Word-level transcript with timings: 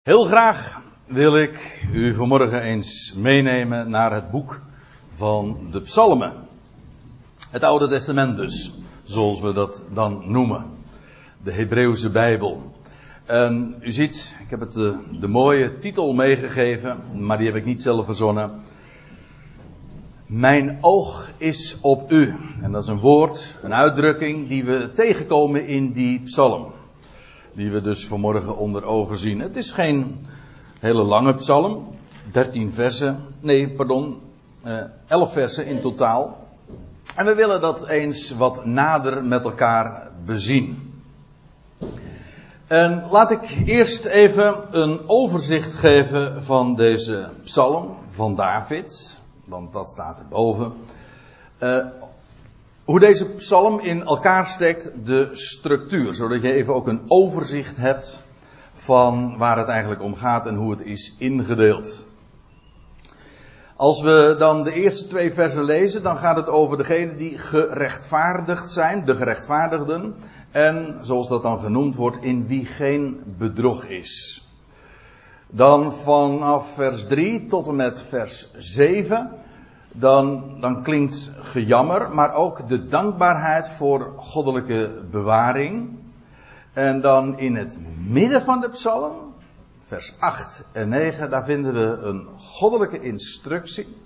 Heel 0.00 0.24
graag 0.24 0.82
wil 1.06 1.36
ik 1.36 1.86
u 1.92 2.14
vanmorgen 2.14 2.62
eens 2.62 3.14
meenemen 3.16 3.90
naar 3.90 4.12
het 4.12 4.30
boek 4.30 4.60
van 5.14 5.68
de 5.70 5.80
Psalmen. 5.80 6.34
Het 7.50 7.62
Oude 7.62 7.88
Testament 7.88 8.36
dus, 8.36 8.72
zoals 9.02 9.40
we 9.40 9.52
dat 9.52 9.82
dan 9.92 10.22
noemen. 10.26 10.66
De 11.42 11.52
Hebreeuwse 11.52 12.10
Bijbel. 12.10 12.72
U 13.80 13.90
ziet, 13.92 14.36
ik 14.44 14.50
heb 14.50 14.60
het 14.60 14.72
de, 14.72 14.96
de 15.20 15.28
mooie 15.28 15.78
titel 15.78 16.12
meegegeven, 16.12 17.02
maar 17.12 17.38
die 17.38 17.46
heb 17.46 17.56
ik 17.56 17.64
niet 17.64 17.82
zelf 17.82 18.04
verzonnen. 18.04 18.50
Mijn 20.26 20.78
oog 20.80 21.30
is 21.36 21.78
op 21.80 22.12
u. 22.12 22.34
En 22.62 22.72
dat 22.72 22.82
is 22.82 22.88
een 22.88 23.00
woord, 23.00 23.56
een 23.62 23.74
uitdrukking 23.74 24.48
die 24.48 24.64
we 24.64 24.90
tegenkomen 24.94 25.66
in 25.66 25.92
die 25.92 26.20
psalm. 26.20 26.78
Die 27.60 27.70
we 27.70 27.80
dus 27.80 28.06
vanmorgen 28.06 28.56
onder 28.56 28.84
ogen 28.84 29.16
zien. 29.16 29.40
Het 29.40 29.56
is 29.56 29.70
geen 29.70 30.26
hele 30.78 31.02
lange 31.02 31.34
psalm. 31.34 31.88
13 32.32 32.72
versen. 32.72 33.20
Nee, 33.40 33.70
pardon. 33.70 34.20
Uh, 34.66 34.82
11 35.06 35.32
versen 35.32 35.66
in 35.66 35.80
totaal. 35.80 36.46
En 37.14 37.24
we 37.26 37.34
willen 37.34 37.60
dat 37.60 37.88
eens 37.88 38.30
wat 38.30 38.64
nader 38.64 39.24
met 39.24 39.44
elkaar 39.44 40.10
bezien. 40.24 40.92
En 42.66 43.06
laat 43.10 43.30
ik 43.30 43.62
eerst 43.64 44.04
even 44.04 44.66
een 44.70 45.08
overzicht 45.08 45.74
geven 45.74 46.42
van 46.42 46.74
deze 46.74 47.28
psalm 47.44 47.96
van 48.10 48.34
David. 48.34 49.20
Want 49.44 49.72
dat 49.72 49.90
staat 49.90 50.18
erboven. 50.18 50.72
Uh, 51.62 51.86
hoe 52.90 53.00
deze 53.00 53.28
psalm 53.28 53.80
in 53.80 54.04
elkaar 54.04 54.46
steekt, 54.46 54.92
de 55.04 55.28
structuur, 55.32 56.14
zodat 56.14 56.42
je 56.42 56.52
even 56.52 56.74
ook 56.74 56.86
een 56.86 57.02
overzicht 57.08 57.76
hebt 57.76 58.22
van 58.74 59.36
waar 59.36 59.58
het 59.58 59.68
eigenlijk 59.68 60.02
om 60.02 60.14
gaat 60.14 60.46
en 60.46 60.54
hoe 60.54 60.70
het 60.70 60.84
is 60.84 61.14
ingedeeld. 61.18 62.04
Als 63.76 64.02
we 64.02 64.34
dan 64.38 64.62
de 64.62 64.72
eerste 64.72 65.06
twee 65.06 65.32
versen 65.32 65.64
lezen, 65.64 66.02
dan 66.02 66.18
gaat 66.18 66.36
het 66.36 66.46
over 66.46 66.76
degenen 66.76 67.16
die 67.16 67.38
gerechtvaardigd 67.38 68.70
zijn, 68.70 69.04
de 69.04 69.16
gerechtvaardigden, 69.16 70.14
en 70.50 70.98
zoals 71.02 71.28
dat 71.28 71.42
dan 71.42 71.58
genoemd 71.58 71.96
wordt, 71.96 72.18
in 72.20 72.46
wie 72.46 72.66
geen 72.66 73.22
bedrog 73.38 73.84
is. 73.84 74.44
Dan 75.50 75.94
vanaf 75.94 76.74
vers 76.74 77.06
3 77.06 77.46
tot 77.46 77.68
en 77.68 77.76
met 77.76 78.02
vers 78.02 78.50
7 78.58 79.30
dan, 79.92 80.56
dan 80.60 80.82
klinkt 80.82 81.30
gejammer, 81.34 82.14
maar 82.14 82.34
ook 82.34 82.68
de 82.68 82.86
dankbaarheid 82.86 83.68
voor 83.68 84.12
goddelijke 84.16 85.02
bewaring. 85.10 85.98
En 86.72 87.00
dan 87.00 87.38
in 87.38 87.56
het 87.56 87.78
midden 88.06 88.42
van 88.42 88.60
de 88.60 88.68
psalm, 88.68 89.34
vers 89.80 90.14
8 90.18 90.64
en 90.72 90.88
9, 90.88 91.30
daar 91.30 91.44
vinden 91.44 91.74
we 91.74 91.98
een 92.02 92.28
goddelijke 92.36 93.00
instructie 93.00 93.96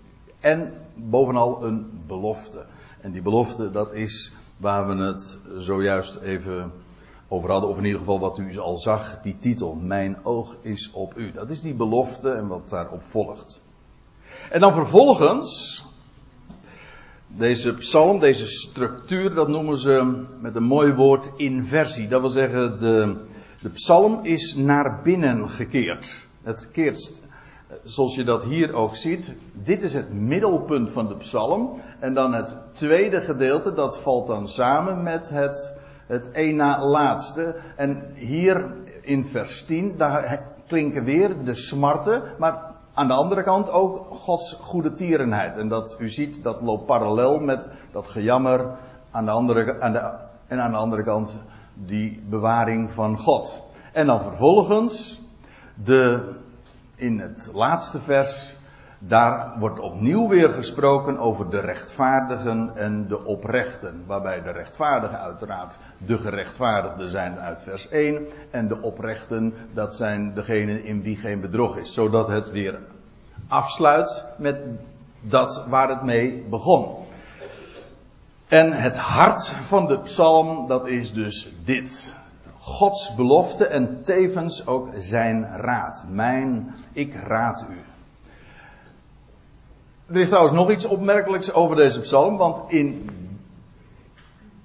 en 0.41 0.73
bovenal 0.95 1.65
een 1.65 2.03
belofte. 2.07 2.65
En 3.01 3.12
die 3.12 3.23
belofte, 3.23 3.71
dat 3.71 3.93
is 3.93 4.33
waar 4.57 4.89
we 4.89 5.03
het 5.03 5.39
zojuist 5.57 6.17
even 6.17 6.73
over 7.29 7.51
hadden, 7.51 7.71
of 7.71 7.79
in 7.79 7.85
ieder 7.85 7.99
geval 7.99 8.21
wat 8.21 8.39
u 8.39 8.59
al 8.59 8.79
zag, 8.79 9.21
die 9.23 9.37
titel, 9.37 9.75
Mijn 9.75 10.17
oog 10.23 10.57
is 10.61 10.91
op 10.91 11.17
u. 11.17 11.33
Dat 11.33 11.51
is 11.51 11.61
die 11.61 11.75
belofte 11.75 12.33
en 12.33 12.47
wat 12.47 12.69
daarop 12.69 13.03
volgt. 13.03 13.64
En 14.50 14.61
dan 14.61 14.73
vervolgens, 14.73 15.84
deze 17.27 17.75
psalm, 17.75 18.19
deze 18.19 18.47
structuur, 18.47 19.34
dat 19.34 19.48
noemen 19.48 19.77
ze 19.77 20.25
met 20.41 20.56
een 20.56 20.62
mooi 20.62 20.92
woord 20.92 21.31
inversie. 21.37 22.09
Dat 22.09 22.20
wil 22.20 22.31
zeggen, 22.31 22.78
de, 22.78 23.17
de 23.61 23.69
psalm 23.69 24.19
is 24.22 24.55
naar 24.55 25.00
binnen 25.03 25.50
gekeerd. 25.50 26.27
Het 26.42 26.69
keert, 26.70 27.20
zoals 27.84 28.15
je 28.15 28.25
dat 28.25 28.45
hier 28.45 28.72
ook 28.72 28.97
ziet, 28.97 29.33
dit 29.53 29.83
is 29.83 29.95
het 29.95 30.12
middelpunt 30.12 30.91
van 30.91 31.09
de 31.09 31.17
psalm. 31.17 31.81
En 32.00 32.15
dan 32.15 32.33
het 32.33 32.56
tweede 32.72 33.20
gedeelte, 33.20 33.72
dat 33.72 33.99
valt 33.99 34.26
dan 34.26 34.49
samen 34.49 35.03
met 35.03 35.28
het, 35.28 35.75
het 36.06 36.31
een 36.32 36.56
na 36.56 36.84
laatste. 36.84 37.55
En 37.76 38.03
hier 38.15 38.75
in 39.00 39.25
vers 39.25 39.65
10, 39.65 39.94
daar 39.97 40.43
klinken 40.66 41.05
weer 41.05 41.44
de 41.44 41.55
smarten, 41.55 42.22
maar 42.38 42.74
aan 42.94 43.06
de 43.06 43.12
andere 43.12 43.43
kant 43.43 43.71
ook 43.71 44.06
Gods 44.10 44.53
goede 44.60 44.93
tierenheid. 44.93 45.56
En 45.56 45.69
dat 45.69 45.97
u 45.99 46.09
ziet, 46.09 46.43
dat 46.43 46.60
loopt 46.60 46.87
parallel 46.87 47.38
met 47.38 47.71
dat 47.93 48.09
gejammer 48.09 48.71
aan 49.10 49.25
de 49.25 49.31
andere, 49.31 49.81
aan 49.81 49.93
de, 49.93 50.12
en 50.47 50.60
aan 50.60 50.71
de 50.71 50.77
andere 50.77 51.03
kant 51.03 51.38
die 51.75 52.22
bewaring 52.28 52.91
van 52.91 53.19
God. 53.19 53.62
En 53.93 54.06
dan 54.06 54.22
vervolgens 54.22 55.21
de, 55.84 56.32
in 56.94 57.19
het 57.19 57.50
laatste 57.53 58.00
vers, 58.00 58.53
daar 59.06 59.53
wordt 59.59 59.81
opnieuw 59.81 60.28
weer 60.28 60.48
gesproken 60.48 61.19
over 61.19 61.50
de 61.50 61.60
rechtvaardigen 61.60 62.70
en 62.75 63.09
de 63.09 63.25
oprechten. 63.25 64.03
Waarbij 64.06 64.42
de 64.42 64.50
rechtvaardigen 64.50 65.20
uiteraard 65.20 65.76
de 65.98 66.19
gerechtvaardigden 66.19 67.10
zijn 67.10 67.38
uit 67.38 67.62
vers 67.62 67.88
1. 67.88 68.26
En 68.50 68.69
de 68.69 68.82
oprechten, 68.82 69.54
dat 69.72 69.94
zijn 69.94 70.34
degenen 70.34 70.84
in 70.84 71.03
wie 71.03 71.16
geen 71.16 71.41
bedrog 71.41 71.76
is. 71.76 71.94
Zodat 71.94 72.28
het 72.28 72.50
weer 72.50 72.78
afsluit 73.48 74.25
met 74.37 74.56
dat 75.20 75.64
waar 75.69 75.88
het 75.88 76.03
mee 76.03 76.44
begon. 76.50 76.94
En 78.48 78.72
het 78.72 78.98
hart 78.98 79.48
van 79.48 79.87
de 79.87 79.98
psalm, 79.98 80.66
dat 80.66 80.87
is 80.87 81.12
dus 81.12 81.53
dit. 81.64 82.14
Gods 82.59 83.14
belofte 83.14 83.66
en 83.66 84.03
tevens 84.03 84.66
ook 84.66 84.88
zijn 84.98 85.47
raad. 85.56 86.04
Mijn, 86.09 86.75
ik 86.93 87.14
raad 87.14 87.66
u. 87.70 87.94
Er 90.06 90.16
is 90.16 90.28
trouwens 90.28 90.54
nog 90.54 90.70
iets 90.70 90.84
opmerkelijks 90.84 91.53
over 91.53 91.76
deze 91.76 92.00
psalm, 92.00 92.37
want 92.37 92.72
in 92.72 93.10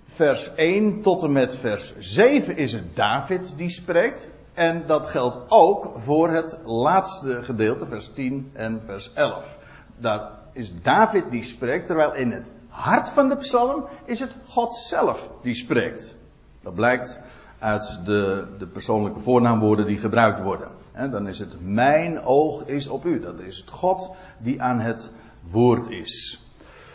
vers 0.03 0.53
1 0.55 1.01
tot 1.01 1.23
en 1.23 1.31
met 1.31 1.55
vers 1.55 1.93
7 1.99 2.57
is 2.57 2.73
het 2.73 2.95
David 2.95 3.53
die 3.57 3.69
spreekt. 3.69 4.31
En 4.53 4.83
dat 4.87 5.07
geldt 5.07 5.37
ook 5.47 5.91
voor 5.95 6.29
het 6.29 6.59
laatste 6.65 7.43
gedeelte, 7.43 7.85
vers 7.85 8.13
10 8.13 8.51
en 8.53 8.81
vers 8.85 9.13
11. 9.13 9.57
Daar 9.97 10.31
is 10.53 10.81
David 10.81 11.31
die 11.31 11.43
spreekt, 11.43 11.87
terwijl 11.87 12.13
in 12.13 12.31
het 12.31 12.49
hart 12.67 13.09
van 13.09 13.29
de 13.29 13.37
psalm 13.37 13.85
is 14.05 14.19
het 14.19 14.35
God 14.47 14.73
zelf 14.73 15.31
die 15.41 15.55
spreekt. 15.55 16.17
Dat 16.63 16.73
blijkt 16.73 17.19
uit 17.59 17.99
de, 18.05 18.47
de 18.57 18.67
persoonlijke 18.67 19.19
voornaamwoorden 19.19 19.85
die 19.85 19.97
gebruikt 19.97 20.41
worden. 20.41 20.71
En 20.91 21.11
dan 21.11 21.27
is 21.27 21.39
het 21.39 21.55
mijn 21.61 22.21
oog 22.21 22.65
is 22.65 22.87
op 22.87 23.05
u. 23.05 23.19
Dat 23.19 23.39
is 23.39 23.57
het 23.57 23.69
God 23.69 24.11
die 24.37 24.61
aan 24.61 24.79
het 24.79 25.11
woord 25.51 25.89
is. 25.89 26.43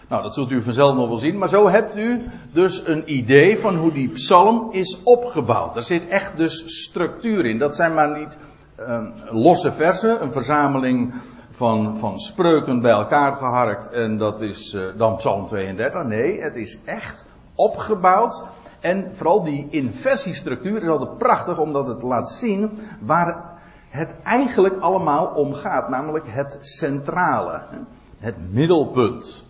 Nou, 0.09 0.22
dat 0.22 0.34
zult 0.34 0.50
u 0.50 0.62
vanzelf 0.62 0.94
nog 0.94 1.09
wel 1.09 1.19
zien. 1.19 1.38
Maar 1.38 1.49
zo 1.49 1.69
hebt 1.69 1.97
u 1.97 2.21
dus 2.53 2.87
een 2.87 3.03
idee 3.12 3.59
van 3.59 3.77
hoe 3.77 3.93
die 3.93 4.09
psalm 4.09 4.72
is 4.72 5.03
opgebouwd. 5.03 5.77
Er 5.77 5.82
zit 5.82 6.06
echt 6.06 6.37
dus 6.37 6.83
structuur 6.83 7.44
in. 7.44 7.59
Dat 7.59 7.77
zijn 7.77 7.94
maar 7.94 8.19
niet 8.19 8.38
um, 8.81 9.12
losse 9.31 9.72
versen, 9.72 10.22
een 10.22 10.33
verzameling 10.33 11.15
van, 11.50 11.99
van 11.99 12.21
spreuken 12.21 12.81
bij 12.81 12.91
elkaar 12.91 13.37
geharkt. 13.37 13.93
En 13.93 14.19
dat 14.19 14.41
is 14.41 14.75
uh, 14.75 14.87
dan 14.97 15.16
psalm 15.16 15.47
32. 15.47 16.04
Nee, 16.04 16.41
het 16.41 16.56
is 16.56 16.78
echt 16.84 17.27
opgebouwd. 17.54 18.44
En 18.81 19.10
vooral 19.12 19.43
die 19.43 19.66
inversiestructuur 19.71 20.83
is 20.83 20.88
altijd 20.88 21.19
prachtig 21.19 21.59
omdat 21.59 21.87
het 21.87 22.03
laat 22.03 22.31
zien 22.31 22.71
waar 23.00 23.53
het 23.88 24.15
eigenlijk 24.22 24.81
allemaal 24.81 25.27
om 25.27 25.53
gaat. 25.53 25.88
Namelijk 25.88 26.27
het 26.28 26.59
centrale. 26.60 27.62
Het 28.25 28.53
middelpunt. 28.53 29.45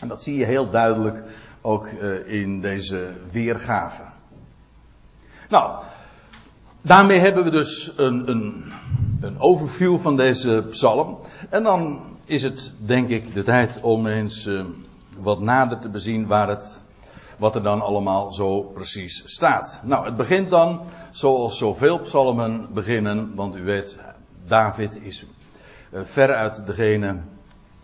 En 0.00 0.08
dat 0.08 0.22
zie 0.22 0.36
je 0.36 0.44
heel 0.44 0.70
duidelijk 0.70 1.22
ook 1.60 1.86
uh, 1.86 2.32
in 2.32 2.60
deze 2.60 3.12
weergave. 3.30 4.02
Nou, 5.48 5.82
daarmee 6.82 7.18
hebben 7.18 7.44
we 7.44 7.50
dus 7.50 7.92
een, 7.96 8.30
een, 8.30 8.72
een 9.20 9.40
overview 9.40 9.98
van 9.98 10.16
deze 10.16 10.66
psalm. 10.70 11.18
En 11.50 11.62
dan 11.62 12.00
is 12.24 12.42
het 12.42 12.74
denk 12.78 13.08
ik 13.08 13.34
de 13.34 13.42
tijd 13.42 13.80
om 13.80 14.06
eens 14.06 14.46
uh, 14.46 14.64
wat 15.18 15.40
nader 15.40 15.78
te 15.78 15.88
bezien 15.88 16.26
waar 16.26 16.48
het, 16.48 16.84
wat 17.38 17.54
er 17.54 17.62
dan 17.62 17.80
allemaal 17.80 18.32
zo 18.32 18.60
precies 18.62 19.22
staat. 19.26 19.82
Nou, 19.84 20.04
het 20.04 20.16
begint 20.16 20.50
dan 20.50 20.80
zoals 21.10 21.58
zoveel 21.58 21.98
psalmen 21.98 22.72
beginnen, 22.72 23.34
want 23.34 23.56
u 23.56 23.62
weet, 23.62 24.00
David 24.46 25.02
is 25.02 25.24
uh, 25.92 26.04
veruit 26.04 26.66
degene 26.66 27.16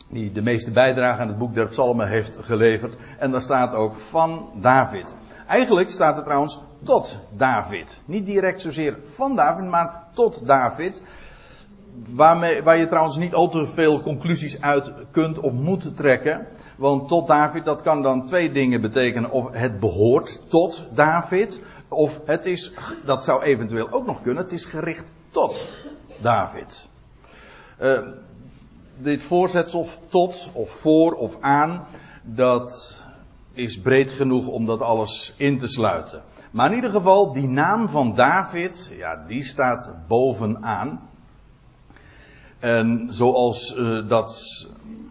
die 0.09 0.33
de 0.33 0.43
meeste 0.43 0.73
bijdrage 0.73 1.21
aan 1.21 1.29
het 1.29 1.39
boek 1.39 1.55
der 1.55 1.67
psalmen 1.67 2.09
heeft 2.09 2.39
geleverd. 2.41 2.97
En 3.19 3.31
daar 3.31 3.43
staat 3.43 3.75
ook 3.75 3.97
van 3.97 4.51
David. 4.61 5.15
Eigenlijk 5.47 5.91
staat 5.91 6.17
er 6.17 6.25
trouwens 6.25 6.61
tot 6.83 7.19
David. 7.37 8.01
Niet 8.05 8.27
direct 8.27 8.61
zozeer 8.61 8.99
van 9.03 9.37
David, 9.37 9.65
maar 9.65 10.05
tot 10.13 10.47
David. 10.47 11.03
Waarmee, 12.09 12.63
waar 12.63 12.77
je 12.77 12.87
trouwens 12.87 13.17
niet 13.17 13.35
al 13.35 13.49
te 13.49 13.67
veel 13.67 14.01
conclusies 14.03 14.61
uit 14.61 14.93
kunt 15.11 15.41
of 15.41 15.53
moet 15.53 15.97
trekken. 15.97 16.47
Want 16.77 17.09
tot 17.09 17.27
David, 17.27 17.65
dat 17.65 17.83
kan 17.83 18.03
dan 18.03 18.25
twee 18.25 18.53
dingen 18.53 18.81
betekenen. 18.81 19.31
Of 19.31 19.53
het 19.53 19.81
behoort 19.81 20.51
tot 20.51 20.89
David. 20.95 21.61
Of 21.89 22.21
het 22.25 22.47
is, 22.47 22.75
dat 23.05 23.25
zou 23.25 23.43
eventueel 23.43 23.91
ook 23.91 24.07
nog 24.07 24.23
kunnen, 24.23 24.43
het 24.43 24.53
is 24.53 24.65
gericht 24.65 25.13
tot. 25.31 25.69
David. 26.21 26.89
Uh, 27.83 27.99
dit 28.99 29.23
voorzetsel 29.23 29.87
tot 30.09 30.51
of 30.53 30.71
voor 30.71 31.13
of 31.13 31.37
aan, 31.41 31.87
dat 32.23 33.03
is 33.53 33.81
breed 33.81 34.13
genoeg 34.13 34.47
om 34.47 34.67
dat 34.67 34.81
alles 34.81 35.35
in 35.37 35.59
te 35.59 35.67
sluiten. 35.67 36.23
Maar 36.51 36.71
in 36.71 36.75
ieder 36.75 36.91
geval, 36.91 37.33
die 37.33 37.49
naam 37.49 37.89
van 37.89 38.15
David, 38.15 38.93
ja, 38.97 39.25
die 39.27 39.43
staat 39.43 39.91
bovenaan. 40.09 41.09
En 42.59 43.07
zoals 43.11 43.77
uh, 43.77 44.09
dat 44.09 44.67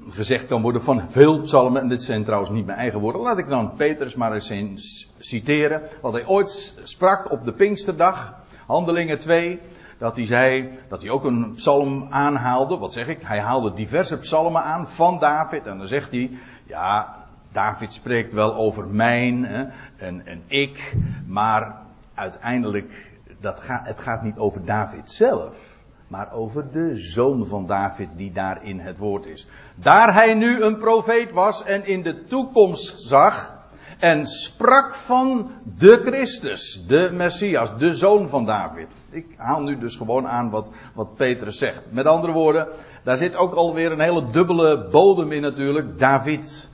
gezegd 0.09 0.45
kan 0.47 0.61
worden 0.61 0.81
van 0.81 1.09
veel 1.09 1.41
psalmen, 1.41 1.81
en 1.81 1.87
dit 1.87 2.03
zijn 2.03 2.23
trouwens 2.23 2.51
niet 2.51 2.65
mijn 2.65 2.77
eigen 2.77 2.99
woorden, 2.99 3.21
laat 3.21 3.37
ik 3.37 3.49
dan 3.49 3.75
Petrus 3.75 4.15
maar 4.15 4.33
eens 4.33 5.09
citeren, 5.17 5.81
wat 6.01 6.13
hij 6.13 6.25
ooit 6.25 6.79
sprak 6.83 7.31
op 7.31 7.45
de 7.45 7.53
Pinksterdag, 7.53 8.35
Handelingen 8.65 9.19
2, 9.19 9.59
dat 9.97 10.15
hij 10.15 10.25
zei 10.25 10.69
dat 10.87 11.01
hij 11.01 11.11
ook 11.11 11.23
een 11.23 11.53
psalm 11.53 12.07
aanhaalde. 12.09 12.77
Wat 12.77 12.93
zeg 12.93 13.07
ik? 13.07 13.21
Hij 13.21 13.39
haalde 13.39 13.73
diverse 13.73 14.17
psalmen 14.17 14.63
aan 14.63 14.89
van 14.89 15.19
David. 15.19 15.65
En 15.65 15.77
dan 15.77 15.87
zegt 15.87 16.11
hij, 16.11 16.31
ja, 16.63 17.15
David 17.51 17.93
spreekt 17.93 18.33
wel 18.33 18.55
over 18.55 18.87
mijn 18.87 19.45
hè, 19.45 19.65
en, 19.97 20.25
en 20.25 20.43
ik, 20.47 20.95
maar 21.25 21.75
uiteindelijk, 22.13 23.11
dat 23.39 23.59
gaat, 23.59 23.85
het 23.85 23.99
gaat 23.99 24.23
niet 24.23 24.37
over 24.37 24.65
David 24.65 25.11
zelf 25.11 25.73
maar 26.07 26.33
over 26.33 26.71
de 26.71 26.95
zoon 26.95 27.47
van 27.47 27.65
David 27.65 28.09
die 28.15 28.31
daar 28.31 28.63
in 28.63 28.79
het 28.79 28.97
woord 28.97 29.25
is. 29.25 29.47
Daar 29.75 30.13
hij 30.13 30.33
nu 30.33 30.61
een 30.61 30.77
profeet 30.77 31.31
was 31.31 31.63
en 31.63 31.87
in 31.87 32.03
de 32.03 32.23
toekomst 32.23 33.01
zag 33.01 33.54
en 33.99 34.27
sprak 34.27 34.93
van 34.93 35.51
de 35.77 36.01
Christus, 36.03 36.85
de 36.87 37.09
Messias, 37.13 37.77
de 37.77 37.93
zoon 37.93 38.29
van 38.29 38.45
David. 38.45 38.87
Ik 39.09 39.25
haal 39.35 39.61
nu 39.61 39.77
dus 39.77 39.95
gewoon 39.95 40.27
aan 40.27 40.49
wat, 40.49 40.71
wat 40.93 41.15
Petrus 41.15 41.57
zegt. 41.57 41.91
Met 41.91 42.05
andere 42.05 42.33
woorden, 42.33 42.67
daar 43.03 43.17
zit 43.17 43.35
ook 43.35 43.53
alweer 43.53 43.91
een 43.91 43.99
hele 43.99 44.29
dubbele 44.29 44.87
bodem 44.91 45.31
in 45.31 45.41
natuurlijk. 45.41 45.99
David, 45.99 46.69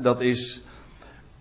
dat 0.00 0.20
is 0.20 0.62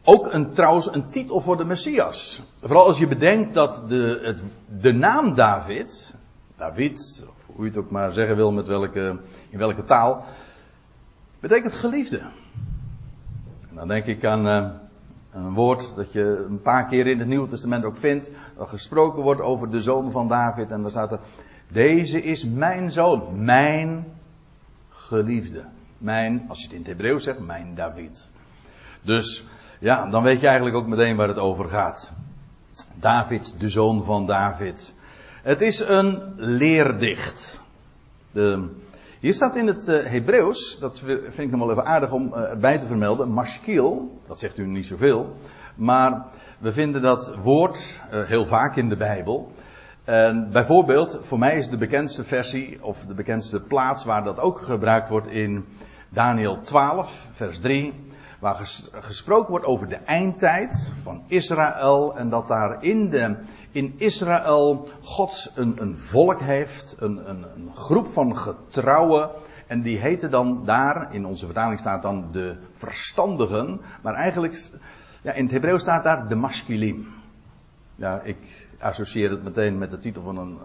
ook 0.03 0.33
een, 0.33 0.51
trouwens 0.51 0.93
een 0.93 1.07
titel 1.07 1.41
voor 1.41 1.57
de 1.57 1.65
Messias. 1.65 2.41
Vooral 2.59 2.85
als 2.85 2.97
je 2.97 3.07
bedenkt 3.07 3.53
dat 3.53 3.83
de, 3.87 4.19
het, 4.23 4.43
de 4.81 4.91
naam 4.91 5.35
David, 5.35 6.15
David, 6.57 7.23
of 7.27 7.55
hoe 7.55 7.65
je 7.65 7.71
het 7.71 7.79
ook 7.79 7.91
maar 7.91 8.11
zeggen 8.11 8.35
wil, 8.35 8.51
met 8.51 8.67
welke, 8.67 9.19
in 9.49 9.57
welke 9.57 9.83
taal, 9.83 10.25
betekent 11.39 11.73
geliefde. 11.73 12.19
En 13.69 13.75
dan 13.75 13.87
denk 13.87 14.05
ik 14.05 14.25
aan 14.25 14.47
uh, 14.47 14.69
een 15.31 15.53
woord 15.53 15.95
dat 15.95 16.11
je 16.11 16.45
een 16.49 16.61
paar 16.61 16.87
keer 16.87 17.07
in 17.07 17.19
het 17.19 17.27
Nieuwe 17.27 17.47
Testament 17.47 17.83
ook 17.83 17.97
vindt, 17.97 18.31
dat 18.57 18.69
gesproken 18.69 19.23
wordt 19.23 19.41
over 19.41 19.71
de 19.71 19.81
zoon 19.81 20.11
van 20.11 20.27
David. 20.27 20.71
En 20.71 20.81
daar 20.81 20.91
staat 20.91 21.11
er, 21.11 21.19
deze 21.67 22.23
is 22.23 22.45
mijn 22.45 22.91
zoon, 22.91 23.43
mijn 23.43 24.05
geliefde. 24.89 25.65
Mijn, 25.97 26.45
als 26.47 26.57
je 26.57 26.63
het 26.63 26.73
in 26.73 26.79
het 26.79 26.87
Hebreeuws 26.87 27.23
zegt, 27.23 27.39
mijn 27.39 27.75
David. 27.75 28.27
Dus 29.01 29.45
ja, 29.79 30.09
dan 30.09 30.23
weet 30.23 30.39
je 30.39 30.47
eigenlijk 30.47 30.75
ook 30.75 30.87
meteen 30.87 31.15
waar 31.15 31.27
het 31.27 31.37
over 31.37 31.65
gaat. 31.65 32.11
David, 32.93 33.53
de 33.57 33.69
zoon 33.69 34.03
van 34.03 34.25
David. 34.25 34.93
Het 35.43 35.61
is 35.61 35.79
een 35.79 36.33
leerdicht. 36.35 37.61
De, 38.31 38.69
hier 39.21 39.33
staat 39.33 39.55
in 39.55 39.67
het 39.67 39.87
uh, 39.87 40.03
Hebreeuws, 40.03 40.79
dat 40.79 40.99
vind 40.99 41.39
ik 41.39 41.51
nog 41.51 41.59
wel 41.59 41.71
even 41.71 41.85
aardig 41.85 42.11
om 42.11 42.33
uh, 42.33 42.49
erbij 42.49 42.77
te 42.77 42.85
vermelden, 42.85 43.29
mashkil, 43.29 44.21
dat 44.27 44.39
zegt 44.39 44.57
u 44.57 44.67
niet 44.67 44.85
zoveel, 44.85 45.35
maar 45.75 46.25
we 46.59 46.71
vinden 46.71 47.01
dat 47.01 47.35
woord 47.35 48.01
uh, 48.13 48.23
heel 48.23 48.45
vaak 48.45 48.75
in 48.75 48.89
de 48.89 48.97
Bijbel. 48.97 49.51
En 50.03 50.51
bijvoorbeeld, 50.51 51.19
voor 51.21 51.39
mij 51.39 51.57
is 51.57 51.69
de 51.69 51.77
bekendste 51.77 52.23
versie, 52.23 52.83
of 52.83 53.05
de 53.05 53.13
bekendste 53.13 53.61
plaats 53.61 54.05
waar 54.05 54.23
dat 54.23 54.39
ook 54.39 54.59
gebruikt 54.59 55.09
wordt 55.09 55.27
in 55.27 55.65
Daniel 56.09 56.61
12, 56.61 57.29
vers 57.31 57.59
3, 57.59 57.93
waar 58.39 58.55
ges, 58.55 58.89
gesproken 58.91 59.49
wordt 59.49 59.65
over 59.65 59.89
de 59.89 59.99
eindtijd 60.05 60.95
van 61.03 61.23
Israël 61.27 62.17
en 62.17 62.29
dat 62.29 62.47
daar 62.47 62.83
in 62.83 63.09
de 63.09 63.35
in 63.71 63.93
Israël 63.97 64.89
God 65.01 65.51
een, 65.55 65.81
een 65.81 65.97
volk 65.97 66.39
heeft, 66.39 66.95
een, 66.99 67.29
een, 67.29 67.45
een, 67.55 67.69
groep 67.75 68.07
van 68.07 68.37
getrouwen. 68.37 69.29
En 69.67 69.81
die 69.81 69.97
heten 69.97 70.31
dan 70.31 70.65
daar, 70.65 71.13
in 71.13 71.25
onze 71.25 71.45
vertaling 71.45 71.79
staat 71.79 72.01
dan 72.01 72.25
de 72.31 72.55
verstandigen. 72.73 73.81
Maar 74.01 74.13
eigenlijk, 74.13 74.69
ja, 75.21 75.33
in 75.33 75.43
het 75.43 75.53
Hebreeuws 75.53 75.81
staat 75.81 76.03
daar 76.03 76.27
de 76.27 76.35
masculim. 76.35 77.07
Ja, 77.95 78.21
ik 78.23 78.37
associeer 78.79 79.29
het 79.29 79.43
meteen 79.43 79.77
met 79.77 79.91
de 79.91 79.99
titel 79.99 80.23
van 80.23 80.37
een, 80.37 80.57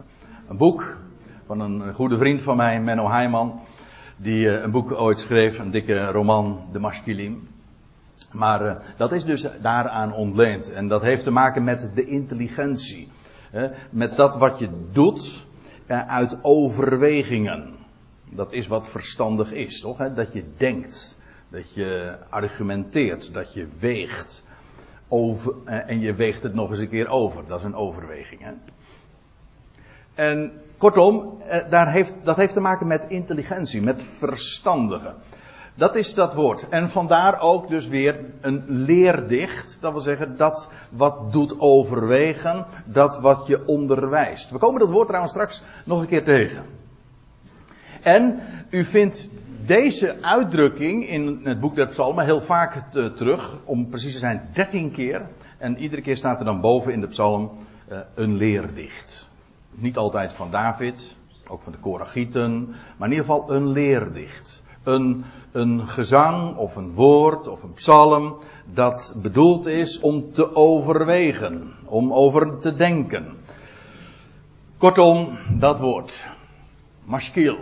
een 0.48 0.56
boek. 0.56 0.96
Van 1.44 1.60
een 1.60 1.94
goede 1.94 2.18
vriend 2.18 2.42
van 2.42 2.56
mij, 2.56 2.80
Menno 2.80 3.10
Heijman. 3.10 3.60
Die 4.16 4.46
uh, 4.46 4.62
een 4.62 4.70
boek 4.70 4.92
ooit 4.92 5.18
schreef, 5.18 5.58
een 5.58 5.70
dikke 5.70 6.06
roman, 6.06 6.64
De 6.72 6.78
Masculim. 6.78 7.48
Maar 8.32 8.66
uh, 8.66 8.74
dat 8.96 9.12
is 9.12 9.24
dus 9.24 9.46
daaraan 9.60 10.12
ontleend. 10.12 10.72
En 10.72 10.88
dat 10.88 11.02
heeft 11.02 11.24
te 11.24 11.30
maken 11.30 11.64
met 11.64 11.90
de 11.94 12.04
intelligentie. 12.04 13.08
Hè? 13.50 13.68
Met 13.90 14.16
dat 14.16 14.36
wat 14.36 14.58
je 14.58 14.68
doet 14.92 15.46
uh, 15.86 16.08
uit 16.08 16.38
overwegingen. 16.42 17.74
Dat 18.30 18.52
is 18.52 18.66
wat 18.66 18.88
verstandig 18.88 19.52
is, 19.52 19.80
toch? 19.80 19.98
Hè? 19.98 20.12
Dat 20.12 20.32
je 20.32 20.44
denkt. 20.56 21.18
Dat 21.48 21.74
je 21.74 22.16
argumenteert. 22.28 23.32
Dat 23.32 23.54
je 23.54 23.68
weegt. 23.78 24.44
Over, 25.08 25.54
uh, 25.64 25.90
en 25.90 26.00
je 26.00 26.14
weegt 26.14 26.42
het 26.42 26.54
nog 26.54 26.70
eens 26.70 26.78
een 26.78 26.88
keer 26.88 27.08
over. 27.08 27.46
Dat 27.46 27.58
is 27.58 27.64
een 27.64 27.74
overweging. 27.74 28.40
Hè? 28.42 28.52
En 30.14 30.52
kortom, 30.78 31.38
daar 31.70 31.92
heeft, 31.92 32.14
dat 32.22 32.36
heeft 32.36 32.52
te 32.52 32.60
maken 32.60 32.86
met 32.86 33.06
intelligentie. 33.08 33.82
Met 33.82 34.02
verstandigen. 34.02 35.14
Dat 35.76 35.94
is 35.94 36.14
dat 36.14 36.34
woord. 36.34 36.68
En 36.68 36.90
vandaar 36.90 37.40
ook 37.40 37.68
dus 37.68 37.88
weer 37.88 38.20
een 38.40 38.64
leerdicht. 38.66 39.78
Dat 39.80 39.92
wil 39.92 40.00
zeggen 40.00 40.36
dat 40.36 40.70
wat 40.90 41.32
doet 41.32 41.60
overwegen, 41.60 42.66
dat 42.84 43.20
wat 43.20 43.46
je 43.46 43.66
onderwijst. 43.66 44.50
We 44.50 44.58
komen 44.58 44.80
dat 44.80 44.90
woord 44.90 45.06
trouwens 45.06 45.32
straks 45.32 45.62
nog 45.84 46.00
een 46.00 46.06
keer 46.06 46.24
tegen. 46.24 46.64
En 48.02 48.40
u 48.70 48.84
vindt 48.84 49.28
deze 49.66 50.16
uitdrukking 50.20 51.08
in 51.08 51.40
het 51.42 51.60
boek 51.60 51.74
der 51.74 51.88
psalmen 51.88 52.24
heel 52.24 52.40
vaak 52.40 52.82
te, 52.90 53.12
terug. 53.12 53.56
Om 53.64 53.88
precies 53.88 54.12
te 54.12 54.18
zijn 54.18 54.48
dertien 54.52 54.90
keer. 54.90 55.22
En 55.58 55.78
iedere 55.78 56.02
keer 56.02 56.16
staat 56.16 56.38
er 56.38 56.44
dan 56.44 56.60
boven 56.60 56.92
in 56.92 57.00
de 57.00 57.08
psalm 57.08 57.50
uh, 57.92 57.98
een 58.14 58.36
leerdicht. 58.36 59.28
Niet 59.70 59.96
altijd 59.96 60.32
van 60.32 60.50
David, 60.50 61.16
ook 61.48 61.62
van 61.62 61.72
de 61.72 61.78
Koragieten, 61.78 62.66
maar 62.96 63.08
in 63.08 63.14
ieder 63.14 63.26
geval 63.26 63.50
een 63.50 63.68
leerdicht 63.68 64.64
een, 64.86 65.24
een 65.56 65.88
gezang 65.88 66.56
of 66.56 66.76
een 66.76 66.94
woord 66.94 67.48
of 67.48 67.62
een 67.62 67.72
psalm 67.72 68.36
dat 68.72 69.12
bedoeld 69.16 69.66
is 69.66 70.00
om 70.00 70.30
te 70.30 70.54
overwegen, 70.54 71.72
om 71.84 72.12
over 72.12 72.58
te 72.58 72.74
denken. 72.74 73.26
Kortom, 74.78 75.38
dat 75.58 75.78
woord. 75.78 76.24
Maskil, 77.04 77.56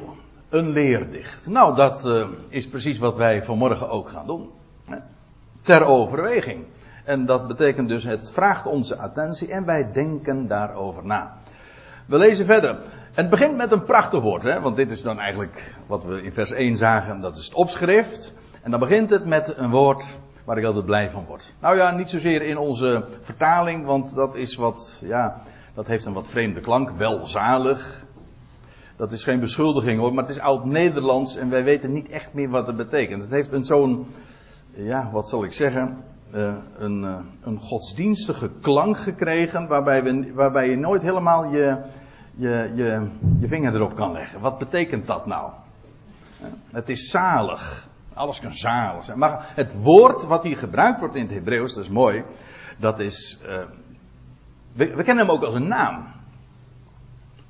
een 0.49 0.69
leerdicht. 0.69 1.47
Nou, 1.47 1.77
dat 1.77 2.07
uh, 2.07 2.27
is 2.49 2.69
precies 2.69 2.99
wat 2.99 3.17
wij 3.17 3.43
vanmorgen 3.43 3.89
ook 3.89 4.09
gaan 4.09 4.27
doen. 4.27 4.51
Ter 5.63 5.85
overweging. 5.85 6.65
En 7.05 7.27
dat 7.27 7.47
betekent 7.47 7.89
dus, 7.89 8.05
het 8.05 8.33
vraagt 8.33 8.67
onze 8.67 8.99
attentie 8.99 9.49
en 9.49 9.65
wij 9.65 9.93
denken 9.93 10.47
daarover 10.47 11.07
na. 11.07 11.37
We 12.07 12.19
lezen 12.19 12.47
verder. 12.47 12.79
Het 13.14 13.30
begint 13.30 13.56
met 13.56 13.73
een 13.73 13.85
prachtig 13.85 14.23
woord, 14.23 14.42
hè? 14.42 14.61
want 14.61 14.76
dit 14.76 14.90
is 14.90 15.02
dan 15.02 15.18
eigenlijk 15.18 15.75
wat 15.87 16.04
we 16.04 16.23
in 16.23 16.33
vers 16.33 16.50
1 16.50 16.76
zagen, 16.76 17.21
dat 17.21 17.37
is 17.37 17.44
het 17.44 17.54
opschrift. 17.54 18.35
En 18.62 18.71
dan 18.71 18.80
begint 18.80 19.11
het 19.11 19.25
met 19.25 19.56
een 19.56 19.71
woord 19.71 20.18
waar 20.44 20.59
ik 20.59 20.64
altijd 20.64 20.85
blij 20.85 21.11
van 21.11 21.25
word. 21.28 21.52
Nou 21.61 21.76
ja, 21.76 21.90
niet 21.90 22.11
zozeer 22.11 22.42
in 22.42 22.59
onze 22.59 23.04
vertaling, 23.21 23.85
want 23.85 24.14
dat 24.14 24.35
is 24.35 24.56
wat, 24.56 25.02
ja, 25.04 25.40
dat 25.75 25.87
heeft 25.87 26.04
een 26.04 26.12
wat 26.12 26.28
vreemde 26.28 26.61
klank, 26.61 26.90
welzalig. 26.97 28.04
Dat 28.97 29.12
is 29.12 29.25
geen 29.25 29.40
beschuldiging 29.40 29.99
hoor, 29.99 30.14
maar 30.14 30.25
het 30.25 30.37
is 30.37 30.42
oud-Nederlands 30.42 31.37
en 31.37 31.50
wij 31.50 31.64
weten 31.64 31.92
niet 31.92 32.09
echt 32.09 32.33
meer 32.33 32.49
wat 32.49 32.66
het 32.66 32.76
betekent. 32.76 33.23
Het 33.23 33.33
heeft 33.33 33.52
een 33.52 33.64
zo'n, 33.64 34.06
ja, 34.71 35.11
wat 35.12 35.28
zal 35.28 35.44
ik 35.44 35.52
zeggen, 35.52 36.04
uh, 36.35 36.54
een, 36.78 37.02
uh, 37.02 37.16
een 37.42 37.61
godsdienstige 37.61 38.50
klank 38.61 38.99
gekregen, 38.99 39.68
waarbij, 39.68 40.02
we, 40.02 40.33
waarbij 40.33 40.71
je 40.71 40.76
nooit 40.76 41.02
helemaal 41.02 41.44
je, 41.44 41.76
je, 42.37 42.73
je, 42.75 43.09
je 43.41 43.49
vinger 43.49 43.75
erop 43.75 43.95
kan 43.95 44.12
leggen. 44.12 44.41
Wat 44.41 44.59
betekent 44.59 45.07
dat 45.07 45.26
nou? 45.26 45.50
Het 46.71 46.88
is 46.88 47.11
zalig. 47.11 47.88
Alles 48.14 48.41
kan 48.41 48.55
zalig 48.55 49.05
zijn. 49.05 49.19
Maar 49.19 49.53
het 49.55 49.83
woord 49.83 50.25
wat 50.25 50.43
hier 50.43 50.57
gebruikt 50.57 51.00
wordt 51.00 51.14
in 51.14 51.23
het 51.23 51.35
Hebreeuws, 51.35 51.75
dat 51.75 51.85
is 51.85 51.91
mooi. 51.91 52.25
Dat 52.76 53.00
is. 53.00 53.41
We, 54.73 54.95
we, 54.95 55.03
kennen 55.03 55.26
hem 55.26 55.35
ook 55.35 55.43
als 55.43 55.55
een 55.55 55.69
naam. 55.69 56.12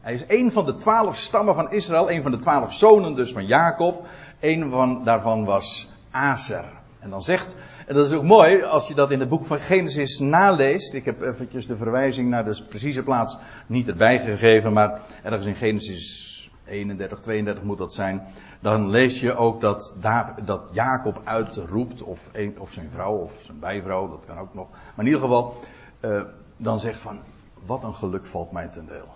Hij 0.00 0.14
is 0.14 0.24
een 0.28 0.52
van 0.52 0.64
de 0.64 0.74
twaalf 0.74 1.16
stammen 1.16 1.54
van 1.54 1.72
Israël. 1.72 2.10
Een 2.10 2.22
van 2.22 2.30
de 2.30 2.38
twaalf 2.38 2.72
zonen 2.72 3.14
dus 3.14 3.32
van 3.32 3.46
Jacob. 3.46 4.06
Een 4.40 4.70
van, 4.70 5.04
daarvan 5.04 5.44
was 5.44 5.90
Aser. 6.10 6.64
En 6.98 7.10
dan 7.10 7.22
zegt 7.22 7.56
en 7.86 7.94
dat 7.94 8.06
is 8.06 8.12
ook 8.12 8.22
mooi 8.22 8.62
als 8.62 8.88
je 8.88 8.94
dat 8.94 9.10
in 9.10 9.20
het 9.20 9.28
boek 9.28 9.44
van 9.44 9.58
Genesis 9.58 10.18
naleest. 10.18 10.94
Ik 10.94 11.04
heb 11.04 11.22
eventjes 11.22 11.66
de 11.66 11.76
verwijzing 11.76 12.28
naar 12.28 12.44
de 12.44 12.62
precieze 12.68 13.02
plaats 13.02 13.36
niet 13.66 13.88
erbij 13.88 14.18
gegeven, 14.18 14.72
maar 14.72 15.00
ergens 15.22 15.46
in 15.46 15.54
Genesis 15.54 16.50
31, 16.64 17.20
32 17.20 17.64
moet 17.64 17.78
dat 17.78 17.94
zijn. 17.94 18.22
Dan 18.60 18.90
lees 18.90 19.20
je 19.20 19.34
ook 19.34 19.60
dat, 19.60 19.96
dat 20.44 20.62
Jacob 20.72 21.20
uitroept, 21.24 22.02
of, 22.02 22.28
een, 22.32 22.54
of 22.58 22.72
zijn 22.72 22.90
vrouw, 22.90 23.16
of 23.16 23.40
zijn 23.44 23.58
bijvrouw, 23.58 24.08
dat 24.08 24.24
kan 24.26 24.38
ook 24.38 24.54
nog. 24.54 24.70
Maar 24.70 25.04
in 25.04 25.06
ieder 25.06 25.20
geval, 25.20 25.54
uh, 26.00 26.22
dan 26.56 26.78
zegt 26.78 27.00
van, 27.00 27.18
wat 27.66 27.82
een 27.82 27.94
geluk 27.94 28.26
valt 28.26 28.52
mij 28.52 28.68
ten 28.68 28.86
deel. 28.86 29.08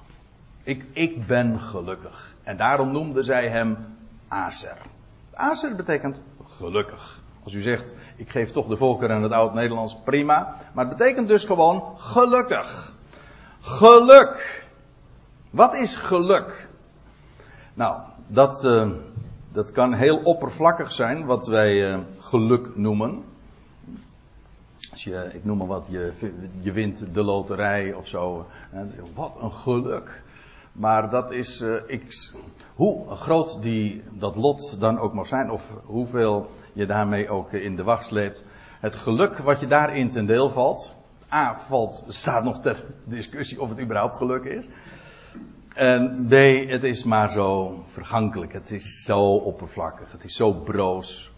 Ik, 0.63 0.85
ik 0.93 1.27
ben 1.27 1.61
gelukkig. 1.61 2.35
En 2.43 2.57
daarom 2.57 2.93
noemde 2.93 3.23
zij 3.23 3.49
hem 3.49 3.77
Aser. 4.29 4.77
Aser 5.33 5.77
betekent 5.77 6.21
gelukkig. 6.45 7.21
Als 7.49 7.57
u 7.57 7.61
zegt, 7.61 7.95
ik 8.17 8.31
geef 8.31 8.50
toch 8.50 8.67
de 8.67 8.76
volkeren 8.76 9.17
aan 9.17 9.23
het 9.23 9.33
oud-Nederlands, 9.33 9.97
prima. 10.05 10.57
Maar 10.75 10.87
het 10.87 10.97
betekent 10.97 11.28
dus 11.28 11.45
gewoon 11.45 11.83
gelukkig. 11.97 12.93
Geluk. 13.61 14.67
Wat 15.50 15.75
is 15.75 15.97
geluk? 15.97 16.69
Nou, 17.75 18.00
dat, 18.26 18.64
uh, 18.64 18.90
dat 19.52 19.73
kan 19.73 19.93
heel 19.93 20.19
oppervlakkig 20.19 20.93
zijn, 20.93 21.25
wat 21.25 21.47
wij 21.47 21.93
uh, 21.93 21.99
geluk 22.19 22.76
noemen. 22.76 23.25
Als 24.90 25.05
je, 25.05 25.31
ik 25.33 25.45
noem 25.45 25.59
maar 25.59 25.67
wat, 25.67 25.87
je, 25.90 26.12
je 26.61 26.73
wint 26.73 27.14
de 27.14 27.23
loterij 27.23 27.93
of 27.93 28.07
zo. 28.07 28.47
Wat 29.14 29.37
een 29.40 29.52
geluk. 29.52 30.23
Maar 30.79 31.11
dat 31.11 31.31
is, 31.31 31.61
uh, 31.61 31.75
ik, 31.87 32.33
hoe 32.75 33.15
groot 33.15 33.63
die, 33.63 34.03
dat 34.11 34.37
lot 34.37 34.81
dan 34.81 34.99
ook 34.99 35.13
mag 35.13 35.27
zijn, 35.27 35.51
of 35.51 35.75
hoeveel 35.85 36.51
je 36.73 36.87
daarmee 36.87 37.29
ook 37.29 37.53
in 37.53 37.77
de 37.77 37.83
wacht 37.83 38.07
sleept. 38.07 38.45
Het 38.81 38.97
geluk 38.97 39.39
wat 39.39 39.61
je 39.61 39.67
daarin 39.67 40.11
ten 40.11 40.27
deel 40.27 40.51
valt. 40.51 40.95
A, 41.33 41.59
valt, 41.59 42.05
staat 42.09 42.45
nog 42.45 42.61
ter 42.61 42.85
discussie 43.05 43.61
of 43.61 43.69
het 43.69 43.81
überhaupt 43.81 44.17
geluk 44.17 44.45
is. 44.45 44.65
En 45.75 46.27
B, 46.29 46.33
het 46.69 46.85
is 46.85 47.05
maar 47.05 47.31
zo 47.31 47.79
vergankelijk. 47.87 48.53
Het 48.53 48.71
is 48.71 49.05
zo 49.05 49.21
oppervlakkig. 49.35 50.13
Het 50.13 50.25
is 50.25 50.35
zo 50.35 50.53
broos. 50.53 51.33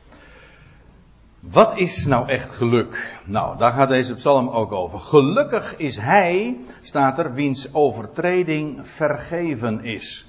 Wat 1.41 1.79
is 1.79 2.07
nou 2.07 2.29
echt 2.29 2.51
geluk? 2.51 3.21
Nou, 3.25 3.59
daar 3.59 3.73
gaat 3.73 3.89
deze 3.89 4.15
psalm 4.15 4.49
ook 4.49 4.73
over. 4.73 4.99
Gelukkig 4.99 5.77
is 5.77 5.97
hij, 5.97 6.57
staat 6.83 7.19
er, 7.19 7.35
wiens 7.35 7.75
overtreding 7.75 8.87
vergeven 8.87 9.85
is. 9.85 10.27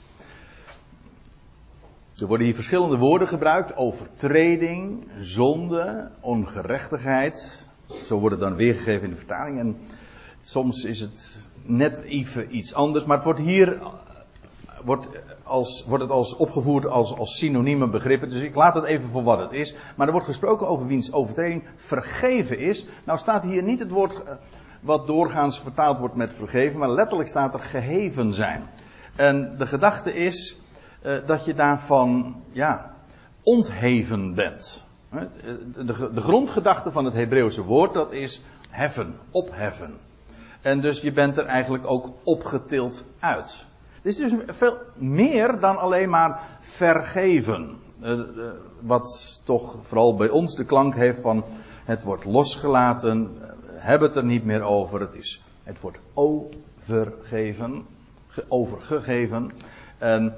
Er 2.18 2.28
worden 2.28 2.46
hier 2.46 2.56
verschillende 2.56 2.98
woorden 2.98 3.28
gebruikt: 3.28 3.76
overtreding, 3.76 5.08
zonde, 5.20 6.12
ongerechtigheid. 6.20 7.68
Zo 8.04 8.20
wordt 8.20 8.36
het 8.36 8.44
dan 8.44 8.56
weergegeven 8.56 9.04
in 9.04 9.10
de 9.10 9.16
vertaling. 9.16 9.60
En 9.60 9.78
soms 10.42 10.84
is 10.84 11.00
het 11.00 11.50
net 11.64 11.98
even 11.98 12.56
iets 12.56 12.74
anders, 12.74 13.06
maar 13.06 13.16
het 13.16 13.26
wordt 13.26 13.40
hier 13.40 13.80
wordt, 14.84 15.10
als, 15.44 15.86
wordt 15.88 16.04
het 16.04 16.12
als 16.12 16.36
opgevoerd 16.36 16.88
als, 16.88 17.18
als 17.18 17.38
synonieme 17.38 17.90
begrippen. 17.90 18.30
Dus 18.30 18.42
ik 18.42 18.56
laat 18.56 18.76
het 18.76 18.84
even 18.84 19.10
voor 19.10 19.24
wat 19.24 19.40
het 19.40 19.52
is. 19.52 19.76
Maar 19.96 20.08
er 20.08 20.14
wordt 20.14 20.28
gesproken 20.28 20.68
over 20.68 20.88
wiens 20.88 21.12
overtreding 21.12 21.64
vergeven 21.76 22.60
is. 22.60 22.88
Nou 23.04 23.20
staat 23.20 23.44
hier 23.44 23.64
niet 23.64 23.80
het 23.80 23.92
woord 23.92 24.14
eh, 24.14 24.34
wat 24.80 25.08
doorgaans 25.08 25.60
vertaald 25.60 26.00
wordt 26.00 26.16
met 26.16 26.34
vergeven, 26.34 26.80
maar 26.80 26.90
letterlijk 26.90 27.30
staat 27.30 27.54
er 27.54 27.60
geheven 27.60 28.34
zijn. 28.34 28.70
En 29.16 29.56
de 29.58 29.68
gedachte 29.68 30.16
is 30.16 30.62
uh, 31.06 31.14
dat 31.26 31.46
je 31.46 31.54
daarvan, 31.54 32.42
ja, 32.52 32.94
ontheven 33.44 34.36
bent. 34.36 34.84
De, 35.10 35.86
de, 35.86 36.12
de 36.14 36.22
grondgedachte 36.22 36.92
van 36.92 37.06
het 37.06 37.14
Hebreeuwse 37.14 37.64
woord, 37.64 37.94
dat 37.94 38.12
is 38.12 38.42
heffen, 38.70 39.16
opheffen. 39.32 39.98
En 40.62 40.82
dus 40.82 41.02
je 41.02 41.12
bent 41.12 41.38
er 41.38 41.46
eigenlijk 41.46 41.86
ook 41.86 42.14
opgetild 42.24 43.06
uit. 43.20 43.66
Het 44.02 44.20
is 44.20 44.30
dus 44.30 44.34
veel 44.48 44.78
meer 44.96 45.60
dan 45.60 45.78
alleen 45.78 46.10
maar 46.10 46.40
vergeven. 46.60 47.78
Uh, 48.04 48.10
uh, 48.10 48.24
wat 48.80 49.42
toch 49.44 49.78
vooral 49.82 50.16
bij 50.16 50.30
ons 50.30 50.56
de 50.56 50.66
klank 50.66 50.96
heeft 50.96 51.22
van 51.22 51.44
het 51.86 52.04
wordt 52.04 52.26
losgelaten, 52.26 53.38
uh, 53.38 53.48
hebben 53.70 54.08
het 54.08 54.18
er 54.18 54.26
niet 54.26 54.46
meer 54.46 54.62
over. 54.62 55.00
Het, 55.00 55.16
is, 55.16 55.44
het 55.64 55.82
wordt 55.82 56.00
overgeven, 56.14 57.86
overgegeven. 58.48 59.52
En, 59.98 60.34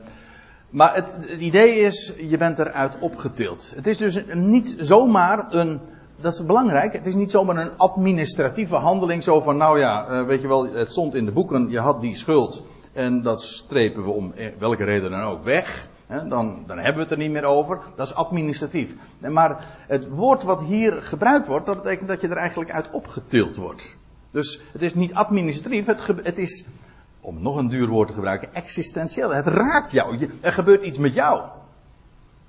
maar 0.69 0.95
het, 0.95 1.13
het 1.19 1.41
idee 1.41 1.79
is, 1.79 2.13
je 2.17 2.37
bent 2.37 2.59
eruit 2.59 2.99
opgetild. 2.99 3.73
Het 3.75 3.87
is 3.87 3.97
dus 3.97 4.23
niet 4.33 4.75
zomaar 4.77 5.53
een 5.53 5.79
dat 6.21 6.33
is 6.33 6.45
belangrijk. 6.45 6.93
Het 6.93 7.07
is 7.07 7.15
niet 7.15 7.31
zomaar 7.31 7.57
een 7.57 7.77
administratieve 7.77 8.75
handeling. 8.75 9.23
Zo 9.23 9.41
van, 9.41 9.57
nou 9.57 9.79
ja, 9.79 10.25
weet 10.25 10.41
je 10.41 10.47
wel, 10.47 10.73
het 10.73 10.91
stond 10.91 11.15
in 11.15 11.25
de 11.25 11.31
boeken, 11.31 11.69
je 11.69 11.79
had 11.79 12.01
die 12.01 12.15
schuld. 12.15 12.63
En 12.93 13.21
dat 13.21 13.43
strepen 13.43 14.03
we 14.03 14.09
om 14.09 14.31
eh, 14.31 14.47
welke 14.59 14.83
reden 14.83 15.11
dan 15.11 15.21
ook 15.21 15.43
weg. 15.43 15.87
Dan, 16.07 16.63
dan 16.67 16.77
hebben 16.77 16.95
we 16.95 17.01
het 17.01 17.11
er 17.11 17.17
niet 17.17 17.31
meer 17.31 17.43
over. 17.43 17.79
Dat 17.95 18.07
is 18.07 18.13
administratief. 18.13 18.95
Maar 19.19 19.65
het 19.87 20.09
woord 20.09 20.43
wat 20.43 20.61
hier 20.61 21.03
gebruikt 21.03 21.47
wordt, 21.47 21.65
dat 21.65 21.81
betekent 21.81 22.07
dat 22.07 22.21
je 22.21 22.27
er 22.27 22.37
eigenlijk 22.37 22.71
uit 22.71 22.89
opgetild 22.91 23.55
wordt. 23.55 23.95
Dus 24.31 24.61
het 24.71 24.81
is 24.81 24.93
niet 24.93 25.13
administratief, 25.13 25.85
het, 25.85 26.07
het 26.07 26.37
is, 26.37 26.65
om 27.21 27.41
nog 27.41 27.55
een 27.55 27.69
duur 27.69 27.87
woord 27.87 28.07
te 28.07 28.13
gebruiken, 28.13 28.53
existentieel. 28.53 29.29
Het 29.29 29.47
raakt 29.47 29.91
jou. 29.91 30.29
er 30.41 30.53
gebeurt 30.53 30.85
iets 30.85 30.97
met 30.97 31.13
jou. 31.13 31.41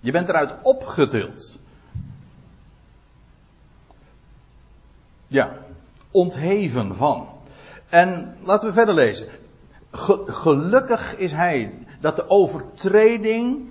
Je 0.00 0.12
bent 0.12 0.28
eruit 0.28 0.54
opgetild. 0.62 1.58
Ja, 5.26 5.58
ontheven 6.10 6.94
van. 6.94 7.28
En 7.88 8.36
laten 8.42 8.68
we 8.68 8.74
verder 8.74 8.94
lezen 8.94 9.28
gelukkig 10.26 11.16
is 11.16 11.32
hij 11.32 11.86
dat 12.00 12.16
de 12.16 12.28
overtreding, 12.28 13.68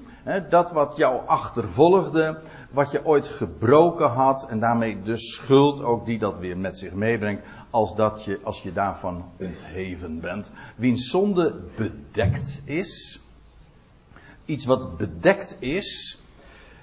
dat 0.50 0.72
wat 0.72 0.94
jou 0.98 1.28
achtervolgde, 1.28 2.40
wat 2.72 2.92
je 2.92 3.06
ooit 3.06 3.28
gebroken 3.28 4.10
had 4.10 4.46
en 4.50 4.60
daarmee 4.60 5.02
de 5.02 5.18
schuld 5.18 5.84
ook 5.84 6.06
die 6.06 6.20
dat 6.20 6.38
weer 6.40 6.58
met 6.58 6.78
zich 6.78 6.94
meebrengt, 6.94 7.44
als, 7.70 7.96
dat 7.96 8.24
je, 8.24 8.40
als 8.44 8.62
je 8.62 8.74
daarvan 8.74 9.26
ontheven 9.40 10.20
bent. 10.20 10.52
Wiens 10.76 11.10
zonde 11.10 11.56
bedekt 11.78 12.62
is, 12.66 13.22
iets 14.46 14.66
wat 14.66 14.98
bedekt 14.98 15.58
is, 15.60 16.20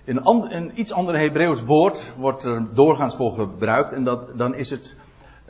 een, 0.04 0.54
een 0.56 0.80
iets 0.80 0.92
ander 0.92 1.18
Hebreeuws 1.18 1.64
woord 1.64 2.12
wordt 2.16 2.44
er 2.44 2.74
doorgaans 2.74 3.16
voor 3.16 3.32
gebruikt 3.32 3.92
en 3.92 4.04
dat, 4.04 4.38
dan 4.38 4.54
is 4.54 4.70
het 4.70 4.96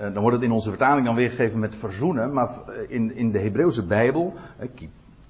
dan 0.01 0.19
wordt 0.19 0.37
het 0.37 0.45
in 0.45 0.53
onze 0.53 0.69
vertaling 0.69 1.07
dan 1.07 1.15
weergegeven 1.15 1.59
met 1.59 1.77
verzoenen, 1.77 2.33
maar 2.33 2.49
eh, 2.49 2.91
in, 2.91 3.15
in 3.15 3.31
de 3.31 3.39
Hebreeuwse 3.39 3.83
Bijbel, 3.83 4.35
eh, 4.59 4.69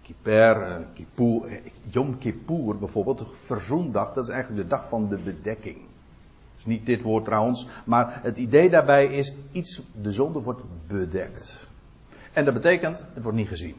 Kippur, 0.02 0.86
Kippur, 0.92 1.60
Yom 1.90 2.18
Kippur 2.18 2.78
bijvoorbeeld, 2.78 3.18
de 3.18 3.26
verzoendag, 3.44 4.12
dat 4.12 4.24
is 4.24 4.30
eigenlijk 4.30 4.62
de 4.62 4.68
dag 4.68 4.88
van 4.88 5.08
de 5.08 5.18
bedekking. 5.18 5.78
Dus 6.54 6.66
niet 6.66 6.86
dit 6.86 7.02
woord 7.02 7.24
trouwens, 7.24 7.68
maar 7.84 8.20
het 8.22 8.38
idee 8.38 8.70
daarbij 8.70 9.06
is, 9.06 9.34
iets, 9.52 9.82
de 10.02 10.12
zonde 10.12 10.40
wordt 10.40 10.60
bedekt. 10.86 11.68
En 12.32 12.44
dat 12.44 12.54
betekent, 12.54 13.04
het 13.14 13.22
wordt 13.22 13.38
niet 13.38 13.48
gezien. 13.48 13.76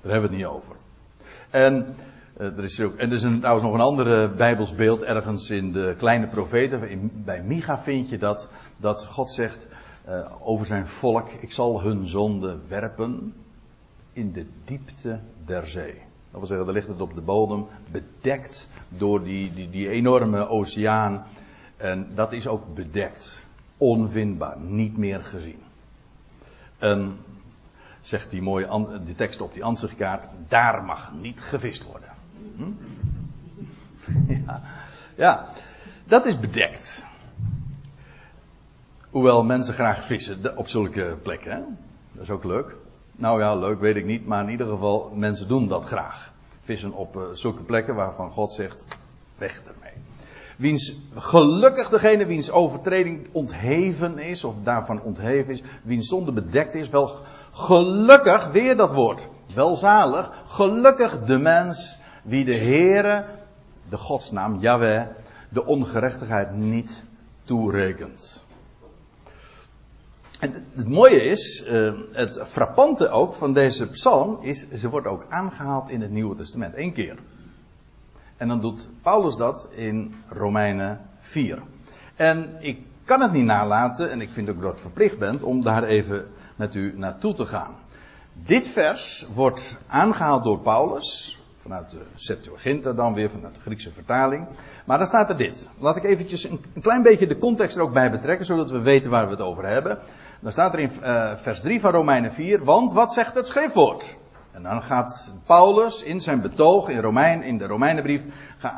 Daar 0.00 0.12
hebben 0.12 0.30
we 0.30 0.36
het 0.36 0.44
niet 0.44 0.56
over. 0.56 0.76
En 1.50 1.94
er 2.36 2.64
is 2.64 2.80
ook, 2.80 2.96
en 2.96 3.08
er 3.08 3.14
is 3.14 3.22
een, 3.22 3.38
trouwens 3.38 3.66
nog 3.66 3.74
een 3.74 3.80
ander 3.80 4.34
Bijbels 4.34 4.74
beeld 4.74 5.02
ergens 5.02 5.50
in 5.50 5.72
de 5.72 5.94
kleine 5.98 6.26
profeten. 6.26 7.10
Bij 7.24 7.42
Micha 7.42 7.78
vind 7.78 8.08
je 8.08 8.18
dat, 8.18 8.50
dat 8.76 9.04
God 9.04 9.30
zegt 9.30 9.68
uh, 10.08 10.26
over 10.40 10.66
zijn 10.66 10.86
volk: 10.86 11.30
Ik 11.30 11.52
zal 11.52 11.82
hun 11.82 12.06
zonde 12.06 12.58
werpen 12.68 13.34
in 14.12 14.32
de 14.32 14.46
diepte 14.64 15.20
der 15.44 15.66
zee. 15.66 15.94
Dat 16.30 16.38
wil 16.38 16.46
zeggen, 16.46 16.66
daar 16.66 16.74
ligt 16.74 16.88
het 16.88 17.00
op 17.00 17.14
de 17.14 17.20
bodem, 17.20 17.66
bedekt 17.90 18.68
door 18.88 19.24
die, 19.24 19.52
die, 19.52 19.70
die 19.70 19.88
enorme 19.88 20.48
oceaan. 20.48 21.24
En 21.76 22.08
dat 22.14 22.32
is 22.32 22.46
ook 22.46 22.74
bedekt, 22.74 23.46
onvindbaar, 23.76 24.58
niet 24.58 24.96
meer 24.96 25.22
gezien. 25.22 25.58
En 26.78 27.18
zegt 28.00 28.30
die 28.30 28.42
mooie 28.42 29.00
die 29.04 29.14
tekst 29.14 29.40
op 29.40 29.52
die 29.54 29.64
ansichtkaart, 29.64 30.28
daar 30.48 30.84
mag 30.84 31.12
niet 31.20 31.40
gevist 31.40 31.84
worden. 31.84 32.15
Hm? 32.56 32.70
Ja. 34.46 34.62
ja, 35.14 35.48
dat 36.04 36.26
is 36.26 36.40
bedekt. 36.40 37.04
Hoewel 39.10 39.44
mensen 39.44 39.74
graag 39.74 40.04
vissen 40.04 40.56
op 40.56 40.68
zulke 40.68 41.16
plekken. 41.22 41.50
Hè? 41.50 41.60
Dat 42.12 42.22
is 42.22 42.30
ook 42.30 42.44
leuk. 42.44 42.76
Nou 43.16 43.40
ja, 43.40 43.54
leuk 43.54 43.80
weet 43.80 43.96
ik 43.96 44.04
niet, 44.04 44.26
maar 44.26 44.42
in 44.44 44.50
ieder 44.50 44.68
geval, 44.68 45.12
mensen 45.14 45.48
doen 45.48 45.68
dat 45.68 45.84
graag. 45.84 46.32
Vissen 46.60 46.92
op 46.92 47.16
uh, 47.16 47.22
zulke 47.32 47.62
plekken 47.62 47.94
waarvan 47.94 48.30
God 48.30 48.52
zegt, 48.52 48.86
weg 49.38 49.62
ermee. 49.66 49.92
Wiens 50.56 50.96
gelukkig 51.14 51.88
degene 51.88 52.26
wiens 52.26 52.50
overtreding 52.50 53.26
ontheven 53.32 54.18
is, 54.18 54.44
of 54.44 54.54
daarvan 54.62 55.02
ontheven 55.02 55.52
is, 55.52 55.62
wiens 55.82 56.08
zonde 56.08 56.32
bedekt 56.32 56.74
is, 56.74 56.88
wel 56.88 57.10
gelukkig, 57.52 58.48
weer 58.48 58.76
dat 58.76 58.92
woord, 58.92 59.28
welzalig, 59.54 60.30
gelukkig 60.46 61.24
de 61.24 61.38
mens 61.38 61.98
wie 62.26 62.44
de 62.44 62.56
Heere, 62.56 63.24
de 63.88 63.96
godsnaam 63.96 64.58
Yahweh, 64.60 65.06
de 65.48 65.66
ongerechtigheid 65.66 66.54
niet 66.54 67.02
toerekent. 67.42 68.44
En 70.40 70.66
het 70.74 70.88
mooie 70.88 71.22
is, 71.22 71.66
uh, 71.68 71.92
het 72.12 72.40
frappante 72.44 73.08
ook 73.08 73.34
van 73.34 73.52
deze 73.52 73.86
psalm 73.86 74.38
is, 74.40 74.70
ze 74.70 74.88
wordt 74.88 75.06
ook 75.06 75.26
aangehaald 75.28 75.90
in 75.90 76.00
het 76.00 76.10
Nieuwe 76.10 76.34
Testament. 76.34 76.74
één 76.74 76.92
keer. 76.92 77.18
En 78.36 78.48
dan 78.48 78.60
doet 78.60 78.88
Paulus 79.02 79.36
dat 79.36 79.68
in 79.70 80.14
Romeinen 80.28 81.00
4. 81.18 81.62
En 82.16 82.56
ik 82.58 82.78
kan 83.04 83.20
het 83.20 83.32
niet 83.32 83.44
nalaten, 83.44 84.10
en 84.10 84.20
ik 84.20 84.30
vind 84.30 84.48
ook 84.48 84.62
dat 84.62 84.72
ik 84.72 84.78
verplicht 84.78 85.18
ben, 85.18 85.42
om 85.42 85.62
daar 85.62 85.84
even 85.84 86.28
met 86.56 86.74
u 86.74 86.98
naartoe 86.98 87.34
te 87.34 87.46
gaan. 87.46 87.76
Dit 88.32 88.68
vers 88.68 89.26
wordt 89.34 89.76
aangehaald 89.86 90.44
door 90.44 90.58
Paulus, 90.58 91.35
vanuit 91.66 91.90
de 91.90 92.02
Septuaginta 92.14 92.92
dan 92.92 93.14
weer, 93.14 93.30
vanuit 93.30 93.54
de 93.54 93.60
Griekse 93.60 93.92
vertaling. 93.92 94.46
Maar 94.84 94.98
dan 94.98 95.06
staat 95.06 95.30
er 95.30 95.36
dit. 95.36 95.68
Laat 95.78 95.96
ik 95.96 96.04
eventjes 96.04 96.44
een, 96.44 96.60
klein 96.82 97.02
beetje 97.02 97.26
de 97.26 97.38
context 97.38 97.76
er 97.76 97.82
ook 97.82 97.92
bij 97.92 98.10
betrekken, 98.10 98.46
zodat 98.46 98.70
we 98.70 98.80
weten 98.80 99.10
waar 99.10 99.24
we 99.24 99.30
het 99.30 99.40
over 99.40 99.66
hebben. 99.66 99.98
Dan 100.40 100.52
staat 100.52 100.72
er 100.72 100.78
in 100.78 100.90
uh, 101.02 101.36
vers 101.36 101.60
3 101.60 101.80
van 101.80 101.90
Romeinen 101.90 102.32
4, 102.32 102.64
want 102.64 102.92
wat 102.92 103.12
zegt 103.12 103.34
het 103.34 103.48
schriftwoord? 103.48 104.16
En 104.52 104.62
dan 104.62 104.82
gaat 104.82 105.34
Paulus 105.46 106.02
in 106.02 106.20
zijn 106.20 106.40
betoog 106.40 106.88
in, 106.88 107.00
Romein, 107.00 107.42
in 107.42 107.58
de 107.58 107.66
Romeinenbrief, 107.66 108.24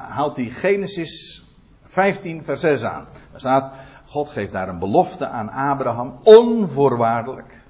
haalt 0.09 0.37
hij 0.37 0.47
Genesis 0.47 1.45
15 1.85 2.45
vers 2.45 2.61
6 2.61 2.83
aan. 2.83 3.07
Daar 3.31 3.41
staat, 3.41 3.73
God 4.07 4.29
geeft 4.29 4.53
daar 4.53 4.69
een 4.69 4.79
belofte 4.79 5.27
aan 5.27 5.51
Abraham, 5.51 6.19
onvoorwaardelijk. 6.23 7.61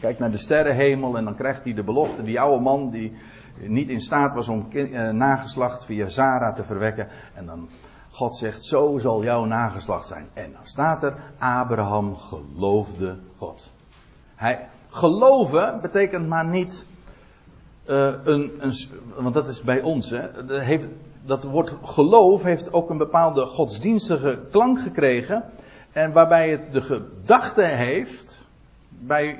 Kijk 0.00 0.18
naar 0.18 0.30
de 0.30 0.36
sterrenhemel 0.36 1.16
en 1.16 1.24
dan 1.24 1.36
krijgt 1.36 1.64
hij 1.64 1.74
de 1.74 1.84
belofte. 1.84 2.22
Die 2.22 2.40
oude 2.40 2.62
man 2.62 2.90
die 2.90 3.12
niet 3.58 3.88
in 3.88 4.00
staat 4.00 4.34
was 4.34 4.48
om 4.48 4.66
eh, 4.72 5.08
nageslacht 5.08 5.84
via 5.84 6.08
Zara 6.08 6.52
te 6.52 6.64
verwekken. 6.64 7.08
En 7.34 7.46
dan 7.46 7.68
God 8.10 8.36
zegt, 8.36 8.64
zo 8.64 8.98
zal 8.98 9.22
jouw 9.22 9.44
nageslacht 9.44 10.06
zijn. 10.06 10.28
En 10.32 10.52
dan 10.52 10.60
staat 10.64 11.02
er, 11.02 11.14
Abraham 11.38 12.16
geloofde 12.16 13.18
God. 13.36 13.72
Hij, 14.34 14.68
geloven 14.88 15.80
betekent 15.80 16.28
maar 16.28 16.46
niet 16.46 16.86
uh, 17.90 18.12
een, 18.24 18.52
een, 18.58 18.72
want 19.16 19.34
dat 19.34 19.48
is 19.48 19.62
bij 19.62 19.80
ons, 19.82 20.10
hè, 20.10 20.28
heeft, 20.60 20.84
dat 21.24 21.44
woord 21.44 21.76
geloof 21.82 22.42
heeft 22.42 22.72
ook 22.72 22.90
een 22.90 22.98
bepaalde 22.98 23.46
godsdienstige 23.46 24.40
klank 24.50 24.80
gekregen. 24.80 25.44
En 25.92 26.12
waarbij 26.12 26.50
het 26.50 26.72
de 26.72 26.82
gedachte 26.82 27.62
heeft, 27.62 28.46
bij 28.88 29.38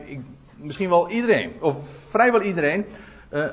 misschien 0.57 0.89
wel 0.89 1.11
iedereen, 1.11 1.53
of 1.61 1.89
vrijwel 2.09 2.43
iedereen, 2.43 2.87
uh, 3.31 3.47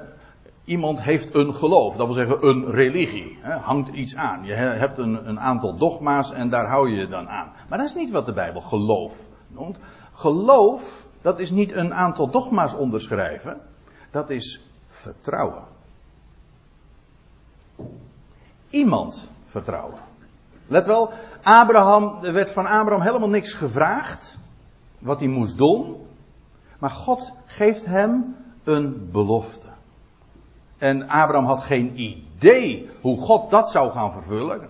iemand 0.64 1.02
heeft 1.02 1.36
een 1.36 1.54
geloof, 1.54 1.96
dat 1.96 2.06
wil 2.06 2.16
zeggen 2.16 2.48
een 2.48 2.72
religie, 2.72 3.38
hè, 3.42 3.58
hangt 3.58 3.90
iets 3.94 4.16
aan. 4.16 4.46
Je 4.46 4.54
hebt 4.54 4.98
een, 4.98 5.28
een 5.28 5.40
aantal 5.40 5.78
dogma's 5.78 6.32
en 6.32 6.50
daar 6.50 6.68
hou 6.68 6.90
je 6.90 6.96
je 6.96 7.08
dan 7.08 7.30
aan. 7.30 7.52
Maar 7.70 7.78
dat 7.78 7.88
is 7.88 7.96
niet 7.96 8.12
wat 8.12 8.26
de 8.26 8.34
Bijbel 8.34 8.62
geloof 8.62 9.28
noemt. 9.48 9.80
Geloof, 10.14 11.08
dat 11.22 11.40
is 11.40 11.52
niet 11.52 11.72
een 11.72 11.94
aantal 11.94 12.30
dogma's 12.30 12.74
onderschrijven, 12.74 13.62
dat 14.12 14.30
is 14.30 14.62
vertrouwen. 14.88 15.64
Iemand 18.70 19.30
vertrouwen. 19.46 20.00
Let 20.68 20.86
wel, 20.86 21.12
Abraham, 21.44 22.24
er 22.24 22.34
werd 22.34 22.52
van 22.52 22.66
Abraham 22.66 23.02
helemaal 23.02 23.30
niks 23.30 23.54
gevraagd 23.54 24.40
wat 25.00 25.20
hij 25.20 25.30
moest 25.30 25.58
doen. 25.58 26.08
Maar 26.82 26.90
God 26.90 27.32
geeft 27.46 27.86
hem 27.86 28.36
een 28.64 29.10
belofte. 29.12 29.68
En 30.78 31.10
Abraham 31.10 31.46
had 31.46 31.64
geen 31.64 32.00
idee 32.00 32.90
hoe 33.02 33.18
God 33.18 33.50
dat 33.50 33.72
zou 33.72 33.92
gaan 33.92 34.12
vervullen. 34.12 34.70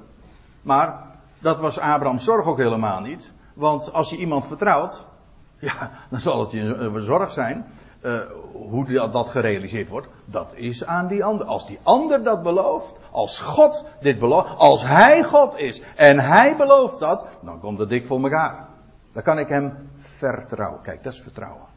Maar 0.62 1.04
dat 1.40 1.60
was 1.60 1.80
Abraham's 1.80 2.24
zorg 2.24 2.46
ook 2.46 2.58
helemaal 2.58 3.00
niet. 3.00 3.34
Want 3.54 3.94
als 3.94 4.10
je 4.10 4.18
iemand 4.18 4.46
vertrouwt, 4.46 5.06
ja, 5.60 5.92
dan 6.10 6.20
zal 6.20 6.40
het 6.40 6.52
je 6.52 6.92
zorg 6.96 7.32
zijn. 7.32 7.66
Uh, 8.02 8.20
hoe 8.54 8.92
dat, 8.92 9.14
dat 9.14 9.30
gerealiseerd 9.30 9.90
wordt, 9.90 10.08
dat 10.26 10.54
is 10.56 10.86
aan 10.86 11.08
die 11.08 11.24
ander. 11.24 11.46
Als 11.46 11.68
die 11.68 11.80
ander 11.84 12.24
dat 12.24 12.44
belooft, 12.44 13.00
als 13.12 13.40
God 13.40 13.86
dit 14.02 14.20
belooft, 14.20 14.58
als 14.58 14.84
Hij 14.86 15.24
God 15.24 15.58
is 15.58 15.82
en 15.96 16.20
Hij 16.20 16.56
belooft 16.56 17.00
dat, 17.00 17.26
dan 17.42 17.60
komt 17.60 17.80
het 17.80 17.90
dik 17.90 18.06
voor 18.06 18.24
elkaar. 18.24 18.68
Dan 19.14 19.24
kan 19.24 19.40
ik 19.40 19.48
Hem 19.48 19.90
vertrouwen. 20.00 20.82
Kijk, 20.82 21.04
dat 21.04 21.14
is 21.14 21.22
vertrouwen. 21.22 21.70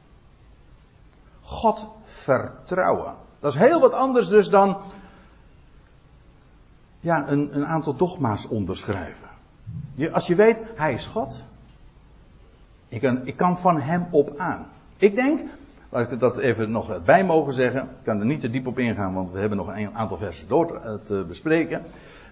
God 1.44 1.88
vertrouwen. 2.04 3.14
Dat 3.40 3.54
is 3.54 3.58
heel 3.58 3.80
wat 3.80 3.92
anders 3.92 4.28
dus 4.28 4.50
dan 4.50 4.76
ja, 7.00 7.28
een, 7.28 7.56
een 7.56 7.66
aantal 7.66 7.96
dogma's 7.96 8.48
onderschrijven. 8.48 9.28
Je, 9.94 10.12
als 10.12 10.26
je 10.26 10.34
weet, 10.34 10.60
Hij 10.74 10.92
is 10.92 11.06
God. 11.06 11.46
Ik 12.88 13.00
kan, 13.00 13.26
ik 13.26 13.36
kan 13.36 13.58
van 13.58 13.80
Hem 13.80 14.06
op 14.10 14.36
aan. 14.36 14.66
Ik 14.96 15.14
denk, 15.14 15.40
laat 15.88 16.12
ik 16.12 16.18
dat 16.18 16.38
even 16.38 16.70
nog 16.70 17.04
bij 17.04 17.24
mogen 17.24 17.52
zeggen. 17.52 17.82
Ik 17.82 18.02
kan 18.02 18.20
er 18.20 18.26
niet 18.26 18.40
te 18.40 18.50
diep 18.50 18.66
op 18.66 18.78
ingaan, 18.78 19.14
want 19.14 19.30
we 19.30 19.38
hebben 19.38 19.58
nog 19.58 19.68
een 19.68 19.94
aantal 19.94 20.16
versen 20.16 20.48
door 20.48 20.80
te 21.02 21.24
bespreken. 21.28 21.82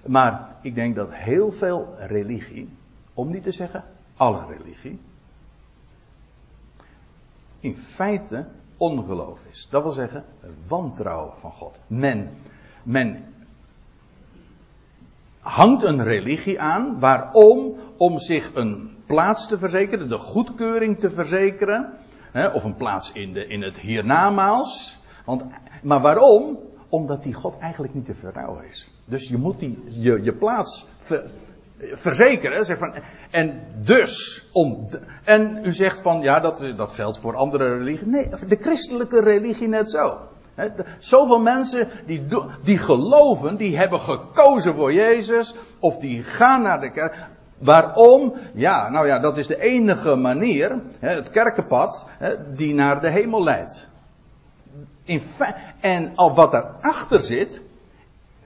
Maar 0.06 0.56
ik 0.62 0.74
denk 0.74 0.96
dat 0.96 1.08
heel 1.10 1.52
veel 1.52 1.94
religie, 1.96 2.68
om 3.14 3.30
niet 3.30 3.42
te 3.42 3.52
zeggen 3.52 3.84
alle 4.16 4.46
religie, 4.46 5.00
in 7.60 7.76
feite 7.76 8.46
ongeloof 8.82 9.44
is. 9.50 9.66
Dat 9.70 9.82
wil 9.82 9.92
zeggen, 9.92 10.24
wantrouwen 10.68 11.32
van 11.38 11.52
God. 11.52 11.80
Men, 11.86 12.30
men 12.82 13.24
hangt 15.40 15.82
een 15.82 16.02
religie 16.02 16.60
aan. 16.60 17.00
Waarom? 17.00 17.76
Om 17.96 18.18
zich 18.18 18.54
een 18.54 18.96
plaats 19.06 19.46
te 19.46 19.58
verzekeren, 19.58 20.08
de 20.08 20.18
goedkeuring 20.18 20.98
te 20.98 21.10
verzekeren. 21.10 21.92
Hè, 22.32 22.48
of 22.48 22.64
een 22.64 22.74
plaats 22.74 23.12
in, 23.12 23.32
de, 23.32 23.46
in 23.46 23.62
het 23.62 23.78
hiernamaals. 23.80 24.98
Want, 25.24 25.42
maar 25.82 26.00
waarom? 26.00 26.58
Omdat 26.88 27.22
die 27.22 27.34
God 27.34 27.58
eigenlijk 27.58 27.94
niet 27.94 28.04
te 28.04 28.14
vertrouwen 28.14 28.68
is. 28.68 28.88
Dus 29.04 29.28
je 29.28 29.36
moet 29.36 29.58
die, 29.58 29.82
je, 29.88 30.22
je 30.22 30.34
plaats 30.34 30.86
ver, 30.98 31.30
verzekeren. 31.92 32.64
Zeg 32.64 32.78
van, 32.78 32.94
en 33.30 33.60
dus, 33.74 34.44
om, 34.52 34.86
en 35.24 35.60
u 35.64 35.72
zegt 35.72 36.00
van, 36.00 36.20
ja, 36.20 36.40
dat, 36.40 36.64
dat 36.76 36.92
geldt 36.92 37.18
voor 37.18 37.36
andere 37.36 37.78
religieën. 37.78 38.10
Nee, 38.10 38.28
de 38.48 38.58
christelijke 38.60 39.20
religie 39.20 39.68
net 39.68 39.90
zo. 39.90 40.18
He, 40.54 40.68
zoveel 40.98 41.38
mensen 41.38 41.88
die, 42.06 42.24
die 42.62 42.78
geloven, 42.78 43.56
die 43.56 43.76
hebben 43.76 44.00
gekozen 44.00 44.74
voor 44.74 44.92
Jezus, 44.92 45.54
of 45.78 45.98
die 45.98 46.22
gaan 46.22 46.62
naar 46.62 46.80
de 46.80 46.90
kerk. 46.90 47.14
Waarom? 47.58 48.34
Ja, 48.54 48.88
nou 48.88 49.06
ja, 49.06 49.18
dat 49.18 49.38
is 49.38 49.46
de 49.46 49.60
enige 49.60 50.14
manier, 50.14 50.80
het 50.98 51.30
kerkenpad, 51.30 52.06
die 52.54 52.74
naar 52.74 53.00
de 53.00 53.08
hemel 53.08 53.42
leidt. 53.42 53.88
In 55.04 55.22
en 55.80 56.12
al 56.14 56.34
wat 56.34 56.50
daarachter 56.52 57.20
zit, 57.20 57.62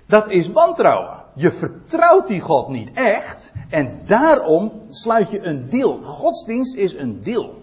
dat 0.07 0.31
is 0.31 0.51
wantrouwen. 0.51 1.23
Je 1.35 1.51
vertrouwt 1.51 2.27
die 2.27 2.41
God 2.41 2.69
niet 2.69 2.91
echt. 2.95 3.16
En 3.69 4.01
daarom 4.05 4.73
sluit 4.91 5.31
je 5.31 5.47
een 5.47 5.69
deal. 5.71 6.03
Godsdienst 6.03 6.75
is 6.75 6.95
een 6.95 7.23
deal. 7.23 7.63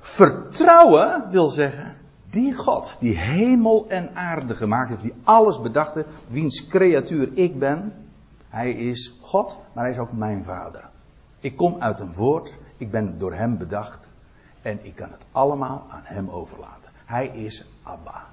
Vertrouwen 0.00 1.30
wil 1.30 1.48
zeggen, 1.48 1.96
die 2.30 2.54
God, 2.54 2.96
die 3.00 3.16
hemel 3.16 3.86
en 3.88 4.14
aarde 4.14 4.54
gemaakt 4.54 4.88
heeft, 4.88 5.02
die 5.02 5.14
alles 5.24 5.60
bedacht 5.60 5.94
heeft, 5.94 6.08
wiens 6.28 6.66
creatuur 6.66 7.30
ik 7.34 7.58
ben, 7.58 7.92
hij 8.48 8.72
is 8.72 9.18
God, 9.20 9.58
maar 9.72 9.84
hij 9.84 9.92
is 9.92 9.98
ook 9.98 10.12
mijn 10.12 10.44
vader. 10.44 10.88
Ik 11.40 11.56
kom 11.56 11.76
uit 11.78 12.00
een 12.00 12.14
woord, 12.14 12.56
ik 12.76 12.90
ben 12.90 13.18
door 13.18 13.34
hem 13.34 13.58
bedacht 13.58 14.08
en 14.62 14.78
ik 14.82 14.94
kan 14.94 15.10
het 15.10 15.24
allemaal 15.32 15.86
aan 15.88 16.02
hem 16.04 16.30
overlaten. 16.30 16.92
Hij 17.04 17.26
is 17.26 17.64
Abba. 17.82 18.24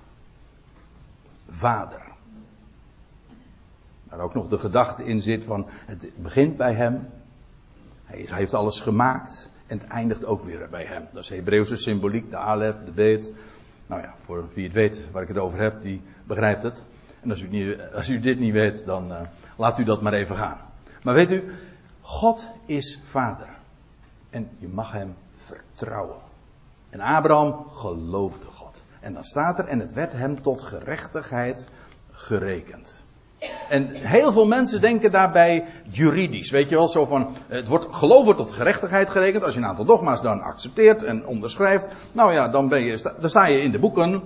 Vader. 1.48 2.15
Waar 4.10 4.20
ook 4.20 4.34
nog 4.34 4.48
de 4.48 4.58
gedachte 4.58 5.04
in 5.04 5.22
zit 5.22 5.46
van 5.46 5.66
het 5.70 6.10
begint 6.16 6.58
bij 6.58 6.74
hem. 6.74 7.10
Hij 8.04 8.26
heeft 8.28 8.54
alles 8.54 8.80
gemaakt 8.80 9.52
en 9.68 9.78
het 9.78 9.88
eindigt 9.88 10.26
ook 10.26 10.44
weer 10.44 10.68
bij 10.70 10.86
hem. 10.86 11.08
Dat 11.14 11.24
is 11.24 11.30
Hebreeuwse 11.30 11.76
symboliek, 11.76 12.30
de 12.30 12.38
alef, 12.38 12.76
de 12.86 12.92
beet. 12.92 13.34
Nou 13.88 14.02
ja, 14.02 14.14
voor 14.22 14.46
wie 14.54 14.64
het 14.64 14.74
weet 14.74 15.12
waar 15.12 15.22
ik 15.22 15.28
het 15.28 15.38
over 15.38 15.60
heb, 15.60 15.82
die 15.82 16.02
begrijpt 16.24 16.64
het. 16.64 16.86
En 17.22 17.30
als 17.30 17.42
u, 17.42 17.48
niet, 17.48 17.78
als 17.94 18.10
u 18.10 18.20
dit 18.20 18.40
niet 18.40 18.54
weet, 18.54 18.86
dan 18.86 19.12
uh, 19.12 19.22
laat 19.58 19.80
u 19.80 19.84
dat 19.84 20.02
maar 20.02 20.14
even 20.14 20.36
gaan. 20.36 20.58
Maar 21.04 21.14
weet 21.14 21.32
u, 21.32 21.44
God 22.02 22.52
is 22.66 23.02
vader. 23.06 23.48
En 24.30 24.50
je 24.58 24.68
mag 24.68 24.92
hem 24.92 25.16
vertrouwen. 25.34 26.18
En 26.90 27.00
Abraham 27.00 27.70
geloofde 27.70 28.46
God. 28.46 28.84
En 29.00 29.14
dan 29.14 29.24
staat 29.24 29.60
er, 29.60 29.66
en 29.66 29.80
het 29.80 29.94
werd 29.94 30.14
hem 30.14 30.42
tot 30.42 30.62
gerechtigheid 30.62 31.70
gerekend. 32.12 33.05
En 33.70 33.90
heel 33.94 34.32
veel 34.32 34.46
mensen 34.46 34.82
denken 34.82 35.12
daarbij 35.12 35.66
juridisch. 35.90 36.52
Weet 36.52 36.70
je 36.70 36.76
wel, 36.76 36.88
zo 36.88 37.06
van, 37.06 37.36
het 37.48 37.68
wordt, 37.68 37.96
geloof 37.96 38.24
wordt 38.24 38.40
tot 38.40 38.52
gerechtigheid 38.52 39.10
gerekend. 39.10 39.44
Als 39.44 39.54
je 39.54 39.60
een 39.60 39.66
aantal 39.66 39.86
dogma's 39.86 40.22
dan 40.22 40.42
accepteert 40.42 41.04
en 41.04 41.26
onderschrijft. 41.26 41.88
Nou 42.12 42.34
ja, 42.34 42.48
dan, 42.48 42.70
ben 42.70 42.84
je, 42.84 43.14
dan 43.20 43.30
sta 43.30 43.46
je 43.46 43.62
in 43.62 43.72
de 43.72 43.80
boeken, 43.80 44.24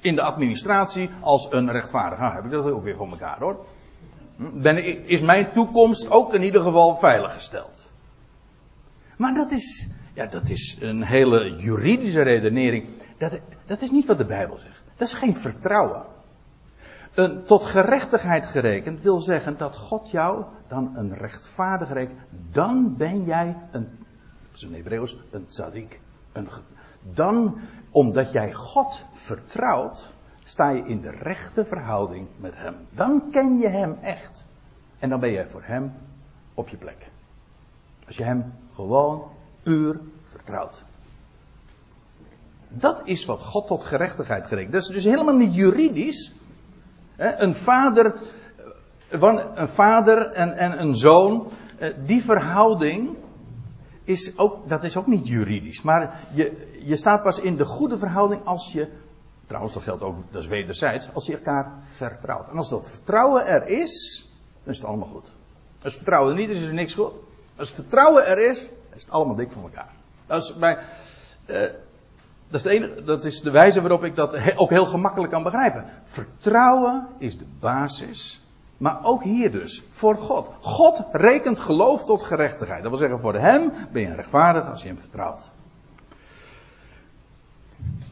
in 0.00 0.14
de 0.14 0.22
administratie, 0.22 1.10
als 1.20 1.46
een 1.50 1.70
rechtvaardiger. 1.70 2.24
Nou, 2.24 2.34
heb 2.34 2.44
ik 2.44 2.50
dat 2.50 2.72
ook 2.72 2.84
weer 2.84 2.96
voor 2.96 3.10
elkaar 3.10 3.38
hoor. 3.38 3.64
Ben, 4.36 5.06
is 5.06 5.20
mijn 5.20 5.50
toekomst 5.50 6.10
ook 6.10 6.34
in 6.34 6.42
ieder 6.42 6.62
geval 6.62 6.96
veiliggesteld. 6.96 7.90
Maar 9.16 9.34
dat 9.34 9.50
is, 9.50 9.90
ja, 10.14 10.26
dat 10.26 10.48
is 10.48 10.76
een 10.80 11.02
hele 11.02 11.54
juridische 11.56 12.22
redenering. 12.22 12.88
Dat, 13.18 13.38
dat 13.66 13.80
is 13.80 13.90
niet 13.90 14.06
wat 14.06 14.18
de 14.18 14.24
Bijbel 14.24 14.58
zegt. 14.58 14.82
Dat 14.96 15.08
is 15.08 15.14
geen 15.14 15.36
vertrouwen. 15.36 16.02
Tot 17.44 17.64
gerechtigheid 17.64 18.46
gerekend 18.46 19.00
wil 19.00 19.20
zeggen 19.20 19.56
dat 19.56 19.76
God 19.76 20.10
jou 20.10 20.44
dan 20.68 20.96
een 20.96 21.14
rechtvaardig 21.14 21.92
rekent. 21.92 22.18
Dan 22.50 22.96
ben 22.96 23.24
jij 23.24 23.56
een, 23.70 23.88
zijn 24.52 24.74
Hebreeuws, 24.74 25.16
een 25.30 25.46
tzadik. 25.46 26.00
Een, 26.32 26.48
dan, 27.02 27.60
omdat 27.90 28.32
jij 28.32 28.52
God 28.52 29.04
vertrouwt, 29.12 30.12
sta 30.44 30.70
je 30.70 30.82
in 30.82 31.00
de 31.00 31.10
rechte 31.10 31.64
verhouding 31.64 32.28
met 32.36 32.56
Hem. 32.56 32.74
Dan 32.90 33.30
ken 33.30 33.58
je 33.58 33.68
Hem 33.68 33.96
echt. 34.00 34.46
En 34.98 35.08
dan 35.08 35.20
ben 35.20 35.32
jij 35.32 35.48
voor 35.48 35.62
Hem 35.64 35.92
op 36.54 36.68
je 36.68 36.76
plek. 36.76 37.10
Als 38.06 38.16
je 38.16 38.24
Hem 38.24 38.52
gewoon 38.72 39.22
puur 39.62 40.00
vertrouwt. 40.24 40.82
Dat 42.68 43.00
is 43.04 43.24
wat 43.24 43.42
God 43.42 43.66
tot 43.66 43.84
gerechtigheid 43.84 44.46
gerekend. 44.46 44.72
Dat 44.72 44.82
is 44.82 44.88
dus 44.88 45.04
helemaal 45.04 45.36
niet 45.36 45.54
juridisch. 45.54 46.32
Een 47.20 47.54
vader, 47.54 48.14
een 49.54 49.68
vader 49.68 50.18
en, 50.18 50.52
en 50.52 50.80
een 50.80 50.96
zoon, 50.96 51.48
eh, 51.78 51.88
die 52.04 52.22
verhouding 52.22 53.16
is 54.04 54.38
ook, 54.38 54.68
dat 54.68 54.84
is 54.84 54.96
ook 54.96 55.06
niet 55.06 55.28
juridisch. 55.28 55.82
Maar 55.82 56.20
je, 56.32 56.78
je 56.84 56.96
staat 56.96 57.22
pas 57.22 57.40
in 57.40 57.56
de 57.56 57.64
goede 57.64 57.98
verhouding 57.98 58.44
als 58.44 58.72
je, 58.72 58.88
trouwens 59.46 59.74
dat 59.74 59.82
geldt 59.82 60.02
ook, 60.02 60.16
dat 60.30 60.42
is 60.42 60.48
wederzijds, 60.48 61.08
als 61.14 61.26
je 61.26 61.32
elkaar 61.32 61.72
vertrouwt. 61.80 62.48
En 62.48 62.56
als 62.56 62.68
dat 62.68 62.90
vertrouwen 62.90 63.46
er 63.46 63.66
is, 63.66 64.28
dan 64.62 64.72
is 64.72 64.78
het 64.78 64.88
allemaal 64.88 65.08
goed. 65.08 65.26
Als 65.82 65.94
vertrouwen 65.94 66.32
er 66.32 66.38
niet 66.38 66.48
is, 66.48 66.60
is 66.60 66.66
er 66.66 66.74
niks 66.74 66.94
goed. 66.94 67.12
Als 67.56 67.72
vertrouwen 67.72 68.26
er 68.26 68.48
is, 68.48 68.68
is 68.94 69.02
het 69.02 69.10
allemaal 69.10 69.36
dik 69.36 69.52
voor 69.52 69.62
elkaar. 69.62 69.90
Dat 70.26 70.42
is 70.42 70.54
bij, 70.54 70.78
uh, 71.46 71.62
dat 72.50 72.60
is, 72.60 72.62
de 72.62 72.70
enige, 72.70 73.02
dat 73.02 73.24
is 73.24 73.40
de 73.40 73.50
wijze 73.50 73.80
waarop 73.80 74.04
ik 74.04 74.16
dat 74.16 74.56
ook 74.56 74.70
heel 74.70 74.86
gemakkelijk 74.86 75.32
kan 75.32 75.42
begrijpen. 75.42 75.84
Vertrouwen 76.04 77.06
is 77.18 77.38
de 77.38 77.46
basis. 77.60 78.44
Maar 78.76 78.98
ook 79.02 79.22
hier 79.22 79.52
dus, 79.52 79.82
voor 79.90 80.16
God. 80.16 80.50
God 80.60 81.04
rekent 81.12 81.58
geloof 81.58 82.04
tot 82.04 82.22
gerechtigheid. 82.22 82.82
Dat 82.82 82.90
wil 82.90 83.00
zeggen, 83.00 83.20
voor 83.20 83.34
hem 83.34 83.72
ben 83.92 84.02
je 84.02 84.14
rechtvaardig 84.14 84.70
als 84.70 84.82
je 84.82 84.88
hem 84.88 84.98
vertrouwt. 84.98 85.52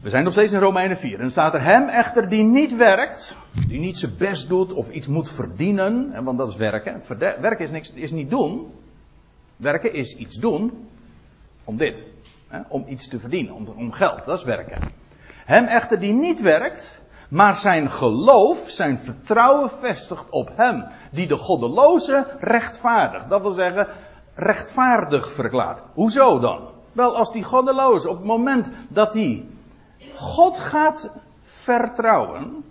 We 0.01 0.09
zijn 0.09 0.23
nog 0.23 0.33
steeds 0.33 0.53
in 0.53 0.59
Romeinen 0.59 0.97
4. 0.97 1.19
En 1.19 1.31
staat 1.31 1.53
er 1.53 1.63
hem 1.63 1.83
echter 1.83 2.29
die 2.29 2.43
niet 2.43 2.75
werkt, 2.75 3.37
die 3.67 3.79
niet 3.79 3.97
zijn 3.97 4.17
best 4.17 4.49
doet 4.49 4.73
of 4.73 4.89
iets 4.91 5.07
moet 5.07 5.29
verdienen, 5.29 6.23
want 6.23 6.37
dat 6.37 6.49
is 6.49 6.55
werken. 6.55 7.01
Werken 7.17 7.65
is, 7.65 7.71
niks, 7.71 7.91
is 7.93 8.11
niet 8.11 8.29
doen. 8.29 8.71
Werken 9.55 9.93
is 9.93 10.15
iets 10.15 10.35
doen 10.35 10.87
om 11.63 11.77
dit. 11.77 12.05
Om 12.67 12.83
iets 12.87 13.07
te 13.07 13.19
verdienen, 13.19 13.53
om, 13.53 13.67
om 13.67 13.91
geld, 13.91 14.25
dat 14.25 14.37
is 14.37 14.43
werken. 14.43 14.81
Hem 15.45 15.65
echter 15.65 15.99
die 15.99 16.13
niet 16.13 16.41
werkt, 16.41 17.01
maar 17.29 17.55
zijn 17.55 17.91
geloof, 17.91 18.69
zijn 18.69 18.99
vertrouwen 18.99 19.69
vestigt 19.69 20.29
op 20.29 20.51
hem, 20.55 20.85
die 21.11 21.27
de 21.27 21.37
goddeloze 21.37 22.27
rechtvaardigt. 22.39 23.29
Dat 23.29 23.41
wil 23.41 23.51
zeggen, 23.51 23.87
rechtvaardig 24.33 25.31
verklaart. 25.31 25.81
Hoezo 25.93 26.39
dan? 26.39 26.69
Wel, 26.91 27.15
als 27.15 27.31
die 27.31 27.43
goddeloze 27.43 28.09
op 28.09 28.17
het 28.17 28.25
moment 28.25 28.71
dat 28.87 29.13
hij 29.13 29.45
God 30.15 30.59
gaat 30.59 31.09
vertrouwen, 31.41 32.63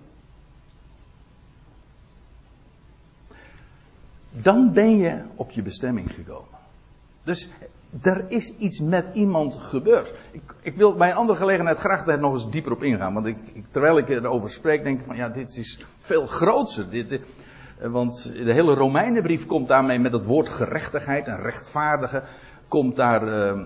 dan 4.30 4.72
ben 4.72 4.96
je 4.96 5.22
op 5.34 5.50
je 5.50 5.62
bestemming 5.62 6.14
gekomen. 6.14 6.58
Dus 7.22 7.48
er 8.02 8.24
is 8.28 8.56
iets 8.56 8.80
met 8.80 9.10
iemand 9.12 9.54
gebeurd. 9.54 10.14
Ik, 10.30 10.54
ik, 10.62 10.74
wil 10.74 10.94
bij 10.94 11.10
een 11.10 11.16
andere 11.16 11.38
gelegenheid 11.38 11.78
graag 11.78 12.04
daar 12.04 12.18
nog 12.18 12.32
eens 12.32 12.50
dieper 12.50 12.72
op 12.72 12.82
ingaan. 12.82 13.14
Want 13.14 13.26
ik, 13.26 13.36
terwijl 13.70 13.98
ik 13.98 14.08
erover 14.08 14.50
spreek, 14.50 14.82
denk 14.82 14.98
ik 14.98 15.06
van 15.06 15.16
ja, 15.16 15.28
dit 15.28 15.56
is 15.56 15.78
veel 16.00 16.26
groter. 16.26 16.90
Dit, 16.90 17.08
dit, 17.08 17.22
want 17.80 18.32
de 18.32 18.52
hele 18.52 18.74
Romeinenbrief 18.74 19.46
komt 19.46 19.68
daarmee 19.68 19.98
met 19.98 20.12
het 20.12 20.24
woord 20.24 20.48
gerechtigheid 20.48 21.26
en 21.26 21.40
rechtvaardige. 21.40 22.22
Komt 22.68 22.96
daar 22.96 23.22
uh, 23.28 23.60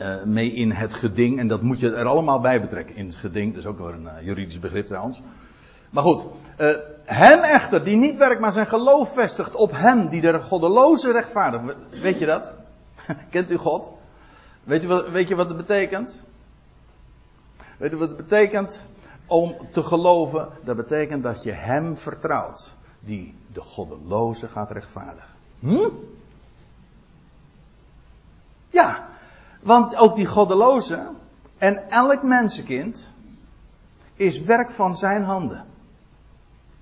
uh, 0.00 0.24
mee 0.24 0.52
in 0.52 0.70
het 0.70 0.94
geding. 0.94 1.38
En 1.38 1.46
dat 1.46 1.62
moet 1.62 1.80
je 1.80 1.94
er 1.94 2.06
allemaal 2.06 2.40
bij 2.40 2.60
betrekken 2.60 2.96
in 2.96 3.06
het 3.06 3.16
geding. 3.16 3.54
Dat 3.54 3.62
is 3.62 3.68
ook 3.68 3.78
wel 3.78 3.92
een 3.92 4.08
juridisch 4.22 4.58
begrip 4.58 4.86
trouwens. 4.86 5.20
Maar 5.90 6.02
goed, 6.02 6.24
hem 7.04 7.38
echter 7.38 7.84
die 7.84 7.96
niet 7.96 8.16
werkt, 8.16 8.40
maar 8.40 8.52
zijn 8.52 8.66
geloof 8.66 9.12
vestigt 9.12 9.54
op 9.54 9.70
hem 9.74 10.08
die 10.08 10.20
de 10.20 10.40
goddeloze 10.40 11.12
rechtvaardig. 11.12 11.76
Weet 11.90 12.18
je 12.18 12.26
dat? 12.26 12.52
Kent 13.30 13.50
u 13.50 13.56
God? 13.56 13.92
Weet 14.64 14.82
je, 14.82 14.88
wat, 14.88 15.08
weet 15.08 15.28
je 15.28 15.34
wat 15.34 15.48
het 15.48 15.56
betekent? 15.56 16.22
Weet 17.76 17.90
je 17.90 17.96
wat 17.96 18.08
het 18.08 18.16
betekent 18.16 18.86
om 19.26 19.56
te 19.70 19.82
geloven? 19.82 20.48
Dat 20.64 20.76
betekent 20.76 21.22
dat 21.22 21.42
je 21.42 21.52
hem 21.52 21.96
vertrouwt, 21.96 22.74
die 23.00 23.34
de 23.52 23.60
goddeloze 23.60 24.48
gaat 24.48 24.70
rechtvaardigen. 24.70 25.30
Hm? 25.58 25.88
Ja, 28.68 29.06
want 29.60 29.96
ook 29.96 30.16
die 30.16 30.26
goddeloze 30.26 31.08
en 31.58 31.90
elk 31.90 32.22
mensenkind 32.22 33.12
is 34.14 34.40
werk 34.40 34.70
van 34.70 34.96
zijn 34.96 35.22
handen. 35.22 35.64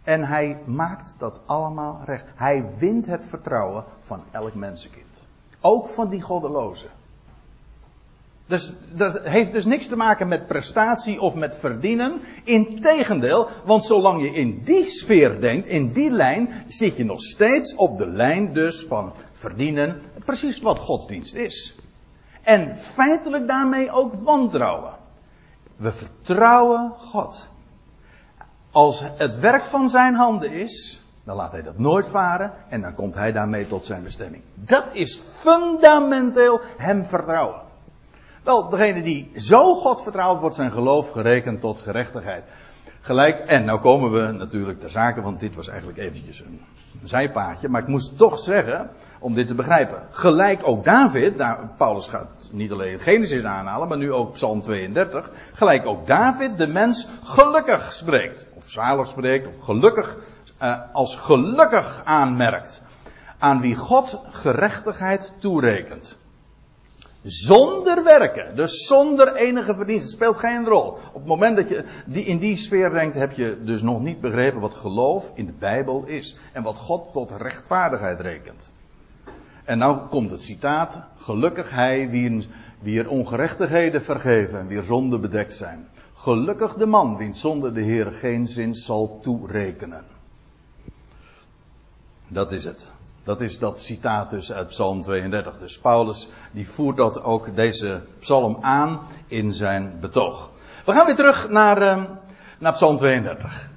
En 0.02 0.24
hij 0.24 0.62
maakt 0.64 1.14
dat 1.18 1.40
allemaal 1.46 2.00
recht. 2.04 2.24
Hij 2.34 2.76
wint 2.78 3.06
het 3.06 3.26
vertrouwen 3.26 3.84
van 4.00 4.22
elk 4.30 4.54
mensenkind. 4.54 5.28
Ook 5.60 5.88
van 5.88 6.08
die 6.08 6.20
goddeloze. 6.20 6.86
Dus 8.50 8.72
dat 8.92 9.20
heeft 9.22 9.52
dus 9.52 9.64
niks 9.64 9.86
te 9.86 9.96
maken 9.96 10.28
met 10.28 10.46
prestatie 10.46 11.20
of 11.20 11.34
met 11.34 11.56
verdienen. 11.56 12.20
Integendeel, 12.44 13.48
want 13.64 13.84
zolang 13.84 14.22
je 14.22 14.30
in 14.30 14.60
die 14.64 14.84
sfeer 14.84 15.40
denkt, 15.40 15.66
in 15.66 15.92
die 15.92 16.10
lijn, 16.10 16.64
zit 16.68 16.96
je 16.96 17.04
nog 17.04 17.20
steeds 17.20 17.74
op 17.74 17.98
de 17.98 18.06
lijn 18.06 18.52
dus 18.52 18.84
van 18.84 19.12
verdienen. 19.32 20.02
Precies 20.24 20.60
wat 20.60 20.78
godsdienst 20.78 21.34
is. 21.34 21.74
En 22.42 22.76
feitelijk 22.76 23.46
daarmee 23.46 23.90
ook 23.90 24.14
wantrouwen. 24.14 24.92
We 25.76 25.92
vertrouwen 25.92 26.92
God. 26.96 27.48
Als 28.70 29.02
het 29.16 29.38
werk 29.38 29.64
van 29.64 29.88
zijn 29.88 30.14
handen 30.14 30.52
is, 30.52 30.99
dan 31.24 31.36
laat 31.36 31.52
hij 31.52 31.62
dat 31.62 31.78
nooit 31.78 32.06
varen 32.08 32.52
en 32.68 32.80
dan 32.80 32.94
komt 32.94 33.14
hij 33.14 33.32
daarmee 33.32 33.66
tot 33.66 33.84
zijn 33.86 34.02
bestemming. 34.02 34.42
Dat 34.54 34.86
is 34.92 35.18
fundamenteel 35.18 36.60
hem 36.76 37.04
vertrouwen. 37.04 37.60
Wel, 38.42 38.68
degene 38.68 39.02
die 39.02 39.32
zo 39.36 39.74
God 39.74 40.02
vertrouwt, 40.02 40.40
wordt 40.40 40.56
zijn 40.56 40.72
geloof 40.72 41.10
gerekend 41.10 41.60
tot 41.60 41.78
gerechtigheid. 41.78 42.44
Gelijk, 43.00 43.38
en 43.38 43.64
nou 43.64 43.80
komen 43.80 44.12
we 44.12 44.32
natuurlijk 44.32 44.80
ter 44.80 44.90
zake, 44.90 45.22
want 45.22 45.40
dit 45.40 45.54
was 45.54 45.68
eigenlijk 45.68 45.98
eventjes 45.98 46.40
een 46.40 46.60
zijpaadje, 47.04 47.68
maar 47.68 47.82
ik 47.82 47.88
moest 47.88 48.18
toch 48.18 48.38
zeggen, 48.38 48.90
om 49.18 49.34
dit 49.34 49.46
te 49.46 49.54
begrijpen. 49.54 50.02
Gelijk 50.10 50.60
ook 50.64 50.84
David, 50.84 51.36
nou, 51.36 51.66
Paulus 51.76 52.06
gaat 52.06 52.48
niet 52.50 52.72
alleen 52.72 52.98
Genesis 52.98 53.44
aanhalen, 53.44 53.88
maar 53.88 53.98
nu 53.98 54.12
ook 54.12 54.32
Psalm 54.32 54.60
32. 54.60 55.30
Gelijk 55.52 55.86
ook 55.86 56.06
David 56.06 56.58
de 56.58 56.66
mens 56.66 57.08
gelukkig 57.22 57.92
spreekt. 57.92 58.46
Of 58.54 58.68
zalig 58.68 59.08
spreekt, 59.08 59.46
of 59.46 59.64
gelukkig, 59.64 60.16
uh, 60.62 60.78
als 60.92 61.16
gelukkig 61.16 62.02
aanmerkt. 62.04 62.82
Aan 63.38 63.60
wie 63.60 63.76
God 63.76 64.20
gerechtigheid 64.28 65.32
toerekent. 65.38 66.18
Zonder 67.22 68.04
werken, 68.04 68.56
dus 68.56 68.86
zonder 68.86 69.34
enige 69.34 69.74
verdienste, 69.74 70.10
speelt 70.10 70.36
geen 70.36 70.64
rol. 70.64 70.86
Op 70.88 71.14
het 71.14 71.26
moment 71.26 71.56
dat 71.56 71.68
je 71.68 71.84
die 72.06 72.24
in 72.24 72.38
die 72.38 72.56
sfeer 72.56 72.90
denkt, 72.90 73.16
heb 73.16 73.32
je 73.32 73.58
dus 73.64 73.82
nog 73.82 74.00
niet 74.00 74.20
begrepen 74.20 74.60
wat 74.60 74.74
geloof 74.74 75.32
in 75.34 75.46
de 75.46 75.52
Bijbel 75.58 76.06
is. 76.06 76.36
En 76.52 76.62
wat 76.62 76.78
God 76.78 77.12
tot 77.12 77.30
rechtvaardigheid 77.30 78.20
rekent. 78.20 78.72
En 79.64 79.78
nou 79.78 79.98
komt 80.08 80.30
het 80.30 80.40
citaat, 80.40 81.02
gelukkig 81.16 81.70
hij 81.70 82.10
wie, 82.80 83.00
er 83.00 83.08
ongerechtigheden 83.08 84.02
vergeven 84.02 84.58
en 84.58 84.66
wie 84.66 84.82
zonde 84.82 85.18
bedekt 85.18 85.54
zijn. 85.54 85.88
Gelukkig 86.14 86.74
de 86.74 86.86
man 86.86 87.16
wiens 87.16 87.40
zonde 87.40 87.72
de 87.72 87.82
Heer 87.82 88.06
geen 88.06 88.46
zin 88.46 88.74
zal 88.74 89.18
toerekenen. 89.22 90.04
Dat 92.32 92.52
is 92.52 92.64
het. 92.64 92.90
Dat 93.24 93.40
is 93.40 93.58
dat 93.58 93.80
citaat 93.80 94.30
dus 94.30 94.52
uit 94.52 94.68
Psalm 94.68 95.02
32. 95.02 95.58
Dus 95.58 95.78
Paulus 95.78 96.28
die 96.52 96.68
voert 96.68 96.96
dat 96.96 97.22
ook 97.22 97.56
deze 97.56 98.02
psalm 98.18 98.58
aan 98.60 99.00
in 99.26 99.54
zijn 99.54 100.00
betoog. 100.00 100.50
We 100.86 100.92
gaan 100.92 101.06
weer 101.06 101.16
terug 101.16 101.48
naar, 101.48 101.82
uh, 101.82 102.04
naar 102.58 102.72
Psalm 102.72 102.96
32. 102.96 103.70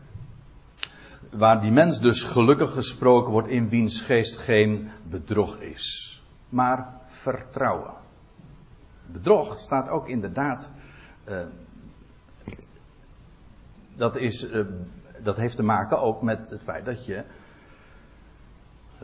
Waar 1.30 1.62
die 1.62 1.72
mens 1.72 2.00
dus 2.00 2.24
gelukkig 2.24 2.74
gesproken 2.74 3.32
wordt 3.32 3.48
in 3.48 3.70
wiens 3.70 4.02
geest 4.02 4.38
geen 4.38 4.92
bedrog 5.04 5.58
is. 5.60 6.22
Maar 6.50 6.88
vertrouwen. 7.06 7.94
Bedrog 9.06 9.60
staat 9.60 9.90
ook 9.90 10.08
inderdaad. 10.08 10.72
Uh, 11.30 11.38
dat, 13.96 14.16
is, 14.16 14.50
uh, 14.50 14.66
dat 15.22 15.38
heeft 15.38 15.56
te 15.56 15.64
maken 15.64 16.02
ook 16.02 16.22
met 16.22 16.50
het 16.50 16.64
feit 16.64 16.86
dat 16.86 17.06
je 17.06 17.24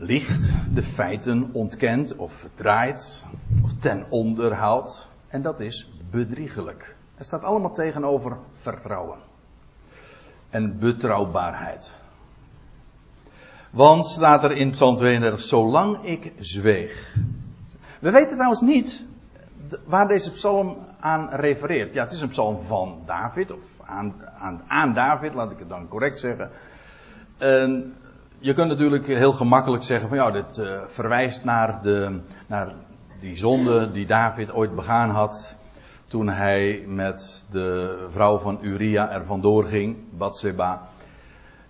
liegt, 0.00 0.54
de 0.74 0.82
feiten 0.82 1.50
ontkent 1.52 2.16
of 2.16 2.32
verdraait 2.32 3.26
of 3.62 3.72
ten 3.72 4.06
onder 4.08 4.54
houdt. 4.54 5.08
En 5.28 5.42
dat 5.42 5.60
is 5.60 5.90
bedriegelijk. 6.10 6.96
Het 7.14 7.26
staat 7.26 7.42
allemaal 7.42 7.74
tegenover 7.74 8.36
vertrouwen. 8.52 9.18
En 10.50 10.78
betrouwbaarheid. 10.78 11.98
Want 13.70 14.06
staat 14.06 14.44
er 14.44 14.52
in 14.52 14.70
Psalm 14.70 14.96
32, 14.96 15.40
zolang 15.40 16.02
ik 16.02 16.32
zweeg. 16.38 17.16
We 18.00 18.10
weten 18.10 18.32
trouwens 18.32 18.60
niet 18.60 19.04
waar 19.84 20.08
deze 20.08 20.32
psalm 20.32 20.78
aan 21.00 21.28
refereert. 21.28 21.94
Ja, 21.94 22.02
het 22.02 22.12
is 22.12 22.20
een 22.20 22.28
psalm 22.28 22.62
van 22.62 23.02
David, 23.06 23.52
of 23.52 23.80
aan, 23.84 24.14
aan, 24.38 24.62
aan 24.68 24.94
David, 24.94 25.34
laat 25.34 25.50
ik 25.50 25.58
het 25.58 25.68
dan 25.68 25.88
correct 25.88 26.18
zeggen. 26.18 26.50
En 27.38 27.94
je 28.40 28.52
kunt 28.52 28.68
natuurlijk 28.68 29.06
heel 29.06 29.32
gemakkelijk 29.32 29.82
zeggen 29.82 30.08
van 30.08 30.16
ja, 30.16 30.30
dit 30.30 30.58
uh, 30.58 30.80
verwijst 30.86 31.44
naar, 31.44 31.82
de, 31.82 32.20
naar 32.46 32.74
die 33.20 33.36
zonde 33.36 33.90
die 33.90 34.06
David 34.06 34.52
ooit 34.52 34.74
begaan 34.74 35.10
had. 35.10 35.56
Toen 36.06 36.28
hij 36.28 36.84
met 36.86 37.44
de 37.50 37.98
vrouw 38.08 38.38
van 38.38 38.58
Uria 38.62 39.10
er 39.10 39.24
vandoor 39.24 39.64
ging, 39.64 39.96
Bathseba. 40.10 40.88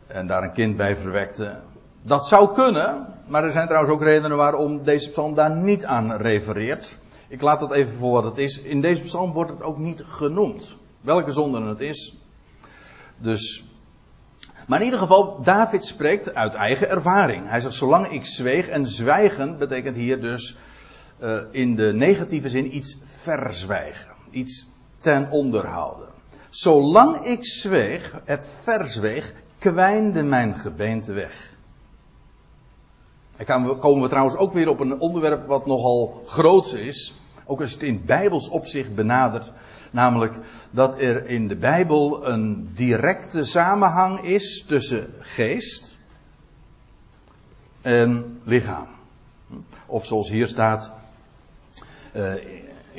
En 0.06 0.26
daar 0.26 0.42
een 0.42 0.52
kind 0.52 0.76
bij 0.76 0.96
verwekte. 0.96 1.56
Dat 2.02 2.26
zou 2.26 2.54
kunnen, 2.54 3.06
maar 3.26 3.44
er 3.44 3.52
zijn 3.52 3.66
trouwens 3.66 3.94
ook 3.94 4.02
redenen 4.02 4.36
waarom 4.36 4.82
deze 4.82 5.10
psalm 5.10 5.34
daar 5.34 5.56
niet 5.56 5.84
aan 5.84 6.12
refereert. 6.12 6.96
Ik 7.28 7.40
laat 7.40 7.60
dat 7.60 7.72
even 7.72 7.94
voor 7.94 8.12
wat 8.12 8.24
het 8.24 8.38
is. 8.38 8.60
In 8.60 8.80
deze 8.80 9.02
psalm 9.02 9.32
wordt 9.32 9.50
het 9.50 9.62
ook 9.62 9.78
niet 9.78 10.02
genoemd. 10.06 10.76
Welke 11.00 11.30
zonde 11.30 11.62
het 11.62 11.80
is. 11.80 12.16
Dus. 13.16 13.64
Maar 14.66 14.78
in 14.78 14.84
ieder 14.84 15.00
geval, 15.00 15.42
David 15.42 15.84
spreekt 15.84 16.34
uit 16.34 16.54
eigen 16.54 16.88
ervaring. 16.88 17.48
Hij 17.48 17.60
zegt, 17.60 17.74
zolang 17.74 18.08
ik 18.08 18.24
zweeg. 18.24 18.68
En 18.68 18.86
zwijgen 18.86 19.58
betekent 19.58 19.96
hier 19.96 20.20
dus 20.20 20.56
uh, 21.22 21.40
in 21.50 21.74
de 21.74 21.92
negatieve 21.92 22.48
zin 22.48 22.76
iets 22.76 22.96
verzwijgen. 23.04 24.10
Iets 24.30 24.66
ten 24.98 25.30
onderhouden. 25.30 26.08
Zolang 26.50 27.16
ik 27.24 27.46
zweeg, 27.46 28.20
het 28.24 28.48
verzweeg, 28.62 29.32
kwijnde 29.58 30.22
mijn 30.22 30.58
gebeente 30.58 31.12
weg. 31.12 31.56
En 33.36 33.78
komen 33.78 34.02
we 34.02 34.08
trouwens 34.08 34.36
ook 34.36 34.52
weer 34.52 34.68
op 34.68 34.80
een 34.80 35.00
onderwerp 35.00 35.46
wat 35.46 35.66
nogal 35.66 36.22
groots 36.26 36.72
is. 36.72 37.14
Ook 37.50 37.60
als 37.60 37.72
het 37.72 37.82
in 37.82 38.04
bijbels 38.04 38.48
opzicht 38.48 38.94
benadert. 38.94 39.52
Namelijk 39.90 40.34
dat 40.70 40.98
er 40.98 41.26
in 41.26 41.48
de 41.48 41.56
Bijbel 41.56 42.26
een 42.26 42.70
directe 42.74 43.44
samenhang 43.44 44.20
is 44.20 44.64
tussen 44.68 45.14
geest 45.20 45.96
en 47.80 48.40
lichaam. 48.44 48.86
Of 49.86 50.06
zoals 50.06 50.28
hier 50.28 50.46
staat, 50.46 50.92
uh, 52.16 52.32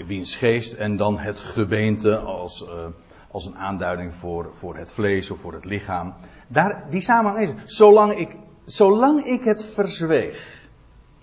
wiens 0.06 0.36
geest 0.36 0.74
en 0.74 0.98
dan 0.98 1.20
het 1.20 1.40
gebeente 1.40 2.18
als, 2.18 2.62
uh, 2.68 2.86
als 3.28 3.46
een 3.46 3.58
aanduiding 3.58 4.14
voor, 4.16 4.50
voor 4.54 4.78
het 4.78 4.94
vlees 4.94 5.32
of 5.32 5.40
voor 5.40 5.54
het 5.54 5.66
lichaam. 5.66 6.14
Daar, 6.48 6.86
die 6.90 7.02
samenhang 7.02 7.48
is. 7.48 7.78
Zolang 7.78 8.14
ik, 8.14 8.36
zolang 8.66 9.24
ik 9.24 9.44
het 9.44 9.66
verzweeg. 9.66 10.70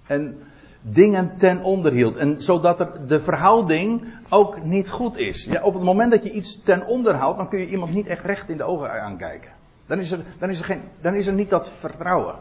En 0.07 0.43
dingen 0.81 1.37
ten 1.37 1.63
onder 1.63 1.93
hield. 1.93 2.17
En 2.17 2.43
zodat 2.43 2.81
er 2.81 3.07
de 3.07 3.21
verhouding 3.21 4.05
ook 4.29 4.63
niet 4.63 4.89
goed 4.89 5.17
is. 5.17 5.45
Ja, 5.45 5.63
op 5.63 5.75
het 5.75 5.83
moment 5.83 6.11
dat 6.11 6.23
je 6.23 6.33
iets 6.33 6.63
ten 6.63 6.87
onder 6.87 7.15
houdt, 7.15 7.37
dan 7.37 7.49
kun 7.49 7.59
je 7.59 7.69
iemand 7.69 7.95
niet 7.95 8.07
echt 8.07 8.25
recht 8.25 8.49
in 8.49 8.57
de 8.57 8.65
ogen 8.65 9.03
aankijken. 9.03 9.51
Dan 9.87 9.99
is 9.99 10.11
er, 10.11 10.21
dan 10.39 10.51
is 10.51 10.59
er, 10.59 10.65
geen, 10.65 10.83
dan 11.01 11.15
is 11.15 11.27
er 11.27 11.33
niet 11.33 11.51
dat 11.51 11.71
vertrouwen. 11.71 12.35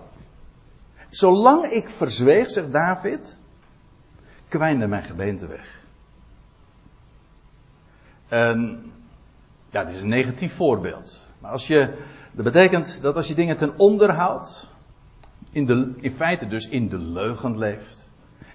Zolang 1.09 1.65
ik 1.65 1.89
verzweeg, 1.89 2.51
zegt 2.51 2.71
David, 2.71 3.39
kwijnde 4.47 4.87
mijn 4.87 5.03
gebeente 5.03 5.47
weg. 5.47 5.81
En, 8.27 8.91
ja, 9.69 9.83
dit 9.83 9.95
is 9.95 10.01
een 10.01 10.07
negatief 10.07 10.53
voorbeeld. 10.53 11.25
Maar 11.39 11.51
als 11.51 11.67
je, 11.67 11.93
dat 12.31 12.43
betekent 12.43 13.01
dat 13.01 13.15
als 13.15 13.27
je 13.27 13.35
dingen 13.35 13.57
ten 13.57 13.77
onder 13.77 14.11
houdt, 14.11 14.71
in, 15.51 15.65
de, 15.65 15.93
in 15.99 16.11
feite 16.11 16.47
dus 16.47 16.67
in 16.67 16.89
de 16.89 16.97
leugen 16.97 17.57
leeft, 17.57 18.06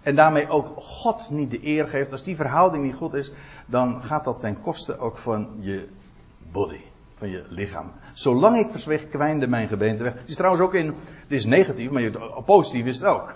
en 0.03 0.15
daarmee 0.15 0.49
ook 0.49 0.67
God 0.77 1.31
niet 1.31 1.51
de 1.51 1.67
eer 1.67 1.89
geeft, 1.89 2.13
als 2.13 2.23
die 2.23 2.37
verhouding 2.37 2.85
niet 2.85 2.95
goed 2.95 3.15
is, 3.15 3.33
dan 3.67 4.03
gaat 4.03 4.25
dat 4.25 4.41
ten 4.41 4.61
koste 4.61 4.99
ook 4.99 5.17
van 5.17 5.49
je 5.61 5.89
body, 6.53 6.81
van 7.17 7.29
je 7.29 7.45
lichaam. 7.49 7.93
Zolang 8.13 8.59
ik 8.59 8.71
verzweeg, 8.71 9.09
kwijnde 9.09 9.47
mijn 9.47 9.69
gebeente 9.69 10.03
weg. 10.03 10.13
Het 10.13 10.29
is 10.29 10.37
trouwens 10.37 10.63
ook 10.63 10.75
in, 10.75 10.87
het 10.87 11.31
is 11.31 11.45
negatief, 11.45 11.91
maar 11.91 12.11
positief 12.45 12.85
is 12.85 12.97
het 12.97 13.05
ook. 13.05 13.35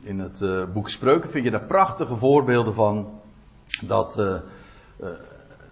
In 0.00 0.18
het 0.18 0.40
uh, 0.40 0.64
boek 0.72 0.88
Spreuken 0.88 1.30
vind 1.30 1.44
je 1.44 1.50
daar 1.50 1.66
prachtige 1.66 2.16
voorbeelden 2.16 2.74
van 2.74 3.20
dat 3.86 4.18
uh, 4.18 4.34
uh, 5.00 5.08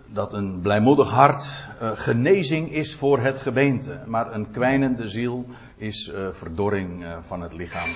dat 0.07 0.33
een 0.33 0.61
blijmoedig 0.61 1.11
hart 1.11 1.69
uh, 1.83 1.91
genezing 1.95 2.73
is 2.73 2.95
voor 2.95 3.21
het 3.21 3.39
gebeente. 3.39 3.99
Maar 4.07 4.35
een 4.35 4.51
kwijnende 4.51 5.09
ziel 5.09 5.47
is 5.77 6.13
uh, 6.15 6.29
verdorring 6.33 7.03
uh, 7.03 7.17
van 7.21 7.41
het 7.41 7.53
lichaam. 7.53 7.91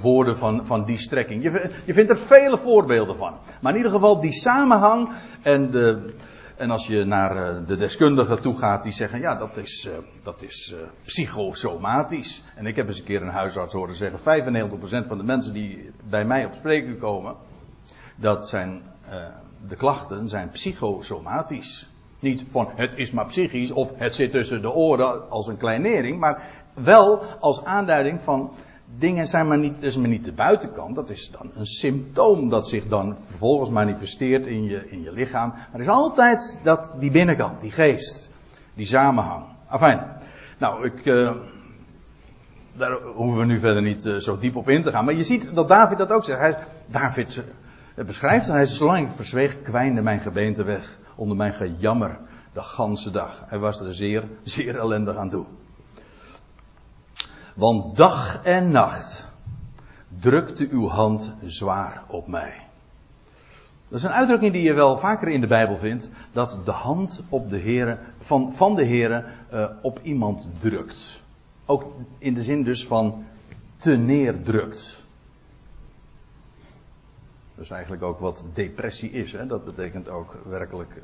woorden 0.00 0.36
van, 0.36 0.66
van 0.66 0.84
die 0.84 0.98
strekking. 0.98 1.42
Je, 1.42 1.70
je, 1.84 1.94
vindt 1.94 2.10
er 2.10 2.18
vele 2.18 2.58
voorbeelden 2.58 3.16
van. 3.16 3.34
Maar 3.60 3.72
in 3.72 3.76
ieder 3.76 3.92
geval 3.92 4.20
die 4.20 4.32
samenhang. 4.32 5.10
En, 5.42 5.70
de, 5.70 6.14
en 6.56 6.70
als 6.70 6.86
je 6.86 7.04
naar 7.04 7.64
de 7.66 7.76
deskundigen 7.76 8.40
toe 8.40 8.56
gaat, 8.56 8.82
die 8.82 8.92
zeggen: 8.92 9.20
ja, 9.20 9.34
dat 9.34 9.56
is, 9.56 9.88
dat 10.22 10.42
is 10.42 10.74
psychosomatisch. 11.04 12.44
En 12.54 12.66
ik 12.66 12.76
heb 12.76 12.86
eens 12.86 12.98
een 12.98 13.04
keer 13.04 13.22
een 13.22 13.28
huisarts 13.28 13.74
horen 13.74 13.94
zeggen: 13.94 14.18
95% 15.04 15.06
van 15.06 15.18
de 15.18 15.24
mensen 15.24 15.52
die 15.52 15.90
bij 16.08 16.24
mij 16.24 16.44
op 16.44 16.52
spreken 16.54 16.98
komen, 16.98 17.34
dat 18.16 18.48
zijn 18.48 18.82
de 19.68 19.76
klachten 19.76 20.28
zijn 20.28 20.48
psychosomatisch. 20.48 21.88
Niet 22.20 22.44
van 22.48 22.68
het 22.74 22.90
is 22.94 23.10
maar 23.10 23.26
psychisch 23.26 23.70
of 23.70 23.92
het 23.94 24.14
zit 24.14 24.30
tussen 24.30 24.62
de 24.62 24.72
oren 24.72 25.30
als 25.30 25.46
een 25.46 25.56
kleinering, 25.56 26.18
maar 26.18 26.42
wel 26.74 27.22
als 27.40 27.64
aanduiding 27.64 28.20
van 28.20 28.50
dingen 28.98 29.26
zijn 29.26 29.48
maar 29.48 29.58
niet, 29.58 29.82
is 29.82 29.96
maar 29.96 30.08
niet 30.08 30.24
de 30.24 30.32
buitenkant. 30.32 30.94
Dat 30.94 31.10
is 31.10 31.30
dan 31.30 31.50
een 31.54 31.66
symptoom 31.66 32.48
dat 32.48 32.68
zich 32.68 32.88
dan 32.88 33.16
vervolgens 33.28 33.70
manifesteert 33.70 34.46
in 34.46 34.64
je, 34.64 34.90
in 34.90 35.02
je 35.02 35.12
lichaam. 35.12 35.48
Maar 35.48 35.68
er 35.72 35.80
is 35.80 35.88
altijd 35.88 36.58
dat, 36.62 36.92
die 36.98 37.10
binnenkant, 37.10 37.60
die 37.60 37.70
geest, 37.70 38.30
die 38.74 38.86
samenhang. 38.86 39.44
Afijn. 39.66 40.00
Nou, 40.58 40.84
ik, 40.84 41.04
uh, 41.04 41.30
daar 42.72 42.92
hoeven 42.92 43.38
we 43.38 43.44
nu 43.44 43.58
verder 43.58 43.82
niet 43.82 44.04
uh, 44.04 44.16
zo 44.16 44.38
diep 44.38 44.56
op 44.56 44.68
in 44.68 44.82
te 44.82 44.90
gaan. 44.90 45.04
Maar 45.04 45.14
je 45.14 45.24
ziet 45.24 45.54
dat 45.54 45.68
David 45.68 45.98
dat 45.98 46.12
ook 46.12 46.24
zegt. 46.24 46.40
Hij, 46.40 46.58
David 46.86 47.42
het 48.00 48.08
beschrijft, 48.08 48.46
hij 48.46 48.66
zolang 48.66 49.06
ik 49.06 49.12
verzweeg, 49.12 49.62
kwijnde 49.62 50.02
mijn 50.02 50.20
gebeente 50.20 50.62
weg 50.62 50.98
onder 51.14 51.36
mijn 51.36 51.52
gejammer 51.52 52.18
de 52.52 52.62
ganse 52.62 53.10
dag. 53.10 53.44
Hij 53.46 53.58
was 53.58 53.80
er 53.80 53.94
zeer, 53.94 54.28
zeer 54.42 54.78
ellendig 54.78 55.16
aan 55.16 55.28
toe. 55.28 55.44
Want 57.54 57.96
dag 57.96 58.40
en 58.44 58.70
nacht 58.70 59.30
drukte 60.18 60.68
uw 60.70 60.88
hand 60.88 61.32
zwaar 61.44 62.02
op 62.08 62.26
mij. 62.26 62.54
Dat 63.88 63.98
is 63.98 64.04
een 64.04 64.10
uitdrukking 64.10 64.52
die 64.52 64.62
je 64.62 64.72
wel 64.72 64.98
vaker 64.98 65.28
in 65.28 65.40
de 65.40 65.46
Bijbel 65.46 65.76
vindt, 65.76 66.10
dat 66.32 66.58
de 66.64 66.70
hand 66.70 67.22
op 67.28 67.50
de 67.50 67.96
van, 68.20 68.52
van 68.54 68.74
de 68.74 68.84
Heere 68.84 69.24
uh, 69.52 69.66
op 69.82 70.00
iemand 70.02 70.48
drukt. 70.58 71.20
Ook 71.66 71.84
in 72.18 72.34
de 72.34 72.42
zin 72.42 72.62
dus 72.62 72.86
van 72.86 73.24
te 73.76 73.96
neerdrukt. 73.96 74.99
Dat 77.60 77.68
is 77.68 77.74
eigenlijk 77.74 78.04
ook 78.04 78.18
wat 78.18 78.44
depressie 78.54 79.10
is. 79.10 79.32
Hè? 79.32 79.46
Dat 79.46 79.64
betekent 79.64 80.08
ook 80.08 80.36
werkelijk 80.48 81.02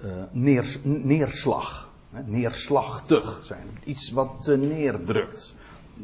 uh, 0.00 0.10
uh, 0.10 0.22
neers, 0.30 0.78
neerslag. 0.82 1.90
Hè? 2.12 2.22
Neerslachtig 2.26 3.40
zijn. 3.42 3.78
Iets 3.84 4.10
wat 4.10 4.42
te 4.42 4.56
neerdrukt. 4.56 5.56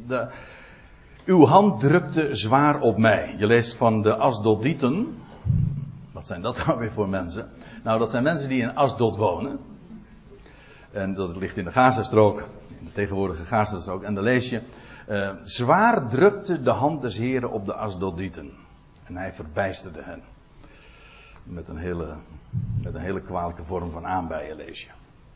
De, 0.06 0.28
uw 1.24 1.46
hand 1.46 1.80
drukte 1.80 2.36
zwaar 2.36 2.80
op 2.80 2.98
mij. 2.98 3.34
Je 3.38 3.46
leest 3.46 3.74
van 3.74 4.02
de 4.02 4.16
Asdodieten. 4.16 5.18
Wat 6.12 6.26
zijn 6.26 6.42
dat 6.42 6.56
nou 6.66 6.78
weer 6.78 6.92
voor 6.92 7.08
mensen? 7.08 7.50
Nou, 7.84 7.98
dat 7.98 8.10
zijn 8.10 8.22
mensen 8.22 8.48
die 8.48 8.62
in 8.62 8.74
Asdod 8.74 9.16
wonen. 9.16 9.58
En 10.90 11.14
dat 11.14 11.36
ligt 11.36 11.56
in 11.56 11.64
de 11.64 11.72
Gazastrook. 11.72 12.38
In 12.78 12.84
de 12.84 12.92
tegenwoordige 12.92 13.44
Gazastrook. 13.44 14.02
En 14.02 14.14
dan 14.14 14.24
lees 14.24 14.50
je. 14.50 14.62
Uh, 15.08 15.30
zwaar 15.42 16.08
drukte 16.08 16.62
de 16.62 16.70
hand 16.70 17.02
des 17.02 17.16
Heren 17.16 17.50
op 17.50 17.66
de 17.66 17.74
Asdodieten. 17.74 18.66
En 19.08 19.16
hij 19.16 19.32
verbijsterde 19.32 20.02
hen. 20.02 20.22
Met 21.42 21.68
een 21.68 21.76
hele, 21.76 22.14
met 22.82 22.94
een 22.94 23.00
hele 23.00 23.20
kwalijke 23.20 23.64
vorm 23.64 23.90
van 23.90 24.06
aanbijen 24.06 24.56
lees 24.56 24.80
je. 24.80 24.88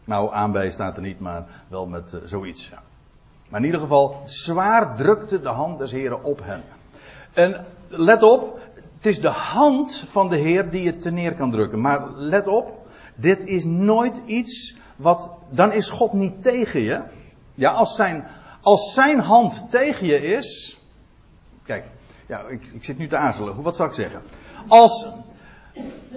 Nou, 0.05 0.33
aanbijen 0.35 0.73
staat 0.73 0.97
er 0.97 1.03
niet, 1.03 1.21
maar 1.21 1.45
wel 1.69 1.87
met 1.87 2.13
uh, 2.13 2.21
zoiets. 2.25 2.71
Maar 3.51 3.61
in 3.61 3.67
ieder 3.67 3.81
geval, 3.81 4.21
zwaar 4.25 4.97
drukte 4.97 5.41
de 5.41 5.49
hand 5.49 5.79
des 5.79 5.93
Heren 5.93 6.25
op 6.25 6.41
hen. 6.45 6.63
En 7.33 7.67
let 7.89 8.23
op, 8.23 8.61
het 8.75 9.07
is 9.07 9.21
de 9.21 9.29
hand 9.29 10.05
van 10.09 10.29
de 10.29 10.37
Heer 10.37 10.71
die 10.71 10.83
je 10.83 10.97
te 10.97 11.11
neer 11.11 11.35
kan 11.35 11.51
drukken. 11.51 11.81
Maar 11.81 12.11
let 12.11 12.47
op, 12.47 12.87
dit 13.15 13.45
is 13.45 13.65
nooit 13.65 14.23
iets 14.27 14.77
wat. 14.97 15.31
Dan 15.51 15.73
is 15.73 15.91
God 15.91 16.13
niet 16.13 16.43
tegen 16.43 16.81
je. 16.81 17.03
Ja, 17.55 17.71
als 17.71 17.97
zijn 17.97 18.25
Als 18.61 18.95
zijn 18.95 19.21
hand 19.21 19.71
tegen 19.71 20.07
je 20.07 20.23
is. 20.23 20.79
Kijk, 21.65 21.85
ja, 22.27 22.41
ik, 22.49 22.67
ik 22.67 22.85
zit 22.85 22.99
nu 22.99 23.09
te 23.09 23.17
aarzelen. 23.17 23.63
Wat 23.63 23.77
zou 23.77 23.89
ik 23.89 23.95
zeggen? 23.95 24.23
Als, 24.69 25.07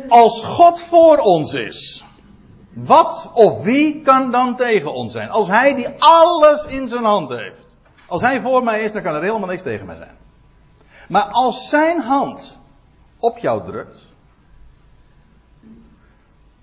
als 0.08 0.44
God 0.44 0.82
voor 0.82 1.18
ons 1.18 1.54
is. 1.54 2.06
Wat 2.74 3.30
of 3.34 3.64
wie 3.64 4.02
kan 4.02 4.32
dan 4.32 4.56
tegen 4.56 4.94
ons 4.94 5.12
zijn? 5.12 5.30
Als 5.30 5.48
hij 5.48 5.74
die 5.74 5.88
alles 6.00 6.66
in 6.66 6.88
zijn 6.88 7.04
hand 7.04 7.30
heeft. 7.30 7.78
Als 8.08 8.22
hij 8.22 8.42
voor 8.42 8.64
mij 8.64 8.84
is, 8.84 8.92
dan 8.92 9.02
kan 9.02 9.16
er 9.16 9.24
helemaal 9.24 9.50
niks 9.50 9.62
tegen 9.62 9.86
mij 9.86 9.96
zijn. 9.96 10.18
Maar 11.08 11.24
als 11.24 11.70
zijn 11.70 12.02
hand 12.02 12.62
op 13.20 13.38
jou 13.38 13.66
drukt. 13.66 14.14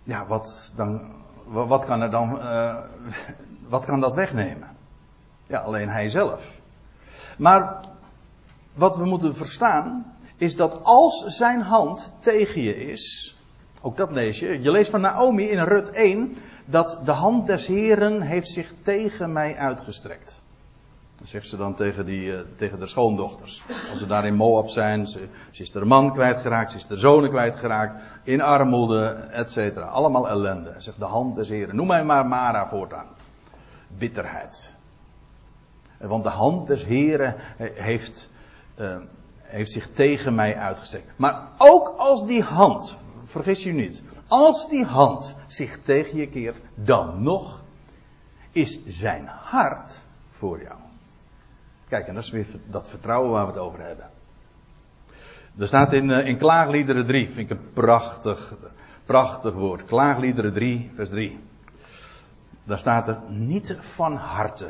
Ja, 0.02 0.26
wat, 0.26 0.72
dan, 0.76 1.00
wat 1.46 1.85
kan 1.85 2.00
er 2.00 2.11
dan. 2.11 2.38
Uh, 2.38 2.76
wat 3.68 3.85
kan 3.85 4.00
dat 4.00 4.14
wegnemen? 4.14 4.76
Ja, 5.46 5.59
alleen 5.59 5.88
hij 5.88 6.09
zelf. 6.09 6.61
Maar 7.38 7.85
wat 8.75 8.97
we 8.97 9.05
moeten 9.05 9.37
verstaan 9.37 10.15
is 10.37 10.57
dat 10.57 10.79
als 10.83 11.25
zijn 11.27 11.61
hand 11.61 12.13
tegen 12.19 12.63
je 12.63 12.77
is, 12.91 13.37
ook 13.81 13.97
dat 13.97 14.13
lees 14.13 14.39
je, 14.39 14.63
je 14.63 14.71
leest 14.71 14.91
van 14.91 15.01
Naomi 15.01 15.45
in 15.45 15.65
Rut 15.65 15.91
1 15.91 16.37
dat 16.65 17.01
de 17.05 17.11
hand 17.11 17.47
des 17.47 17.67
Heren 17.67 18.21
heeft 18.21 18.49
zich 18.49 18.73
tegen 18.83 19.33
mij 19.33 19.57
uitgestrekt. 19.57 20.43
Dat 21.19 21.31
zegt 21.31 21.47
ze 21.47 21.57
dan 21.57 21.75
tegen, 21.75 22.07
die, 22.07 22.27
uh, 22.27 22.41
tegen 22.57 22.79
de 22.79 22.87
schoondochters. 22.87 23.63
Als 23.91 23.99
ze 23.99 24.07
daar 24.07 24.27
in 24.27 24.35
Moab 24.35 24.69
zijn, 24.69 25.07
ze, 25.07 25.29
is 25.51 25.75
er 25.75 25.87
man 25.87 26.13
kwijtgeraakt, 26.13 26.71
ze 26.71 26.77
is 26.77 26.89
er 26.89 26.99
zonen 26.99 27.31
kwijtgeraakt, 27.31 28.05
in 28.23 28.41
armoede, 28.41 29.07
et 29.31 29.51
cetera. 29.51 29.87
Allemaal 29.87 30.29
ellende. 30.29 30.75
Zegt 30.77 30.99
de 30.99 31.05
hand 31.05 31.35
des 31.35 31.49
Heren. 31.49 31.77
Noem 31.77 31.87
mij 31.87 32.05
maar 32.05 32.27
Mara 32.27 32.69
voortaan. 32.69 33.07
Bitterheid. 33.89 34.73
Want 35.99 36.25
de 36.25 36.31
hand 36.31 36.67
des 36.67 36.85
Heren 36.85 37.35
heeft, 37.75 38.31
uh, 38.77 38.97
heeft 39.43 39.71
zich 39.71 39.91
tegen 39.91 40.35
mij 40.35 40.57
uitgestrekt. 40.57 41.07
Maar 41.17 41.49
ook 41.59 41.89
als 41.89 42.27
die 42.27 42.43
hand, 42.43 42.97
vergis 43.25 43.63
je 43.63 43.73
niet, 43.73 44.03
als 44.27 44.69
die 44.69 44.85
hand 44.85 45.37
zich 45.47 45.79
tegen 45.83 46.19
je 46.19 46.29
keert, 46.29 46.61
dan 46.75 47.23
nog 47.23 47.63
is 48.53 48.87
zijn 48.87 49.27
hart 49.27 50.05
voor 50.31 50.63
jou. 50.63 50.79
Kijk, 51.89 52.07
en 52.07 52.15
dat 52.15 52.25
is 52.25 52.31
weer 52.31 52.47
dat 52.67 52.89
vertrouwen 52.89 53.31
waar 53.31 53.47
we 53.47 53.53
het 53.53 53.61
over 53.61 53.81
hebben. 53.81 54.11
Er 55.59 55.67
staat 55.67 55.93
in, 55.93 56.11
in 56.11 56.39
Klaagliederen 56.39 57.07
3, 57.07 57.31
vind 57.31 57.51
ik 57.51 57.59
een 57.59 57.73
prachtig, 57.73 58.55
prachtig 59.05 59.55
woord. 59.55 59.85
Klaagliederen 59.85 60.53
3, 60.53 60.91
vers 60.95 61.09
3. 61.09 61.41
Daar 62.65 62.79
staat 62.79 63.09
er, 63.09 63.19
niet 63.29 63.77
van 63.81 64.17
harte 64.17 64.69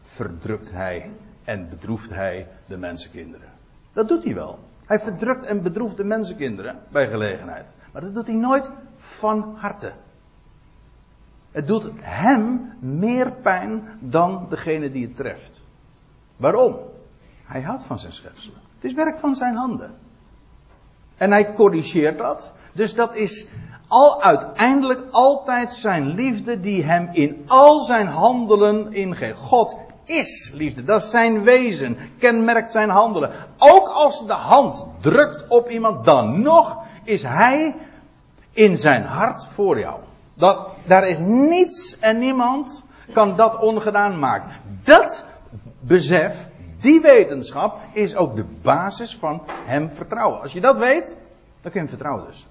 verdrukt 0.00 0.70
hij 0.70 1.10
en 1.44 1.68
bedroeft 1.68 2.10
hij 2.10 2.48
de 2.66 2.76
mensenkinderen. 2.76 3.48
Dat 3.92 4.08
doet 4.08 4.24
hij 4.24 4.34
wel. 4.34 4.58
Hij 4.84 4.98
verdrukt 4.98 5.46
en 5.46 5.62
bedroeft 5.62 5.96
de 5.96 6.04
mensenkinderen 6.04 6.78
bij 6.88 7.08
gelegenheid. 7.08 7.74
Maar 7.92 8.02
dat 8.02 8.14
doet 8.14 8.26
hij 8.26 8.36
nooit 8.36 8.70
van 8.96 9.54
harte. 9.56 9.92
Het 11.50 11.66
doet 11.66 11.90
hem 12.00 12.72
meer 12.78 13.32
pijn 13.32 13.88
dan 14.00 14.46
degene 14.48 14.90
die 14.90 15.06
het 15.06 15.16
treft. 15.16 15.62
Waarom? 16.36 16.76
Hij 17.44 17.62
houdt 17.62 17.84
van 17.84 17.98
zijn 17.98 18.12
schepselen. 18.12 18.60
Het 18.74 18.84
is 18.84 18.94
werk 18.94 19.18
van 19.18 19.36
zijn 19.36 19.54
handen. 19.54 19.94
En 21.16 21.30
hij 21.30 21.54
corrigeert 21.54 22.18
dat. 22.18 22.52
Dus 22.72 22.94
dat 22.94 23.16
is 23.16 23.46
al 23.88 24.22
uiteindelijk 24.22 25.04
altijd 25.10 25.72
zijn 25.72 26.06
liefde 26.06 26.60
die 26.60 26.84
hem 26.84 27.08
in 27.12 27.42
al 27.46 27.80
zijn 27.80 28.06
handelen 28.06 28.92
ingeeft. 28.92 29.38
God 29.38 29.76
is 30.04 30.50
liefde. 30.54 30.84
Dat 30.84 31.02
is 31.02 31.10
zijn 31.10 31.42
wezen. 31.42 31.96
Kenmerkt 32.18 32.72
zijn 32.72 32.88
handelen. 32.88 33.32
Ook 33.58 33.88
als 33.88 34.26
de 34.26 34.32
hand 34.32 34.86
drukt 35.00 35.48
op 35.48 35.68
iemand, 35.68 36.04
dan 36.04 36.42
nog 36.42 36.76
is 37.04 37.22
hij 37.22 37.74
in 38.52 38.76
zijn 38.76 39.04
hart 39.04 39.46
voor 39.46 39.78
jou. 39.78 40.00
Dat, 40.34 40.68
daar 40.86 41.08
is 41.08 41.18
niets 41.18 41.98
en 41.98 42.18
niemand 42.18 42.82
kan 43.12 43.36
dat 43.36 43.58
ongedaan 43.58 44.18
maken. 44.18 44.50
Dat 44.84 45.24
besef, 45.80 46.48
die 46.80 47.00
wetenschap, 47.00 47.78
is 47.92 48.16
ook 48.16 48.36
de 48.36 48.44
basis 48.62 49.16
van 49.16 49.42
hem 49.64 49.90
vertrouwen. 49.90 50.40
Als 50.40 50.52
je 50.52 50.60
dat 50.60 50.78
weet, 50.78 51.16
dan 51.60 51.72
kun 51.72 51.72
je 51.72 51.78
hem 51.78 51.88
vertrouwen 51.88 52.26
dus. 52.26 52.46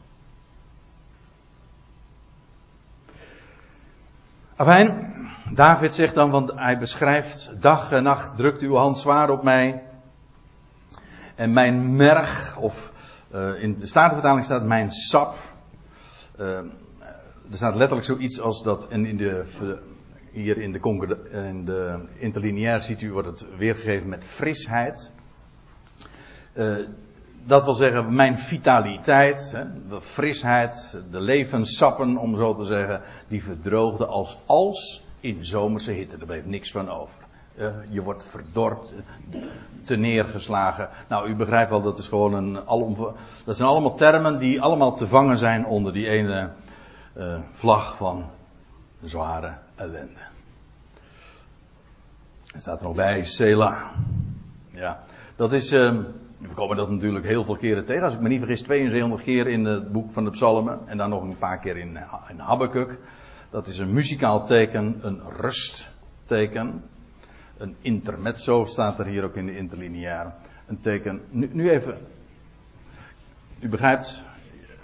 Afijn, 4.55 5.13
David 5.53 5.93
zegt 5.93 6.13
dan, 6.13 6.29
want 6.29 6.51
hij 6.55 6.77
beschrijft, 6.77 7.51
dag 7.59 7.91
en 7.91 8.03
nacht 8.03 8.37
drukt 8.37 8.61
uw 8.61 8.75
hand 8.75 8.97
zwaar 8.97 9.29
op 9.29 9.43
mij. 9.43 9.83
En 11.35 11.53
mijn 11.53 11.95
merg, 11.95 12.57
of 12.57 12.91
uh, 13.33 13.63
in 13.63 13.77
de 13.77 13.87
Statenvertaling 13.87 14.45
staat 14.45 14.63
mijn 14.63 14.91
sap. 14.91 15.35
Uh, 16.39 16.57
er 17.49 17.57
staat 17.57 17.75
letterlijk 17.75 18.07
zoiets 18.07 18.39
als 18.39 18.63
dat, 18.63 18.87
en 18.87 19.05
in 19.05 19.17
de, 19.17 19.45
hier 20.31 20.57
in 20.57 20.71
de, 20.71 21.29
in 21.31 21.65
de 21.65 22.05
interlineair 22.17 22.79
ziet 22.79 23.01
u 23.01 23.11
wordt 23.11 23.27
het 23.27 23.45
weergegeven 23.57 24.09
met 24.09 24.25
frisheid. 24.25 25.11
Uh, 26.53 26.75
dat 27.45 27.63
wil 27.63 27.73
zeggen, 27.73 28.15
mijn 28.15 28.37
vitaliteit, 28.37 29.57
de 29.89 30.01
frisheid, 30.01 30.97
de 31.11 31.19
levenssappen, 31.19 32.17
om 32.17 32.35
zo 32.35 32.53
te 32.53 32.63
zeggen, 32.63 33.01
die 33.27 33.43
verdroogde 33.43 34.05
als 34.05 34.39
als 34.45 35.09
in 35.21 35.45
zomerse 35.45 35.91
hitte. 35.91 36.17
Er 36.17 36.25
bleef 36.25 36.45
niks 36.45 36.71
van 36.71 36.89
over. 36.89 37.19
Uh, 37.55 37.67
je 37.89 38.01
wordt 38.01 38.23
verdord, 38.23 38.93
te 39.83 39.97
neergeslagen. 39.97 40.89
Nou, 41.09 41.29
u 41.29 41.35
begrijpt 41.35 41.69
wel, 41.69 41.81
dat 41.81 41.99
is 41.99 42.07
gewoon 42.07 42.33
een 42.33 42.67
alom, 42.67 43.15
dat 43.45 43.55
zijn 43.55 43.69
allemaal 43.69 43.95
termen 43.95 44.39
die 44.39 44.61
allemaal 44.61 44.95
te 44.95 45.07
vangen 45.07 45.37
zijn 45.37 45.65
onder 45.65 45.93
die 45.93 46.09
ene 46.09 46.49
uh, 47.17 47.39
vlag 47.51 47.97
van 47.97 48.25
zware 49.03 49.53
ellende. 49.75 50.19
Er 52.53 52.61
staat 52.61 52.79
er 52.79 52.85
nog 52.85 52.95
bij, 52.95 53.23
Sela. 53.23 53.91
Ja, 54.69 55.03
dat 55.35 55.51
is, 55.51 55.73
uh, 55.73 55.95
we 56.37 56.53
komen 56.53 56.77
dat 56.77 56.89
natuurlijk 56.89 57.25
heel 57.25 57.45
veel 57.45 57.55
keren 57.55 57.85
tegen. 57.85 58.03
Als 58.03 58.13
ik 58.13 58.19
me 58.19 58.27
niet 58.27 58.39
vergis, 58.39 58.61
72 58.61 59.23
keer 59.23 59.47
in 59.47 59.65
het 59.65 59.91
boek 59.91 60.11
van 60.11 60.23
de 60.23 60.31
Psalmen. 60.31 60.79
En 60.85 60.97
dan 60.97 61.09
nog 61.09 61.21
een 61.21 61.37
paar 61.37 61.59
keer 61.59 61.77
in, 61.77 61.97
in 62.29 62.39
Habakkuk. 62.39 62.99
Dat 63.51 63.67
is 63.67 63.77
een 63.77 63.93
muzikaal 63.93 64.45
teken, 64.45 64.99
een 65.01 65.21
rustteken. 65.39 66.83
Een 67.57 67.75
intermezzo 67.81 68.65
staat 68.65 68.99
er 68.99 69.05
hier 69.05 69.23
ook 69.23 69.35
in 69.35 69.45
de 69.45 69.57
interlineair. 69.57 70.33
Een 70.67 70.79
teken. 70.79 71.21
Nu, 71.29 71.49
nu 71.51 71.69
even. 71.69 71.97
U 73.59 73.69
begrijpt, 73.69 74.23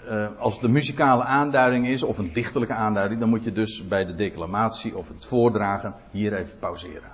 uh, 0.08 0.26
als 0.38 0.60
de 0.60 0.68
muzikale 0.68 1.22
aanduiding 1.22 1.86
is, 1.86 2.02
of 2.02 2.18
een 2.18 2.32
dichterlijke 2.32 2.74
aanduiding, 2.74 3.20
dan 3.20 3.28
moet 3.28 3.44
je 3.44 3.52
dus 3.52 3.88
bij 3.88 4.04
de 4.04 4.14
declamatie 4.14 4.96
of 4.96 5.08
het 5.08 5.26
voordragen 5.26 5.94
hier 6.10 6.34
even 6.34 6.58
pauzeren. 6.58 7.12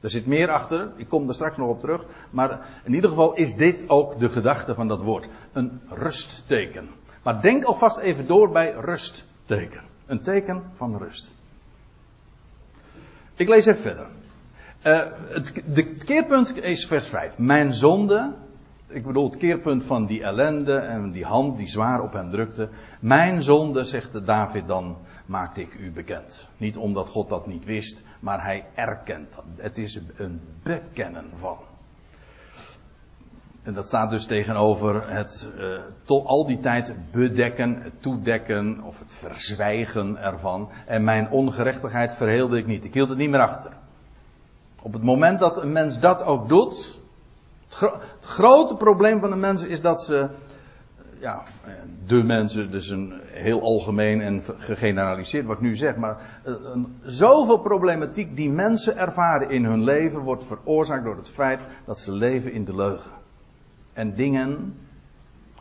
Er 0.00 0.10
zit 0.10 0.26
meer 0.26 0.48
achter, 0.48 0.90
ik 0.96 1.08
kom 1.08 1.28
er 1.28 1.34
straks 1.34 1.56
nog 1.56 1.68
op 1.68 1.80
terug, 1.80 2.04
maar 2.30 2.66
in 2.84 2.94
ieder 2.94 3.10
geval 3.10 3.34
is 3.34 3.54
dit 3.54 3.84
ook 3.86 4.18
de 4.18 4.28
gedachte 4.28 4.74
van 4.74 4.88
dat 4.88 5.02
woord. 5.02 5.28
Een 5.52 5.80
rustteken. 5.88 6.88
Maar 7.22 7.40
denk 7.40 7.64
alvast 7.64 7.98
even 7.98 8.26
door 8.26 8.50
bij 8.50 8.72
rustteken. 8.72 9.90
Een 10.12 10.22
teken 10.22 10.62
van 10.72 10.98
rust. 10.98 11.32
Ik 13.34 13.48
lees 13.48 13.66
even 13.66 13.82
verder. 13.82 14.06
Uh, 14.86 15.00
het, 15.28 15.62
de, 15.66 15.94
keerpunt 15.94 16.62
is 16.62 16.86
vers 16.86 17.08
5. 17.08 17.38
Mijn 17.38 17.74
zonde, 17.74 18.32
ik 18.86 19.06
bedoel 19.06 19.24
het 19.24 19.36
keerpunt 19.36 19.84
van 19.84 20.06
die 20.06 20.22
ellende 20.22 20.76
en 20.76 21.10
die 21.10 21.24
hand 21.24 21.56
die 21.56 21.68
zwaar 21.68 22.02
op 22.02 22.12
hem 22.12 22.30
drukte. 22.30 22.68
Mijn 23.00 23.42
zonde, 23.42 23.84
zegt 23.84 24.26
David 24.26 24.66
dan, 24.66 24.96
maakte 25.26 25.60
ik 25.60 25.74
u 25.74 25.90
bekend. 25.90 26.48
Niet 26.56 26.76
omdat 26.76 27.08
God 27.08 27.28
dat 27.28 27.46
niet 27.46 27.64
wist, 27.64 28.04
maar 28.20 28.42
hij 28.44 28.66
erkent 28.74 29.32
dat. 29.32 29.44
Het 29.56 29.78
is 29.78 29.98
een 30.16 30.40
bekennen 30.62 31.26
van. 31.34 31.56
En 33.62 33.74
dat 33.74 33.86
staat 33.86 34.10
dus 34.10 34.24
tegenover 34.24 35.10
het 35.10 35.48
uh, 35.58 35.80
tot 36.02 36.26
al 36.26 36.46
die 36.46 36.58
tijd 36.58 36.94
bedekken, 37.10 37.82
het 37.82 38.02
toedekken 38.02 38.80
of 38.84 38.98
het 38.98 39.14
verzwijgen 39.14 40.16
ervan. 40.16 40.68
En 40.86 41.04
mijn 41.04 41.30
ongerechtigheid 41.30 42.14
verheelde 42.14 42.58
ik 42.58 42.66
niet. 42.66 42.84
Ik 42.84 42.94
hield 42.94 43.08
het 43.08 43.18
niet 43.18 43.30
meer 43.30 43.40
achter. 43.40 43.70
Op 44.82 44.92
het 44.92 45.02
moment 45.02 45.40
dat 45.40 45.62
een 45.62 45.72
mens 45.72 46.00
dat 46.00 46.22
ook 46.22 46.48
doet. 46.48 47.00
Het, 47.68 47.74
gro 47.74 47.90
het 47.90 48.24
grote 48.24 48.74
probleem 48.74 49.20
van 49.20 49.30
de 49.30 49.36
mensen 49.36 49.68
is 49.68 49.80
dat 49.80 50.02
ze. 50.02 50.28
Ja, 51.20 51.42
de 52.06 52.22
mensen, 52.22 52.70
dus 52.70 52.88
een 52.88 53.12
heel 53.24 53.60
algemeen 53.60 54.20
en 54.20 54.42
gegeneraliseerd 54.58 55.46
wat 55.46 55.56
ik 55.56 55.62
nu 55.62 55.76
zeg, 55.76 55.96
maar 55.96 56.40
uh, 56.46 56.54
zoveel 57.02 57.58
problematiek 57.58 58.36
die 58.36 58.50
mensen 58.50 58.96
ervaren 58.96 59.50
in 59.50 59.64
hun 59.64 59.84
leven 59.84 60.20
wordt 60.20 60.44
veroorzaakt 60.44 61.04
door 61.04 61.16
het 61.16 61.28
feit 61.28 61.60
dat 61.84 61.98
ze 61.98 62.12
leven 62.12 62.52
in 62.52 62.64
de 62.64 62.74
leugen 62.74 63.21
en 63.92 64.14
dingen 64.14 64.74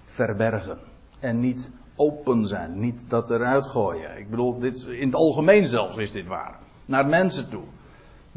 verbergen. 0.03 0.77
En 1.19 1.39
niet 1.39 1.71
open 1.95 2.47
zijn, 2.47 2.79
niet 2.79 3.05
dat 3.07 3.29
eruit 3.29 3.65
gooien. 3.65 4.17
Ik 4.17 4.29
bedoel, 4.29 4.59
dit, 4.59 4.83
in 4.83 5.05
het 5.05 5.15
algemeen 5.15 5.67
zelfs 5.67 5.97
is 5.97 6.11
dit 6.11 6.27
waar. 6.27 6.59
Naar 6.85 7.07
mensen 7.07 7.49
toe. 7.49 7.63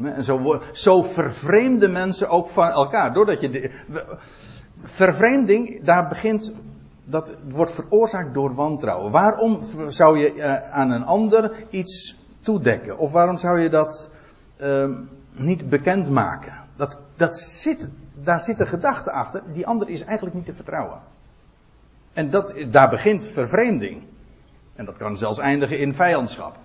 En 0.03 0.25
zo, 0.25 0.63
zo 0.73 1.03
vervreemden 1.03 1.93
mensen 1.93 2.29
ook 2.29 2.49
van 2.49 2.69
elkaar. 2.69 3.13
Doordat 3.13 3.41
je. 3.41 3.51
De, 3.51 3.71
vervreemding, 4.83 5.85
daar 5.85 6.09
begint. 6.09 6.53
Dat 7.05 7.37
wordt 7.49 7.73
veroorzaakt 7.73 8.35
door 8.35 8.55
wantrouwen. 8.55 9.11
Waarom 9.11 9.61
zou 9.89 10.19
je 10.19 10.35
uh, 10.35 10.73
aan 10.73 10.91
een 10.91 11.05
ander 11.05 11.53
iets 11.71 12.17
toedekken? 12.41 12.99
Of 12.99 13.13
waarom 13.13 13.39
zou 13.39 13.61
je 13.61 13.69
dat 13.69 14.11
uh, 14.63 14.89
niet 15.33 15.69
bekendmaken? 15.69 16.53
Dat, 16.77 16.99
dat 17.17 17.39
zit, 17.39 17.89
daar 18.25 18.41
zit 18.41 18.61
een 18.61 18.67
gedachte 18.67 19.11
achter. 19.11 19.43
Die 19.53 19.67
ander 19.67 19.89
is 19.89 20.03
eigenlijk 20.03 20.37
niet 20.37 20.47
te 20.47 20.55
vertrouwen. 20.55 21.01
En 22.13 22.31
dat, 22.31 22.55
daar 22.71 22.89
begint 22.89 23.27
vervreemding. 23.27 24.03
En 24.75 24.85
dat 24.85 24.97
kan 24.97 25.19
zelfs 25.19 25.39
eindigen 25.39 25.79
in 25.79 25.95
vijandschap. 25.95 26.57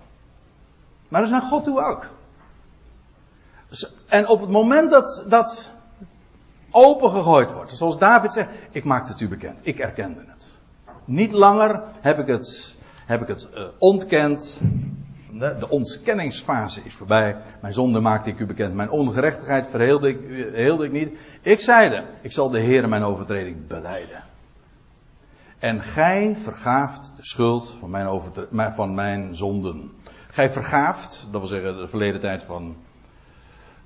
Maar 1.08 1.20
dat 1.20 1.30
is 1.30 1.36
naar 1.40 1.50
God 1.50 1.64
toe 1.64 1.84
ook. 1.84 2.06
En 4.08 4.28
op 4.28 4.40
het 4.40 4.50
moment 4.50 4.90
dat 4.90 5.24
dat 5.28 5.72
opengegooid 6.70 7.52
wordt, 7.52 7.72
zoals 7.72 7.98
David 7.98 8.32
zegt, 8.32 8.48
ik 8.70 8.84
maak 8.84 9.08
het 9.08 9.20
u 9.20 9.28
bekend, 9.28 9.60
ik 9.62 9.78
erkende 9.78 10.20
het. 10.26 10.56
Niet 11.04 11.32
langer 11.32 11.82
heb 12.00 12.18
ik 12.18 12.26
het, 12.26 12.76
heb 13.06 13.22
ik 13.22 13.28
het 13.28 13.48
uh, 13.54 13.64
ontkend. 13.78 14.60
De 15.40 15.68
ontkenningsfase 15.68 16.80
is 16.84 16.94
voorbij. 16.94 17.36
Mijn 17.60 17.72
zonde 17.72 18.00
maakte 18.00 18.30
ik 18.30 18.38
u 18.38 18.46
bekend. 18.46 18.74
Mijn 18.74 18.90
ongerechtigheid 18.90 19.68
verheelde 19.68 20.08
ik, 20.08 20.52
heelde 20.54 20.84
ik 20.84 20.92
niet. 20.92 21.18
Ik 21.40 21.60
zeide, 21.60 22.04
ik 22.20 22.32
zal 22.32 22.50
de 22.50 22.58
Heer 22.58 22.88
mijn 22.88 23.02
overtreding 23.02 23.66
beleiden. 23.66 24.22
En 25.58 25.82
gij 25.82 26.36
vergaaft 26.38 27.12
de 27.16 27.24
schuld 27.24 27.76
van 27.78 27.90
mijn, 28.50 28.72
van 28.72 28.94
mijn 28.94 29.34
zonden. 29.34 29.90
Gij 30.30 30.50
vergaaft, 30.50 31.26
dat 31.30 31.40
wil 31.40 31.50
zeggen 31.50 31.76
de 31.76 31.88
verleden 31.88 32.20
tijd 32.20 32.42
van, 32.42 32.76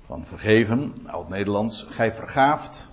van 0.05 0.25
vergeven, 0.25 0.93
oud-Nederlands. 1.05 1.87
Gij 1.89 2.11
vergaaft. 2.11 2.89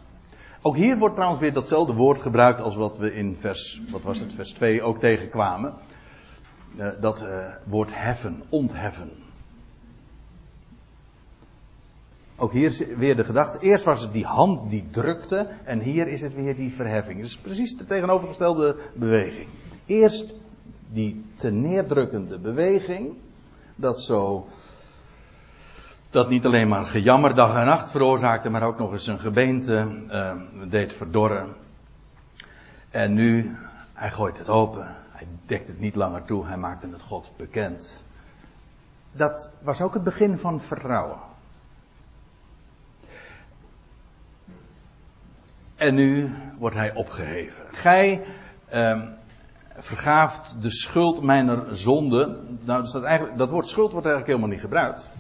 Ook 0.61 0.77
hier 0.77 0.99
wordt 0.99 1.15
trouwens 1.15 1.41
weer 1.41 1.53
datzelfde 1.53 1.95
woord 1.95 2.21
gebruikt 2.21 2.61
als 2.61 2.77
wat 2.77 2.99
we 2.99 3.15
in 3.15 3.37
vers, 3.41 3.81
wat 3.91 4.03
was 4.03 4.21
het, 4.21 4.35
vers 4.35 4.51
2 4.51 4.83
ook 4.83 4.99
tegenkwamen. 4.99 5.75
Uh, 6.77 6.87
dat 7.01 7.23
uh, 7.23 7.29
woord 7.64 7.95
heffen, 7.95 8.43
ontheffen. 8.49 9.11
Ook 12.37 12.53
hier 12.53 12.87
weer 12.97 13.16
de 13.16 13.25
gedachte. 13.25 13.59
Eerst 13.59 13.85
was 13.85 14.01
het 14.01 14.12
die 14.12 14.25
hand 14.25 14.70
die 14.70 14.89
drukte. 14.91 15.49
En 15.64 15.81
hier 15.81 16.07
is 16.07 16.20
het 16.20 16.35
weer 16.35 16.57
die 16.57 16.73
verheffing. 16.73 17.20
Dus 17.20 17.37
precies 17.37 17.77
de 17.77 17.85
tegenovergestelde 17.85 18.77
beweging. 18.95 19.49
Eerst 19.87 20.35
die 20.93 21.25
te 21.37 21.51
neerdrukkende 21.51 22.39
beweging. 22.39 23.12
Dat 23.77 24.01
zo. 24.01 24.47
Dat 26.11 26.29
niet 26.29 26.45
alleen 26.45 26.68
maar 26.68 26.85
gejammer 26.85 27.35
dag 27.35 27.57
en 27.57 27.66
nacht 27.66 27.91
veroorzaakte. 27.91 28.51
Maar 28.51 28.62
ook 28.62 28.79
nog 28.79 28.93
eens 28.93 29.07
een 29.07 29.20
gebeente 29.20 30.05
uh, 30.09 30.33
deed 30.68 30.93
verdorren. 30.93 31.55
En 32.91 33.14
nu. 33.14 33.57
Hij 33.93 34.11
gooit 34.11 34.39
het 34.39 34.49
open. 34.49 35.01
Hij 35.23 35.31
dekt 35.47 35.68
het 35.68 35.81
niet 35.81 35.95
langer 35.95 36.25
toe. 36.25 36.47
Hij 36.47 36.57
maakte 36.57 36.89
het 36.89 37.03
God 37.03 37.31
bekend. 37.37 38.05
Dat 39.12 39.53
was 39.62 39.81
ook 39.81 39.95
het 39.95 40.03
begin 40.05 40.39
van 40.39 40.61
vertrouwen. 40.61 41.18
En 45.77 45.95
nu 45.95 46.33
wordt 46.59 46.77
hij 46.77 46.95
opgeheven. 46.95 47.64
Gij 47.70 48.25
um, 48.75 49.14
vergaaft 49.77 50.62
de 50.62 50.70
schuld 50.70 51.23
mijner 51.23 51.75
zonde. 51.75 52.39
Nou, 52.61 52.83
dat, 52.93 53.03
eigenlijk, 53.05 53.39
dat 53.39 53.51
woord 53.51 53.66
schuld 53.66 53.93
wordt 53.93 54.07
eigenlijk 54.07 54.37
helemaal 54.37 54.57
niet 54.57 54.64
gebruikt. 54.64 55.11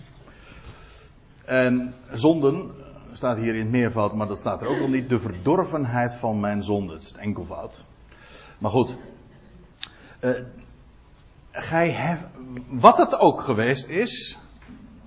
En 1.44 1.94
zonden 2.10 2.70
staat 3.12 3.36
hier 3.36 3.54
in 3.54 3.60
het 3.60 3.70
meervoud, 3.70 4.14
maar 4.14 4.28
dat 4.28 4.38
staat 4.38 4.60
er 4.60 4.66
ook 4.66 4.78
nog 4.78 4.88
niet. 4.88 5.08
De 5.08 5.20
verdorvenheid 5.20 6.14
van 6.14 6.40
mijn 6.40 6.62
zonde. 6.62 6.92
Het 6.92 7.02
is 7.02 7.08
het 7.08 7.18
enkelvoud. 7.18 7.84
Maar 8.58 8.70
goed. 8.70 8.96
Uh, 10.24 10.30
gij 11.50 11.90
hef, 11.90 12.28
wat 12.68 12.98
het 12.98 13.18
ook 13.18 13.40
geweest 13.40 13.88
is. 13.88 14.38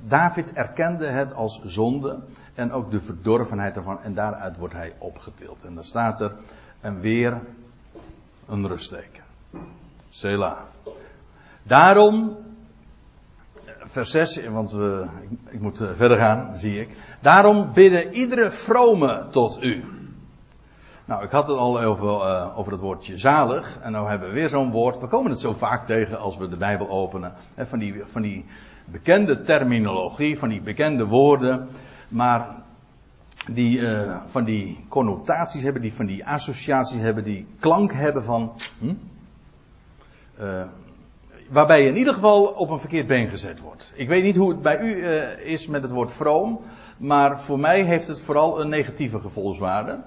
David 0.07 0.53
erkende 0.53 1.05
het 1.05 1.33
als 1.33 1.61
zonde 1.63 2.19
en 2.53 2.71
ook 2.71 2.91
de 2.91 3.01
verdorvenheid 3.01 3.75
ervan. 3.75 4.01
En 4.01 4.13
daaruit 4.13 4.57
wordt 4.57 4.73
hij 4.73 4.93
opgetild. 4.97 5.63
En 5.63 5.75
dan 5.75 5.83
staat 5.83 6.21
er 6.21 6.35
en 6.79 6.99
weer 6.99 7.41
een 8.47 8.67
rustteken. 8.67 9.23
Sela. 10.09 10.65
Daarom, 11.63 12.37
vers 13.85 14.11
6, 14.11 14.47
want 14.47 14.71
we, 14.71 15.05
ik, 15.29 15.39
ik 15.49 15.61
moet 15.61 15.81
eh, 15.81 15.87
verder 15.95 16.17
gaan, 16.17 16.57
zie 16.57 16.81
ik. 16.81 16.97
Daarom 17.21 17.73
bidden 17.73 18.13
iedere 18.13 18.51
vrome 18.51 19.27
tot 19.31 19.63
u. 19.63 19.83
Nou, 21.05 21.23
ik 21.23 21.31
had 21.31 21.47
het 21.47 21.57
al 21.57 21.81
over, 21.81 22.07
uh, 22.07 22.57
over 22.57 22.71
het 22.71 22.81
woordje 22.81 23.17
zalig. 23.17 23.79
En 23.81 23.91
nu 23.91 23.97
hebben 23.97 24.27
we 24.27 24.33
weer 24.33 24.49
zo'n 24.49 24.71
woord. 24.71 24.99
We 24.99 25.07
komen 25.07 25.31
het 25.31 25.39
zo 25.39 25.53
vaak 25.53 25.85
tegen 25.85 26.19
als 26.19 26.37
we 26.37 26.47
de 26.47 26.57
Bijbel 26.57 26.89
openen. 26.89 27.33
Hè, 27.53 27.67
van, 27.67 27.79
die, 27.79 28.03
van 28.05 28.21
die 28.21 28.45
bekende 28.85 29.41
terminologie, 29.41 30.39
van 30.39 30.49
die 30.49 30.61
bekende 30.61 31.05
woorden 31.05 31.67
maar 32.07 32.55
die 33.51 33.79
uh, 33.79 34.17
van 34.25 34.43
die 34.43 34.85
connotaties 34.87 35.63
hebben, 35.63 35.81
die 35.81 35.93
van 35.93 36.05
die 36.05 36.25
associaties 36.25 36.99
hebben, 36.99 37.23
die 37.23 37.47
klank 37.59 37.93
hebben 37.93 38.23
van. 38.23 38.53
Hm? 38.79 38.93
Uh, 40.41 40.63
waarbij 41.49 41.81
je 41.81 41.89
in 41.89 41.97
ieder 41.97 42.13
geval 42.13 42.43
op 42.43 42.69
een 42.69 42.79
verkeerd 42.79 43.07
been 43.07 43.29
gezet 43.29 43.59
wordt. 43.59 43.93
Ik 43.95 44.07
weet 44.07 44.23
niet 44.23 44.35
hoe 44.35 44.49
het 44.49 44.61
bij 44.61 44.79
u 44.79 45.07
is 45.43 45.67
met 45.67 45.81
het 45.81 45.91
woord 45.91 46.11
vroom, 46.11 46.61
maar 46.97 47.41
voor 47.41 47.59
mij 47.59 47.83
heeft 47.83 48.07
het 48.07 48.21
vooral 48.21 48.61
een 48.61 48.69
negatieve 48.69 49.19
gevolgswaarde. 49.19 49.99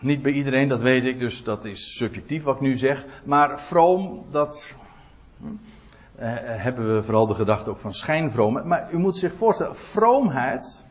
Niet 0.00 0.22
bij 0.22 0.32
iedereen, 0.32 0.68
dat 0.68 0.80
weet 0.80 1.04
ik, 1.04 1.18
dus 1.18 1.44
dat 1.44 1.64
is 1.64 1.96
subjectief 1.96 2.42
wat 2.42 2.54
ik 2.54 2.60
nu 2.60 2.76
zeg. 2.76 3.04
Maar 3.24 3.60
vroom, 3.60 4.26
dat. 4.30 4.74
Hm? 5.38 5.46
uh, 6.18 6.24
hebben 6.42 6.94
we 6.94 7.02
vooral 7.02 7.26
de 7.26 7.34
gedachte 7.34 7.70
ook 7.70 7.78
van 7.78 7.94
schijnvroom. 7.94 8.66
Maar 8.66 8.92
u 8.92 8.98
moet 8.98 9.16
zich 9.16 9.34
voorstellen, 9.34 9.76
vroomheid, 9.76 10.84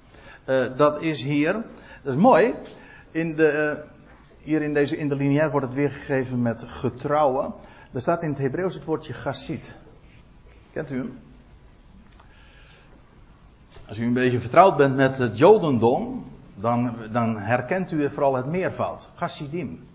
uh, 0.45 0.77
dat 0.77 1.01
is 1.01 1.23
hier, 1.23 1.53
dat 2.03 2.13
is 2.13 2.21
mooi. 2.21 2.53
In 3.11 3.35
de, 3.35 3.75
uh, 3.77 3.91
hier 4.39 4.61
in 4.61 4.73
deze 4.73 4.97
in 4.97 5.09
de 5.09 5.49
wordt 5.51 5.65
het 5.65 5.75
weergegeven 5.75 6.41
met 6.41 6.63
getrouwen. 6.67 7.53
Er 7.91 8.01
staat 8.01 8.21
in 8.21 8.29
het 8.29 8.37
Hebreeuws 8.37 8.73
het 8.73 8.83
woordje 8.83 9.13
gassiet. 9.13 9.75
Kent 10.73 10.91
u 10.91 10.97
hem? 10.97 11.19
Als 13.87 13.97
u 13.97 14.05
een 14.05 14.13
beetje 14.13 14.39
vertrouwd 14.39 14.77
bent 14.77 14.95
met 14.95 15.17
het 15.17 15.37
Jodendom, 15.37 16.25
dan, 16.55 16.95
dan 17.11 17.37
herkent 17.37 17.91
u 17.91 18.09
vooral 18.09 18.35
het 18.35 18.45
meervoud. 18.45 19.09
Gassidim. 19.15 19.87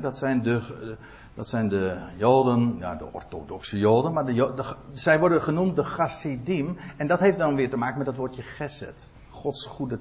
Dat 0.00 0.18
zijn 0.18 0.42
de, 0.42 0.60
dat 1.34 1.48
zijn 1.48 1.68
de 1.68 1.96
Joden, 2.16 2.76
ja, 2.78 2.94
de 2.94 3.12
orthodoxe 3.12 3.78
Joden, 3.78 4.12
maar 4.12 4.24
de, 4.26 4.74
zij 4.92 5.18
worden 5.18 5.42
genoemd 5.42 5.76
de 5.76 5.84
Chassidim. 5.84 6.76
En 6.96 7.06
dat 7.06 7.20
heeft 7.20 7.38
dan 7.38 7.54
weer 7.54 7.70
te 7.70 7.76
maken 7.76 7.96
met 7.96 8.06
dat 8.06 8.16
woordje 8.16 8.42
Geset. 8.42 9.08
Gods 9.30 9.66
goede 9.66 9.98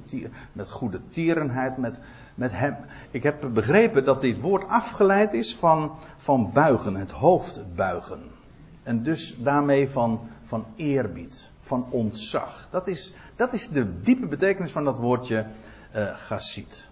met 0.52 0.72
goede 0.72 1.00
tierenheid, 1.10 1.78
met, 1.78 1.98
met 2.36 2.52
hem. 2.52 2.76
Ik 3.12 3.24
heb 3.24 3.50
begrepen 3.54 4.06
dat 4.06 4.22
dit 4.22 4.40
woord 4.40 4.68
afgeleid 4.68 5.34
is 5.34 5.56
van, 5.56 5.92
van 6.18 6.52
buigen, 6.54 6.96
het 6.96 7.12
hoofd 7.12 7.76
buigen. 7.76 8.20
En 8.84 9.04
dus 9.04 9.36
daarmee 9.38 9.90
van, 9.90 10.20
van 10.44 10.66
eerbied, 10.76 11.52
van 11.66 11.88
ontzag. 11.90 12.68
Dat 12.72 12.88
is, 12.88 13.14
dat 13.36 13.54
is 13.54 13.68
de 13.68 14.02
diepe 14.02 14.28
betekenis 14.28 14.72
van 14.72 14.84
dat 14.84 14.98
woordje 14.98 15.46
uh, 15.96 16.16
Chassid. 16.16 16.88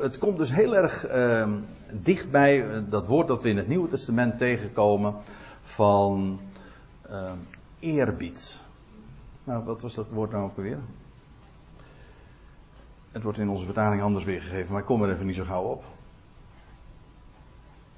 Het 0.00 0.18
komt 0.18 0.38
dus 0.38 0.52
heel 0.52 0.76
erg 0.76 1.10
uh, 1.10 1.48
dicht 1.92 2.30
bij 2.30 2.70
eh, 2.70 2.78
dat 2.88 3.06
woord 3.06 3.28
dat 3.28 3.42
we 3.42 3.48
in 3.48 3.56
het 3.56 3.68
Nieuwe 3.68 3.88
Testament 3.88 4.38
tegenkomen 4.38 5.14
van 5.62 6.40
uh, 7.10 7.32
eerbied. 7.78 8.60
Nou, 9.44 9.64
wat 9.64 9.82
was 9.82 9.94
dat 9.94 10.10
woord 10.10 10.30
nou 10.30 10.44
ook 10.44 10.56
weer? 10.56 10.78
Het 13.12 13.22
wordt 13.22 13.38
in 13.38 13.48
onze 13.48 13.64
vertaling 13.64 14.02
anders 14.02 14.24
weergegeven, 14.24 14.72
maar 14.72 14.80
ik 14.80 14.86
kom 14.86 15.02
er 15.02 15.10
even 15.10 15.26
niet 15.26 15.36
zo 15.36 15.44
gauw 15.44 15.64
op. 15.64 15.84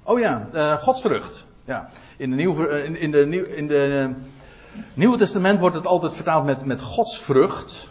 Oh 0.03 0.19
ja, 0.19 0.49
uh, 0.53 0.73
godsvrucht. 0.73 1.45
Ja. 1.65 1.89
In, 2.17 2.29
de 2.29 2.35
nieuwe, 2.35 2.83
in, 2.83 3.11
de, 3.11 3.55
in 3.55 3.67
de 3.67 4.13
Nieuwe 4.93 5.17
Testament 5.17 5.59
wordt 5.59 5.75
het 5.75 5.85
altijd 5.85 6.13
vertaald 6.13 6.45
met, 6.45 6.65
met 6.65 6.81
godsvrucht 6.81 7.89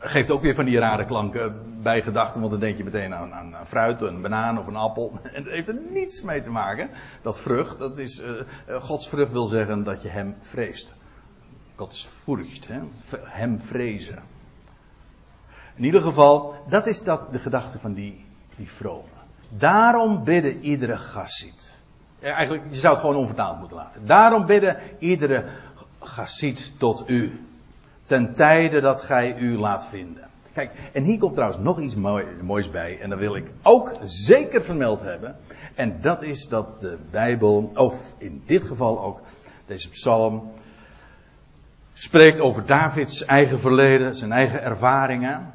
geeft 0.00 0.30
ook 0.30 0.42
weer 0.42 0.54
van 0.54 0.64
die 0.64 0.78
rare 0.78 1.04
klanken 1.04 1.54
bij 1.82 2.02
gedachten, 2.02 2.40
want 2.40 2.52
dan 2.52 2.60
denk 2.60 2.76
je 2.76 2.84
meteen 2.84 3.14
aan, 3.14 3.34
aan, 3.34 3.66
fruit, 3.66 4.00
een 4.00 4.22
banaan 4.22 4.58
of 4.58 4.66
een 4.66 4.76
appel. 4.76 5.20
En 5.32 5.44
dat 5.44 5.52
heeft 5.52 5.68
er 5.68 5.78
niets 5.90 6.22
mee 6.22 6.40
te 6.40 6.50
maken. 6.50 6.90
Dat 7.22 7.38
vrucht, 7.38 7.78
dat 7.78 7.98
is, 7.98 8.22
uh, 8.22 8.40
Gods 8.80 9.08
vrucht 9.08 9.32
wil 9.32 9.46
zeggen 9.46 9.84
dat 9.84 10.02
je 10.02 10.08
hem 10.08 10.36
vreest. 10.40 10.94
God 11.74 11.92
is 11.92 12.06
vrucht, 12.06 12.68
hè? 12.68 12.80
hem 13.24 13.60
vrezen. 13.60 14.22
In 15.74 15.84
ieder 15.84 16.02
geval, 16.02 16.54
dat 16.68 16.86
is 16.86 17.02
dat 17.02 17.32
de 17.32 17.38
gedachte 17.38 17.78
van 17.78 17.92
die, 17.92 18.24
die 18.56 18.70
vrome. 18.70 19.08
Daarom 19.48 20.24
bidden 20.24 20.60
iedere 20.60 20.96
gassit. 20.96 21.79
Eigenlijk, 22.20 22.62
je 22.70 22.76
zou 22.76 22.92
het 22.92 23.00
gewoon 23.00 23.16
onvertaald 23.16 23.58
moeten 23.58 23.76
laten. 23.76 24.06
Daarom 24.06 24.46
bidden 24.46 24.76
iedere 24.98 25.44
Gassiet 26.00 26.72
tot 26.78 27.02
u. 27.06 27.44
Ten 28.04 28.34
tijde 28.34 28.80
dat 28.80 29.02
gij 29.02 29.36
u 29.36 29.58
laat 29.58 29.86
vinden. 29.86 30.28
Kijk, 30.52 30.90
en 30.92 31.02
hier 31.02 31.18
komt 31.18 31.34
trouwens 31.34 31.62
nog 31.62 31.80
iets 31.80 31.94
moois 32.42 32.70
bij. 32.70 33.00
En 33.00 33.10
dat 33.10 33.18
wil 33.18 33.36
ik 33.36 33.50
ook 33.62 33.92
zeker 34.04 34.62
vermeld 34.62 35.00
hebben. 35.00 35.36
En 35.74 36.00
dat 36.00 36.22
is 36.22 36.48
dat 36.48 36.80
de 36.80 36.98
Bijbel, 37.10 37.72
of 37.74 38.14
in 38.18 38.42
dit 38.46 38.64
geval 38.64 39.02
ook 39.02 39.20
deze 39.66 39.88
psalm, 39.88 40.52
spreekt 41.92 42.40
over 42.40 42.66
Davids 42.66 43.24
eigen 43.24 43.60
verleden, 43.60 44.14
zijn 44.14 44.32
eigen 44.32 44.62
ervaringen. 44.62 45.54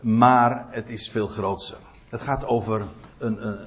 Maar 0.00 0.66
het 0.70 0.90
is 0.90 1.10
veel 1.10 1.28
groter. 1.28 1.76
Het 2.08 2.22
gaat 2.22 2.46
over 2.46 2.82
een, 3.18 3.46
een 3.46 3.58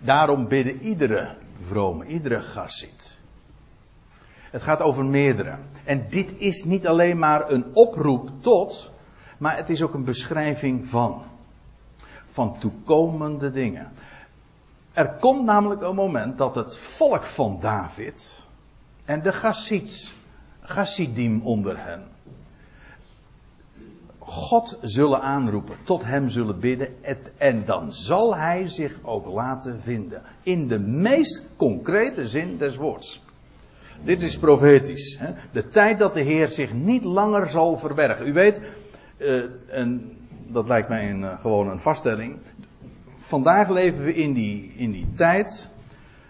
daarom 0.00 0.48
bidden 0.48 0.80
iedere 0.80 1.36
vrome, 1.60 2.06
iedere 2.06 2.40
gassit. 2.40 3.18
Het 4.50 4.62
gaat 4.62 4.80
over 4.80 5.04
meerdere. 5.04 5.56
En 5.84 6.06
dit 6.08 6.34
is 6.38 6.64
niet 6.64 6.86
alleen 6.86 7.18
maar 7.18 7.50
een 7.50 7.64
oproep 7.74 8.30
tot, 8.40 8.92
maar 9.38 9.56
het 9.56 9.68
is 9.68 9.82
ook 9.82 9.94
een 9.94 10.04
beschrijving 10.04 10.86
van. 10.86 11.22
Van 12.32 12.58
toekomende 12.58 13.50
dingen. 13.50 13.92
Er 14.92 15.08
komt 15.08 15.44
namelijk 15.44 15.82
een 15.82 15.94
moment 15.94 16.38
dat 16.38 16.54
het 16.54 16.76
volk 16.76 17.22
van 17.22 17.58
David 17.60 18.46
en 19.04 19.22
de 19.22 19.32
Gassids, 19.32 20.14
Gassidim 20.60 21.40
onder 21.42 21.84
hen, 21.84 22.02
God 24.22 24.78
zullen 24.82 25.20
aanroepen, 25.20 25.76
tot 25.82 26.04
hem 26.04 26.28
zullen 26.28 26.60
bidden 26.60 26.88
en 27.36 27.64
dan 27.64 27.92
zal 27.92 28.36
hij 28.36 28.68
zich 28.68 28.98
ook 29.02 29.26
laten 29.26 29.80
vinden. 29.80 30.22
In 30.42 30.68
de 30.68 30.78
meest 30.78 31.44
concrete 31.56 32.28
zin 32.28 32.56
des 32.56 32.76
woords. 32.76 33.22
Dit 34.02 34.22
is 34.22 34.38
profetisch. 34.38 35.18
Hè? 35.18 35.32
De 35.52 35.68
tijd 35.68 35.98
dat 35.98 36.14
de 36.14 36.20
Heer 36.20 36.48
zich 36.48 36.72
niet 36.72 37.04
langer 37.04 37.48
zal 37.48 37.78
verbergen. 37.78 38.26
U 38.26 38.32
weet, 38.32 38.60
uh, 39.18 39.42
en 39.68 40.16
dat 40.46 40.68
lijkt 40.68 40.88
mij 40.88 41.10
een, 41.10 41.20
uh, 41.20 41.40
gewoon 41.40 41.68
een 41.68 41.80
vaststelling. 41.80 42.38
Vandaag 43.16 43.68
leven 43.68 44.04
we 44.04 44.14
in 44.14 44.32
die, 44.32 44.72
in 44.76 44.90
die 44.90 45.12
tijd, 45.14 45.70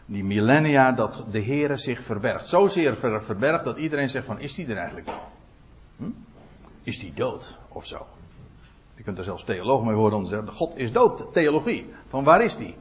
die 0.07 0.25
millennia, 0.25 0.93
dat 0.93 1.25
de 1.31 1.39
Heer 1.39 1.79
zich 1.79 2.03
verbergt. 2.03 2.47
Zozeer 2.47 2.97
ver, 2.97 3.23
verbergt 3.23 3.65
dat 3.65 3.77
iedereen 3.77 4.11
zegt 4.11 4.27
van, 4.27 4.41
is 4.41 4.55
die 4.55 4.67
er 4.67 4.77
eigenlijk? 4.77 5.09
Hm? 5.97 6.11
Is 6.83 6.99
die 6.99 7.13
dood 7.15 7.59
of 7.73 7.87
zo? 7.87 8.07
Je 8.95 9.03
kunt 9.03 9.19
er 9.19 9.25
zelfs 9.25 9.45
theoloog 9.45 9.85
mee 9.85 9.95
worden 9.95 10.19
om 10.19 10.25
te 10.25 10.31
zeggen, 10.31 10.53
God 10.53 10.77
is 10.77 10.93
dood, 10.93 11.33
theologie. 11.33 11.93
Van 12.09 12.25
waar 12.25 12.43
is 12.43 12.57
die? 12.57 12.77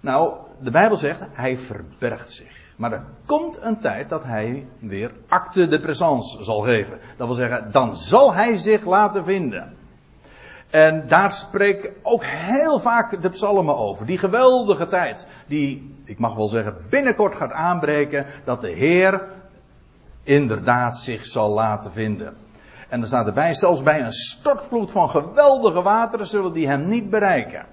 Nou, 0.00 0.34
de 0.60 0.70
Bijbel 0.70 0.96
zegt, 0.96 1.26
hij 1.32 1.56
verbergt 1.56 2.30
zich. 2.30 2.74
Maar 2.76 2.92
er 2.92 3.04
komt 3.26 3.62
een 3.62 3.78
tijd 3.80 4.08
dat 4.08 4.24
hij 4.24 4.66
weer 4.78 5.12
acte 5.28 5.68
de 5.68 5.80
présence 5.80 6.44
zal 6.44 6.60
geven. 6.60 6.98
Dat 7.16 7.26
wil 7.26 7.36
zeggen, 7.36 7.72
dan 7.72 7.96
zal 7.96 8.34
hij 8.34 8.56
zich 8.56 8.84
laten 8.84 9.24
vinden. 9.24 9.76
En 10.70 11.08
daar 11.08 11.30
spreekt 11.30 11.92
ook 12.02 12.24
heel 12.24 12.78
vaak 12.78 13.22
de 13.22 13.28
psalmen 13.28 13.76
over. 13.76 14.06
Die 14.06 14.18
geweldige 14.18 14.86
tijd. 14.86 15.26
Die, 15.46 15.94
ik 16.04 16.18
mag 16.18 16.34
wel 16.34 16.46
zeggen, 16.46 16.76
binnenkort 16.90 17.34
gaat 17.34 17.52
aanbreken. 17.52 18.26
Dat 18.44 18.60
de 18.60 18.70
Heer 18.70 19.22
inderdaad 20.22 20.98
zich 20.98 21.26
zal 21.26 21.50
laten 21.50 21.92
vinden. 21.92 22.36
En 22.88 23.00
er 23.00 23.06
staat 23.06 23.26
erbij, 23.26 23.54
zelfs 23.54 23.82
bij 23.82 24.04
een 24.04 24.12
stortvloed 24.12 24.90
van 24.90 25.10
geweldige 25.10 25.82
wateren 25.82 26.26
zullen 26.26 26.52
die 26.52 26.66
hem 26.66 26.88
niet 26.88 27.10
bereiken. 27.10 27.66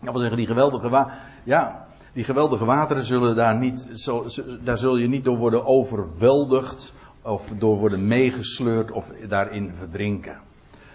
Dat 0.00 0.12
wil 0.12 0.20
zeggen, 0.20 0.36
die 0.36 0.46
geweldige. 0.46 1.06
Ja, 1.44 1.86
die 2.12 2.24
geweldige 2.24 2.64
wateren 2.64 3.02
zullen 3.02 3.36
daar 3.36 3.58
niet, 3.58 3.88
zo, 3.94 4.26
daar 4.64 4.78
zul 4.78 4.96
je 4.96 5.08
niet 5.08 5.24
door 5.24 5.36
worden 5.36 5.66
overweldigd 5.66 6.94
of 7.22 7.48
door 7.58 7.76
worden 7.76 8.06
meegesleurd 8.06 8.90
of 8.90 9.10
daarin 9.28 9.72
verdrinken. 9.74 10.36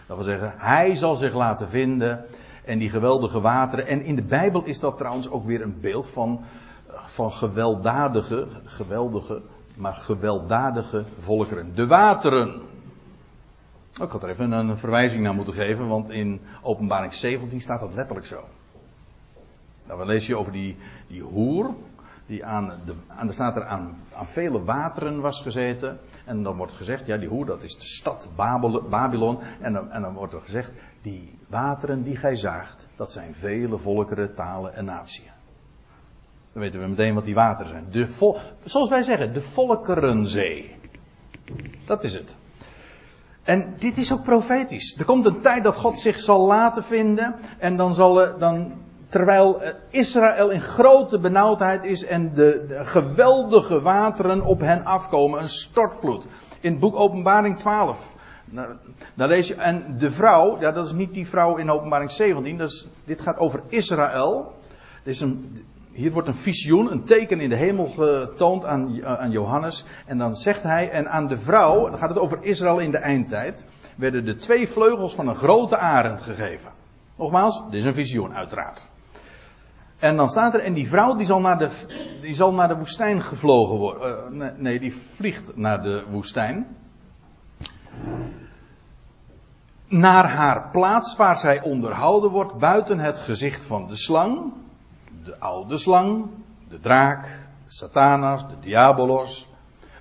Dat 0.07 0.15
wil 0.17 0.25
zeggen, 0.25 0.53
hij 0.57 0.95
zal 0.95 1.15
zich 1.15 1.33
laten 1.33 1.69
vinden 1.69 2.25
en 2.65 2.77
die 2.77 2.89
geweldige 2.89 3.41
wateren. 3.41 3.87
En 3.87 4.01
in 4.01 4.15
de 4.15 4.21
Bijbel 4.21 4.63
is 4.63 4.79
dat 4.79 4.97
trouwens 4.97 5.29
ook 5.29 5.45
weer 5.45 5.61
een 5.61 5.79
beeld 5.81 6.09
van, 6.09 6.41
van 6.87 7.31
gewelddadige, 7.31 8.47
geweldige, 8.65 9.41
maar 9.75 9.95
gewelddadige 9.95 11.03
volkeren. 11.19 11.75
De 11.75 11.87
wateren. 11.87 12.61
Ik 14.01 14.09
had 14.09 14.23
er 14.23 14.29
even 14.29 14.51
een 14.51 14.77
verwijzing 14.77 15.23
naar 15.23 15.33
moeten 15.33 15.53
geven, 15.53 15.87
want 15.87 16.09
in 16.09 16.41
openbaring 16.61 17.13
17 17.13 17.61
staat 17.61 17.79
dat 17.79 17.93
letterlijk 17.93 18.27
zo. 18.27 18.43
Nou, 19.85 19.99
dan 19.99 20.07
lees 20.07 20.27
je 20.27 20.37
over 20.37 20.51
die, 20.51 20.77
die 21.07 21.21
hoer. 21.21 21.75
Die 22.25 22.45
aan 22.45 22.73
de, 22.85 22.93
aan, 23.07 23.27
er 23.27 23.33
staat 23.33 23.55
er 23.55 23.65
aan, 23.65 23.97
aan 24.13 24.27
vele 24.27 24.63
wateren 24.63 25.21
was 25.21 25.41
gezeten. 25.41 25.99
En 26.25 26.43
dan 26.43 26.57
wordt 26.57 26.73
gezegd, 26.73 27.05
ja, 27.05 27.17
die 27.17 27.27
hoer, 27.27 27.45
dat 27.45 27.63
is 27.63 27.77
de 27.77 27.85
stad 27.85 28.29
Babylon. 28.89 29.39
En 29.61 29.73
dan, 29.73 29.91
en 29.91 30.01
dan 30.01 30.13
wordt 30.13 30.33
er 30.33 30.41
gezegd, 30.41 30.73
die 31.01 31.39
wateren 31.47 32.03
die 32.03 32.15
gij 32.15 32.35
zaagt, 32.35 32.87
dat 32.95 33.11
zijn 33.11 33.33
vele 33.33 33.77
volkeren, 33.77 34.35
talen 34.35 34.75
en 34.75 34.85
naties. 34.85 35.31
Dan 36.53 36.61
weten 36.61 36.79
we 36.79 36.87
meteen 36.87 37.13
wat 37.13 37.25
die 37.25 37.35
wateren 37.35 37.71
zijn. 37.71 37.85
De 37.91 38.07
vol, 38.07 38.37
zoals 38.63 38.89
wij 38.89 39.03
zeggen, 39.03 39.33
de 39.33 39.41
volkerenzee. 39.41 40.75
Dat 41.85 42.03
is 42.03 42.13
het. 42.13 42.35
En 43.47 43.73
dit 43.77 43.97
is 43.97 44.13
ook 44.13 44.23
profetisch. 44.23 44.95
Er 44.97 45.05
komt 45.05 45.25
een 45.25 45.41
tijd 45.41 45.63
dat 45.63 45.75
God 45.75 45.99
zich 45.99 46.19
zal 46.19 46.45
laten 46.45 46.83
vinden. 46.83 47.35
En 47.57 47.75
dan, 47.75 47.93
zal, 47.93 48.37
dan 48.37 48.73
terwijl 49.07 49.61
Israël 49.89 50.49
in 50.49 50.61
grote 50.61 51.19
benauwdheid 51.19 51.83
is 51.83 52.05
en 52.05 52.33
de, 52.33 52.65
de, 52.67 52.85
geweldige 52.85 53.81
wateren 53.81 54.41
op 54.41 54.59
hen 54.59 54.85
afkomen, 54.85 55.41
een 55.41 55.49
stortvloed. 55.49 56.25
In 56.59 56.71
het 56.71 56.79
boek 56.79 56.95
Openbaring 56.95 57.59
12. 57.59 58.15
Nou, 58.45 58.73
daar 59.13 59.27
lees 59.27 59.47
je, 59.47 59.55
en 59.55 59.97
de 59.97 60.11
vrouw, 60.11 60.59
ja, 60.59 60.71
dat 60.71 60.85
is 60.85 60.93
niet 60.93 61.13
die 61.13 61.27
vrouw 61.27 61.57
in 61.57 61.71
Openbaring 61.71 62.11
17, 62.11 62.57
dat 62.57 62.69
is, 62.69 62.87
dit 63.05 63.21
gaat 63.21 63.37
over 63.37 63.61
Israël. 63.67 64.53
is 65.03 65.21
een, 65.21 65.65
hier 65.97 66.11
wordt 66.11 66.27
een 66.27 66.35
visioen, 66.35 66.91
een 66.91 67.03
teken 67.03 67.39
in 67.39 67.49
de 67.49 67.55
hemel 67.55 67.85
getoond 67.85 68.65
aan, 68.65 69.05
aan 69.05 69.31
Johannes. 69.31 69.85
En 70.05 70.17
dan 70.17 70.35
zegt 70.35 70.63
hij, 70.63 70.89
en 70.89 71.09
aan 71.09 71.27
de 71.27 71.37
vrouw, 71.37 71.89
dan 71.89 71.97
gaat 71.97 72.09
het 72.09 72.19
over 72.19 72.37
Israël 72.41 72.79
in 72.79 72.91
de 72.91 72.97
eindtijd, 72.97 73.65
werden 73.95 74.25
de 74.25 74.35
twee 74.35 74.67
vleugels 74.67 75.15
van 75.15 75.27
een 75.27 75.35
grote 75.35 75.77
arend 75.77 76.21
gegeven. 76.21 76.71
Nogmaals, 77.17 77.63
dit 77.69 77.79
is 77.79 77.85
een 77.85 77.93
visioen, 77.93 78.33
uiteraard. 78.33 78.87
En 79.99 80.15
dan 80.15 80.29
staat 80.29 80.53
er, 80.53 80.59
en 80.59 80.73
die 80.73 80.87
vrouw 80.87 81.15
die 81.15 81.25
zal 81.25 81.39
naar 81.39 81.57
de, 81.57 81.69
die 82.21 82.35
zal 82.35 82.53
naar 82.53 82.67
de 82.67 82.77
woestijn 82.77 83.21
gevlogen 83.21 83.77
worden. 83.77 84.33
Uh, 84.33 84.39
nee, 84.39 84.51
nee, 84.57 84.79
die 84.79 84.95
vliegt 84.95 85.55
naar 85.55 85.81
de 85.81 86.03
woestijn. 86.09 86.67
Naar 89.87 90.29
haar 90.29 90.69
plaats 90.71 91.15
waar 91.15 91.37
zij 91.37 91.61
onderhouden 91.61 92.31
wordt 92.31 92.57
buiten 92.57 92.99
het 92.99 93.19
gezicht 93.19 93.65
van 93.65 93.87
de 93.87 93.95
slang. 93.95 94.53
De 95.27 95.39
oude 95.39 95.77
slang, 95.77 96.29
de 96.69 96.79
draak, 96.79 97.47
satanas, 97.67 98.47
de 98.47 98.59
diabolos. 98.59 99.49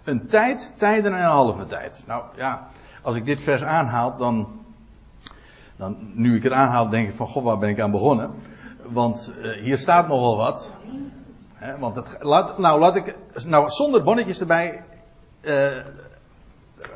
Een 0.04 0.26
tijd, 0.26 0.74
tijden 0.76 1.12
en 1.12 1.18
een 1.18 1.30
halve 1.30 1.66
tijd. 1.66 2.04
Nou 2.06 2.22
ja, 2.36 2.68
als 3.02 3.14
ik 3.14 3.24
dit 3.24 3.40
vers 3.40 3.64
aanhaal, 3.64 4.16
dan, 4.16 4.48
dan 5.76 5.96
nu 6.14 6.36
ik 6.36 6.42
het 6.42 6.52
aanhaal, 6.52 6.88
denk 6.88 7.08
ik 7.08 7.14
van, 7.14 7.26
god, 7.26 7.44
waar 7.44 7.58
ben 7.58 7.68
ik 7.68 7.80
aan 7.80 7.90
begonnen? 7.90 8.30
want 8.92 9.32
uh, 9.42 9.62
hier 9.62 9.78
staat 9.78 10.08
nogal 10.08 10.36
wat. 10.36 10.74
Want 11.78 11.96
het, 11.96 12.22
nou, 12.58 12.78
laat 12.78 12.96
ik, 12.96 13.16
nou, 13.46 13.70
zonder 13.70 14.02
bonnetjes 14.02 14.40
erbij, 14.40 14.82
uh, 15.42 15.66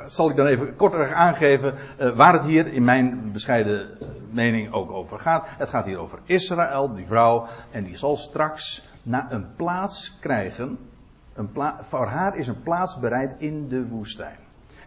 zal 0.06 0.30
ik 0.30 0.36
dan 0.36 0.46
even 0.46 0.76
korter 0.76 1.14
aangeven 1.14 1.74
uh, 2.00 2.10
waar 2.10 2.32
het 2.32 2.42
hier 2.42 2.66
in 2.66 2.84
mijn 2.84 3.32
bescheiden 3.32 3.88
mening 4.32 4.72
ook 4.72 4.90
over 4.90 5.18
gaat. 5.18 5.44
Het 5.46 5.68
gaat 5.68 5.84
hier 5.84 5.98
over 5.98 6.18
Israël, 6.24 6.94
die 6.94 7.06
vrouw, 7.06 7.46
en 7.70 7.84
die 7.84 7.96
zal 7.96 8.16
straks 8.16 8.88
naar 9.02 9.32
een 9.32 9.54
plaats 9.56 10.18
krijgen. 10.20 10.78
Een 11.34 11.50
voor 11.82 12.06
haar 12.06 12.36
is 12.36 12.48
een 12.48 12.62
plaats 12.62 12.98
bereid 12.98 13.34
in 13.38 13.68
de 13.68 13.88
woestijn. 13.88 14.36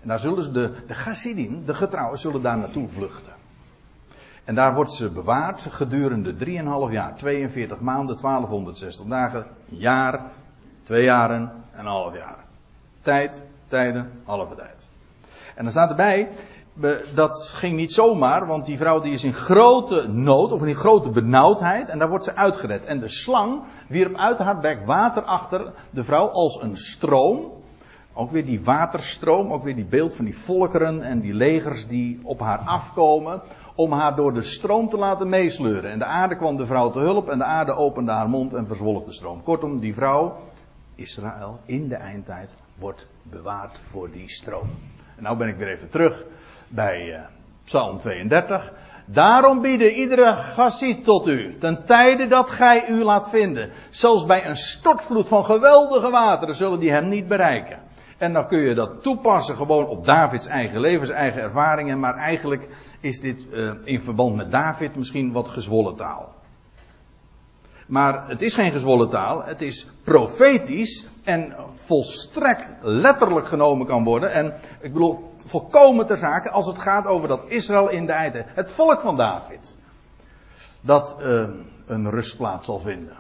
En 0.01 0.07
daar 0.07 0.19
zullen 0.19 0.43
ze 0.43 0.51
de, 0.51 0.73
de 0.87 0.93
Gassidim, 0.93 1.65
de 1.65 1.73
getrouwen, 1.73 2.19
zullen 2.19 2.41
daar 2.41 2.57
naartoe 2.57 2.89
vluchten. 2.89 3.33
En 4.43 4.55
daar 4.55 4.73
wordt 4.73 4.93
ze 4.93 5.09
bewaard 5.09 5.67
gedurende 5.69 6.35
3,5 6.87 6.91
jaar. 6.91 7.15
42 7.15 7.79
maanden, 7.79 8.17
1260 8.17 9.05
dagen, 9.05 9.45
jaar, 9.65 10.21
twee 10.83 11.03
jaren 11.03 11.51
en 11.71 11.79
een 11.79 11.85
half 11.85 12.15
jaar. 12.15 12.37
Tijd, 13.01 13.43
tijden, 13.67 14.11
halve 14.23 14.55
tijd. 14.55 14.89
En 15.55 15.63
dan 15.63 15.71
staat 15.71 15.89
erbij, 15.89 16.29
dat 17.13 17.53
ging 17.55 17.75
niet 17.75 17.93
zomaar, 17.93 18.47
want 18.47 18.65
die 18.65 18.77
vrouw 18.77 19.01
die 19.01 19.13
is 19.13 19.23
in 19.23 19.33
grote 19.33 20.09
nood, 20.09 20.51
of 20.51 20.65
in 20.65 20.75
grote 20.75 21.09
benauwdheid, 21.09 21.89
en 21.89 21.99
daar 21.99 22.09
wordt 22.09 22.23
ze 22.23 22.35
uitgered. 22.35 22.85
En 22.85 22.99
de 22.99 23.07
slang 23.07 23.61
wierp 23.87 24.15
uit 24.15 24.37
haar 24.37 24.59
bek 24.59 24.85
water 24.85 25.23
achter 25.23 25.73
de 25.89 26.03
vrouw 26.03 26.27
als 26.27 26.61
een 26.61 26.77
stroom. 26.77 27.51
Ook 28.13 28.31
weer 28.31 28.45
die 28.45 28.63
waterstroom, 28.63 29.53
ook 29.53 29.63
weer 29.63 29.75
die 29.75 29.85
beeld 29.85 30.15
van 30.15 30.25
die 30.25 30.37
volkeren 30.37 31.01
en 31.01 31.19
die 31.19 31.33
legers 31.33 31.87
die 31.87 32.19
op 32.23 32.39
haar 32.39 32.59
afkomen 32.59 33.41
om 33.75 33.91
haar 33.91 34.15
door 34.15 34.33
de 34.33 34.41
stroom 34.41 34.89
te 34.89 34.97
laten 34.97 35.29
meesleuren. 35.29 35.91
En 35.91 35.99
de 35.99 36.05
aarde 36.05 36.35
kwam 36.35 36.57
de 36.57 36.65
vrouw 36.65 36.91
te 36.91 36.99
hulp 36.99 37.29
en 37.29 37.37
de 37.37 37.43
aarde 37.43 37.75
opende 37.75 38.11
haar 38.11 38.29
mond 38.29 38.53
en 38.53 38.67
verzwolg 38.67 39.05
de 39.05 39.13
stroom. 39.13 39.43
Kortom, 39.43 39.79
die 39.79 39.93
vrouw, 39.93 40.35
Israël 40.95 41.59
in 41.65 41.87
de 41.87 41.95
eindtijd 41.95 42.55
wordt 42.77 43.07
bewaard 43.23 43.79
voor 43.79 44.11
die 44.11 44.29
stroom. 44.29 44.69
En 45.15 45.23
nou 45.23 45.37
ben 45.37 45.47
ik 45.47 45.55
weer 45.55 45.71
even 45.71 45.89
terug 45.89 46.25
bij 46.73 47.07
uh, 47.07 47.19
Psalm 47.65 47.99
32. 47.99 48.71
Daarom 49.05 49.61
bieden 49.61 49.91
iedere 49.91 50.35
gassie 50.35 50.99
tot 50.99 51.27
u, 51.27 51.57
ten 51.57 51.85
tijde 51.85 52.27
dat 52.27 52.49
gij 52.49 52.87
u 52.89 53.03
laat 53.03 53.29
vinden. 53.29 53.69
Zelfs 53.89 54.25
bij 54.25 54.45
een 54.45 54.55
stortvloed 54.55 55.27
van 55.27 55.45
geweldige 55.45 56.09
wateren 56.09 56.55
zullen 56.55 56.79
die 56.79 56.91
hem 56.91 57.07
niet 57.07 57.27
bereiken. 57.27 57.79
En 58.17 58.33
dan 58.33 58.47
kun 58.47 58.59
je 58.59 58.75
dat 58.75 59.03
toepassen 59.03 59.55
gewoon 59.55 59.87
op 59.87 60.05
Davids 60.05 60.47
eigen 60.47 60.79
leven, 60.79 61.07
zijn 61.07 61.19
eigen 61.19 61.41
ervaringen. 61.41 61.99
Maar 61.99 62.15
eigenlijk 62.15 62.67
is 62.99 63.19
dit 63.19 63.45
uh, 63.51 63.71
in 63.83 64.01
verband 64.01 64.35
met 64.35 64.51
David 64.51 64.95
misschien 64.95 65.31
wat 65.31 65.47
gezwollen 65.47 65.95
taal. 65.95 66.33
Maar 67.87 68.27
het 68.27 68.41
is 68.41 68.55
geen 68.55 68.71
gezwollen 68.71 69.09
taal, 69.09 69.43
het 69.43 69.61
is 69.61 69.89
profetisch 70.03 71.07
en 71.23 71.55
volstrekt 71.75 72.73
letterlijk 72.81 73.47
genomen 73.47 73.87
kan 73.87 74.03
worden. 74.03 74.31
En 74.31 74.53
ik 74.81 74.93
bedoel, 74.93 75.32
volkomen 75.47 76.05
ter 76.05 76.17
zake 76.17 76.49
als 76.49 76.65
het 76.65 76.79
gaat 76.79 77.05
over 77.05 77.27
dat 77.27 77.45
Israël 77.47 77.89
in 77.89 78.05
de 78.05 78.11
einde, 78.11 78.45
het 78.47 78.71
volk 78.71 78.99
van 78.99 79.17
David, 79.17 79.75
dat 80.81 81.15
uh, 81.21 81.47
een 81.85 82.09
rustplaats 82.09 82.65
zal 82.65 82.79
vinden. 82.79 83.15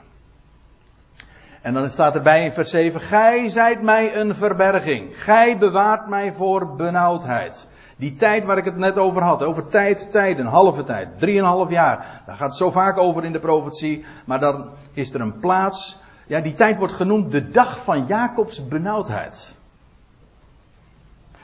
En 1.61 1.73
dan 1.73 1.89
staat 1.89 2.15
erbij 2.15 2.45
in 2.45 2.51
vers 2.51 2.69
7, 2.69 3.01
Gij 3.01 3.47
zijt 3.47 3.81
mij 3.81 4.15
een 4.15 4.35
verberging, 4.35 5.23
Gij 5.23 5.57
bewaart 5.57 6.07
mij 6.07 6.33
voor 6.33 6.75
benauwdheid. 6.75 7.67
Die 7.95 8.15
tijd 8.15 8.45
waar 8.45 8.57
ik 8.57 8.65
het 8.65 8.77
net 8.77 8.97
over 8.97 9.21
had, 9.21 9.43
over 9.43 9.67
tijd, 9.67 10.11
tijden, 10.11 10.45
halve 10.45 10.83
tijd, 10.83 11.19
drieënhalf 11.19 11.69
jaar. 11.69 12.21
Daar 12.25 12.35
gaat 12.35 12.47
het 12.47 12.57
zo 12.57 12.71
vaak 12.71 12.97
over 12.97 13.23
in 13.23 13.31
de 13.31 13.39
profetie. 13.39 14.05
Maar 14.25 14.39
dan 14.39 14.69
is 14.93 15.13
er 15.13 15.21
een 15.21 15.39
plaats. 15.39 15.99
Ja, 16.27 16.39
die 16.39 16.53
tijd 16.53 16.77
wordt 16.77 16.93
genoemd 16.93 17.31
de 17.31 17.49
dag 17.49 17.83
van 17.83 18.05
Jacobs 18.05 18.67
benauwdheid. 18.67 19.55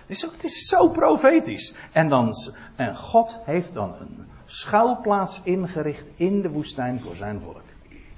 Het 0.09 0.17
is, 0.17 0.43
is 0.43 0.67
zo 0.67 0.87
profetisch. 0.87 1.75
En, 1.91 2.07
dan, 2.07 2.33
en 2.75 2.95
God 2.95 3.37
heeft 3.43 3.73
dan 3.73 3.95
een 3.99 4.27
schuilplaats 4.45 5.41
ingericht 5.43 6.05
in 6.15 6.41
de 6.41 6.49
woestijn 6.49 6.99
voor 6.99 7.15
zijn 7.15 7.41
volk. 7.43 7.61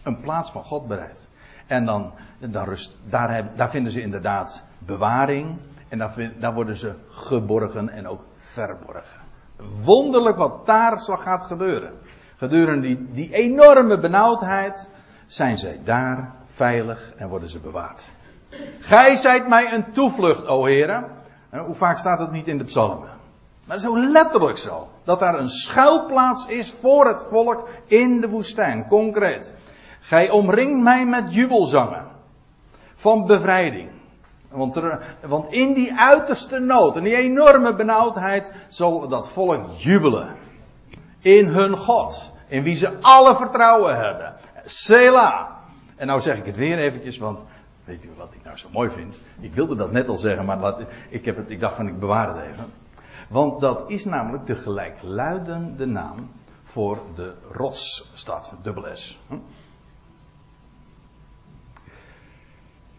Een 0.03 0.19
plaats 0.19 0.51
van 0.51 0.63
God 0.63 0.87
bereid. 0.87 1.27
En 1.67 1.85
dan, 1.85 2.13
dan 2.39 2.63
rust, 2.63 2.97
daar, 3.09 3.55
daar 3.55 3.69
vinden 3.69 3.91
ze 3.91 4.01
inderdaad 4.01 4.63
bewaring. 4.79 5.57
En 5.87 5.97
daar, 5.97 6.31
daar 6.39 6.53
worden 6.53 6.75
ze 6.75 6.93
geborgen 7.07 7.89
en 7.89 8.07
ook 8.07 8.25
verborgen. 8.35 9.21
Wonderlijk 9.83 10.37
wat 10.37 10.65
daar 10.65 10.99
gaat 10.99 11.43
gebeuren. 11.43 11.93
Gedurende 12.35 12.87
die, 12.87 13.11
die 13.11 13.33
enorme 13.33 13.99
benauwdheid 13.99 14.89
zijn 15.27 15.57
zij 15.57 15.79
daar 15.83 16.31
veilig 16.43 17.13
en 17.15 17.29
worden 17.29 17.49
ze 17.49 17.59
bewaard. 17.59 18.09
Gij 18.79 19.15
zijt 19.15 19.47
mij 19.47 19.73
een 19.73 19.91
toevlucht, 19.91 20.45
o 20.47 20.65
heren. 20.65 21.19
Hoe 21.51 21.75
vaak 21.75 21.97
staat 21.97 22.19
het 22.19 22.31
niet 22.31 22.47
in 22.47 22.57
de 22.57 22.63
psalmen? 22.63 23.09
Maar 23.65 23.79
zo 23.79 23.99
letterlijk 23.99 24.57
zo. 24.57 24.87
Dat 25.03 25.19
daar 25.19 25.39
een 25.39 25.49
schuilplaats 25.49 26.45
is 26.45 26.71
voor 26.71 27.07
het 27.07 27.23
volk 27.23 27.67
in 27.85 28.21
de 28.21 28.29
woestijn, 28.29 28.87
concreet. 28.87 29.53
Gij 29.99 30.29
omringt 30.29 30.83
mij 30.83 31.05
met 31.05 31.33
jubelzangen 31.33 32.05
van 32.93 33.25
bevrijding. 33.25 33.89
Want, 34.49 34.75
er, 34.75 35.15
want 35.27 35.51
in 35.51 35.73
die 35.73 35.93
uiterste 35.93 36.59
nood 36.59 36.95
en 36.95 37.03
die 37.03 37.15
enorme 37.15 37.73
benauwdheid 37.73 38.51
zal 38.67 39.07
dat 39.07 39.29
volk 39.29 39.71
jubelen. 39.77 40.35
In 41.19 41.47
hun 41.47 41.77
God. 41.77 42.31
In 42.47 42.63
wie 42.63 42.75
ze 42.75 42.97
alle 43.01 43.35
vertrouwen 43.35 43.97
hebben. 43.97 44.33
Sela. 44.65 45.59
En 45.95 46.07
nou 46.07 46.21
zeg 46.21 46.37
ik 46.37 46.45
het 46.45 46.55
weer 46.55 46.77
eventjes, 46.77 47.17
want 47.17 47.43
weet 47.85 48.05
u 48.05 48.09
wat 48.17 48.33
ik 48.33 48.43
nou 48.43 48.57
zo 48.57 48.69
mooi 48.71 48.89
vind? 48.89 49.19
Ik 49.39 49.53
wilde 49.53 49.75
dat 49.75 49.91
net 49.91 50.07
al 50.07 50.17
zeggen, 50.17 50.45
maar 50.45 50.57
laat, 50.57 50.81
ik, 51.09 51.25
heb 51.25 51.37
het, 51.37 51.49
ik 51.49 51.59
dacht 51.59 51.75
van 51.75 51.87
ik 51.87 51.99
bewaar 51.99 52.35
het 52.35 52.45
even. 52.45 52.65
Want 53.29 53.61
dat 53.61 53.89
is 53.89 54.05
namelijk 54.05 54.45
de 54.45 54.55
gelijkluidende 54.55 55.85
naam 55.85 56.31
voor 56.63 56.99
de 57.15 57.33
rotsstad, 57.51 58.53
dubbel 58.61 58.95
S. 58.95 59.19
Hm? 59.27 59.35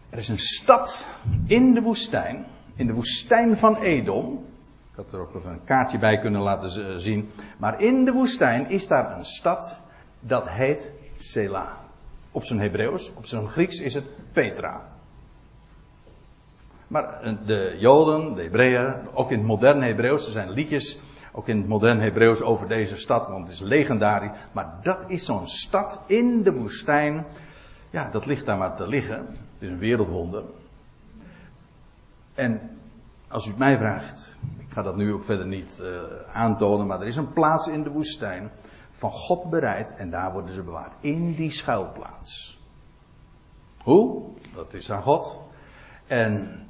Er 0.09 0.17
is 0.17 0.27
een 0.27 0.39
stad 0.39 1.07
in 1.45 1.73
de 1.73 1.81
woestijn, 1.81 2.45
in 2.75 2.87
de 2.87 2.93
woestijn 2.93 3.57
van 3.57 3.75
Edom. 3.75 4.45
Ik 4.91 4.95
had 4.95 5.13
er 5.13 5.19
ook 5.19 5.35
even 5.35 5.51
een 5.51 5.63
kaartje 5.63 5.99
bij 5.99 6.19
kunnen 6.19 6.41
laten 6.41 6.99
zien. 6.99 7.29
Maar 7.57 7.81
in 7.81 8.05
de 8.05 8.11
woestijn 8.11 8.69
is 8.69 8.87
daar 8.87 9.17
een 9.17 9.25
stad 9.25 9.81
dat 10.19 10.49
heet 10.49 10.93
Sela. 11.17 11.82
Op 12.33 12.43
zijn 12.43 12.59
Hebreeuws, 12.59 13.13
op 13.13 13.25
zijn 13.25 13.49
Grieks 13.49 13.79
is 13.79 13.93
het 13.93 14.05
Petra. 14.31 14.81
Maar 16.87 17.21
eh, 17.21 17.33
de 17.45 17.75
Joden, 17.79 18.35
de 18.35 18.41
Hebreeën, 18.41 18.95
ook 19.13 19.31
in 19.31 19.37
het 19.37 19.47
moderne 19.47 19.85
Hebreeuws, 19.85 20.25
er 20.25 20.31
zijn 20.31 20.49
liedjes, 20.49 20.99
ook 21.31 21.47
in 21.47 21.57
het 21.57 21.67
moderne 21.67 22.01
Hebreeuws 22.01 22.41
over 22.41 22.67
deze 22.67 22.95
stad, 22.95 23.27
want 23.27 23.43
het 23.43 23.53
is 23.53 23.59
legendarisch. 23.59 24.37
Maar 24.51 24.79
dat 24.81 25.09
is 25.09 25.25
zo'n 25.25 25.47
stad 25.47 26.01
in 26.05 26.43
de 26.43 26.51
woestijn. 26.51 27.25
Ja, 27.89 28.09
dat 28.09 28.25
ligt 28.25 28.45
daar 28.45 28.57
maar 28.57 28.75
te 28.75 28.87
liggen 28.87 29.27
is 29.63 29.69
een 29.69 29.79
wereldwonder. 29.79 30.43
En 32.33 32.77
als 33.27 33.45
u 33.45 33.49
het 33.49 33.57
mij 33.57 33.77
vraagt, 33.77 34.39
ik 34.59 34.71
ga 34.71 34.81
dat 34.81 34.95
nu 34.95 35.13
ook 35.13 35.23
verder 35.23 35.47
niet 35.47 35.79
uh, 35.81 36.01
aantonen, 36.27 36.87
maar 36.87 37.01
er 37.01 37.07
is 37.07 37.15
een 37.15 37.33
plaats 37.33 37.67
in 37.67 37.83
de 37.83 37.89
woestijn 37.89 38.51
van 39.03 39.11
God 39.11 39.49
bereid 39.49 39.95
en 39.95 40.09
daar 40.09 40.31
worden 40.31 40.53
ze 40.53 40.63
bewaard. 40.63 40.93
In 40.99 41.33
die 41.33 41.51
schuilplaats. 41.51 42.59
Hoe? 43.77 44.23
Dat 44.55 44.73
is 44.73 44.91
aan 44.91 45.01
God. 45.01 45.39
En 46.07 46.65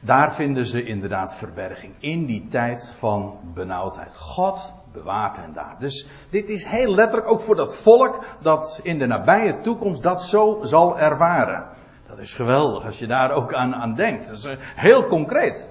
daar 0.00 0.34
vinden 0.34 0.66
ze 0.66 0.84
inderdaad 0.84 1.34
verberging. 1.34 1.94
In 1.98 2.24
die 2.26 2.46
tijd 2.46 2.92
van 2.96 3.38
benauwdheid. 3.54 4.16
God 4.16 4.72
bewaart 4.92 5.36
hen 5.36 5.52
daar. 5.52 5.76
Dus 5.78 6.08
dit 6.30 6.48
is 6.48 6.64
heel 6.64 6.94
letterlijk 6.94 7.30
ook 7.30 7.40
voor 7.40 7.56
dat 7.56 7.76
volk 7.76 8.24
dat 8.40 8.80
in 8.82 8.98
de 8.98 9.06
nabije 9.06 9.60
toekomst 9.60 10.02
dat 10.02 10.22
zo 10.22 10.58
zal 10.62 10.98
ervaren. 10.98 11.66
Dat 12.06 12.18
is 12.18 12.34
geweldig 12.34 12.84
als 12.84 12.98
je 12.98 13.06
daar 13.06 13.30
ook 13.30 13.54
aan, 13.54 13.74
aan 13.74 13.94
denkt. 13.94 14.26
Dat 14.28 14.36
is 14.38 14.44
eh, 14.44 14.56
heel 14.58 15.06
concreet. 15.06 15.68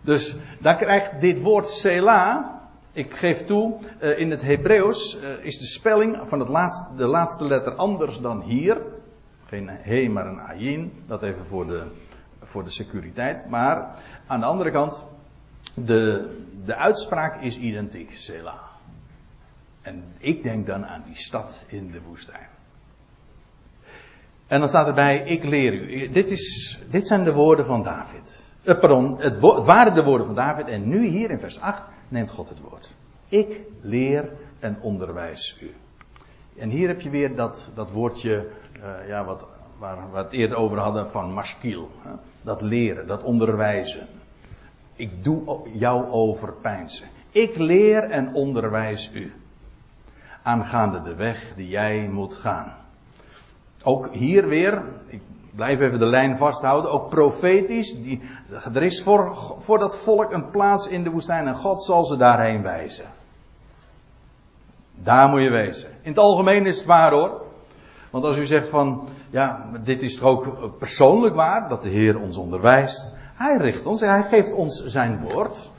Dus 0.00 0.36
daar 0.60 0.76
krijgt 0.76 1.20
dit 1.20 1.40
woord 1.40 1.68
Sela. 1.68 2.57
Ik 2.98 3.14
geef 3.14 3.44
toe, 3.44 3.78
eh, 3.98 4.18
in 4.18 4.30
het 4.30 4.42
Hebreeuws 4.42 5.20
eh, 5.20 5.44
is 5.44 5.58
de 5.58 5.66
spelling 5.66 6.18
van 6.24 6.38
het 6.38 6.48
de 6.96 7.06
laatste 7.06 7.44
letter 7.44 7.74
anders 7.74 8.20
dan 8.20 8.42
hier. 8.42 8.80
Geen 9.46 9.68
he, 9.68 10.08
maar 10.08 10.26
een 10.26 10.40
ayin. 10.40 10.92
Dat 11.06 11.22
even 11.22 11.44
voor 11.44 11.66
de, 11.66 11.82
voor 12.42 12.64
de 12.64 12.70
securiteit. 12.70 13.48
Maar 13.48 13.94
aan 14.26 14.40
de 14.40 14.46
andere 14.46 14.70
kant, 14.70 15.04
de, 15.74 16.36
de 16.64 16.74
uitspraak 16.74 17.40
is 17.40 17.58
identiek, 17.58 18.16
Sela. 18.16 18.58
En 19.82 20.04
ik 20.18 20.42
denk 20.42 20.66
dan 20.66 20.86
aan 20.86 21.02
die 21.06 21.16
stad 21.16 21.64
in 21.66 21.90
de 21.90 22.00
woestijn. 22.02 22.48
En 24.46 24.58
dan 24.58 24.68
staat 24.68 24.86
erbij, 24.86 25.18
ik 25.18 25.44
leer 25.44 25.72
u. 25.72 26.08
Dit, 26.08 26.30
is, 26.30 26.78
dit 26.90 27.06
zijn 27.06 27.24
de 27.24 27.32
woorden 27.32 27.66
van 27.66 27.82
David. 27.82 28.52
Pardon, 28.62 29.16
het, 29.18 29.42
het 29.42 29.64
waren 29.64 29.94
de 29.94 30.04
woorden 30.04 30.26
van 30.26 30.34
David. 30.34 30.68
En 30.68 30.88
nu 30.88 31.06
hier 31.06 31.30
in 31.30 31.38
vers 31.38 31.60
8 31.60 31.82
neemt 32.08 32.30
God 32.30 32.48
het 32.48 32.60
woord. 32.60 32.90
Ik 33.28 33.60
leer 33.80 34.32
en 34.58 34.78
onderwijs 34.80 35.58
u. 35.60 35.74
En 36.56 36.68
hier 36.68 36.88
heb 36.88 37.00
je 37.00 37.10
weer 37.10 37.36
dat, 37.36 37.70
dat 37.74 37.90
woordje, 37.90 38.48
uh, 38.76 39.08
ja, 39.08 39.24
wat, 39.24 39.44
waar 39.78 40.12
we 40.12 40.18
het 40.18 40.32
eerder 40.32 40.56
over 40.56 40.78
hadden 40.78 41.10
van 41.10 41.32
maskiel. 41.32 41.90
Hè? 42.00 42.10
Dat 42.42 42.60
leren, 42.60 43.06
dat 43.06 43.22
onderwijzen. 43.22 44.06
Ik 44.94 45.24
doe 45.24 45.60
jou 45.72 46.10
overpijnsen. 46.10 47.08
Ik 47.30 47.56
leer 47.56 48.02
en 48.02 48.34
onderwijs 48.34 49.10
u. 49.14 49.32
Aangaande 50.42 51.02
de 51.02 51.14
weg 51.14 51.52
die 51.56 51.68
jij 51.68 52.08
moet 52.08 52.34
gaan. 52.34 52.74
Ook 53.82 54.14
hier 54.14 54.48
weer, 54.48 54.82
ik 55.06 55.20
blijf 55.54 55.80
even 55.80 55.98
de 55.98 56.06
lijn 56.06 56.36
vasthouden, 56.36 56.90
ook 56.90 57.08
profetisch. 57.08 58.02
Die, 58.02 58.22
er 58.74 58.82
is 58.82 59.02
voor, 59.02 59.36
voor 59.58 59.78
dat 59.78 59.96
volk 59.96 60.32
een 60.32 60.50
plaats 60.50 60.88
in 60.88 61.02
de 61.02 61.10
woestijn 61.10 61.46
en 61.46 61.54
God 61.54 61.82
zal 61.84 62.04
ze 62.04 62.16
daarheen 62.16 62.62
wijzen. 62.62 63.04
Daar 64.94 65.28
moet 65.28 65.42
je 65.42 65.50
wezen. 65.50 65.88
In 66.02 66.10
het 66.10 66.18
algemeen 66.18 66.66
is 66.66 66.76
het 66.76 66.86
waar 66.86 67.12
hoor. 67.12 67.42
Want 68.10 68.24
als 68.24 68.38
u 68.38 68.46
zegt 68.46 68.68
van, 68.68 69.08
ja, 69.30 69.70
dit 69.82 70.02
is 70.02 70.16
toch 70.16 70.28
ook 70.28 70.78
persoonlijk 70.78 71.34
waar, 71.34 71.68
dat 71.68 71.82
de 71.82 71.88
Heer 71.88 72.20
ons 72.20 72.36
onderwijst. 72.36 73.12
Hij 73.34 73.56
richt 73.56 73.86
ons 73.86 74.00
en 74.00 74.08
hij 74.08 74.22
geeft 74.22 74.52
ons 74.52 74.84
zijn 74.84 75.20
woord. 75.20 75.70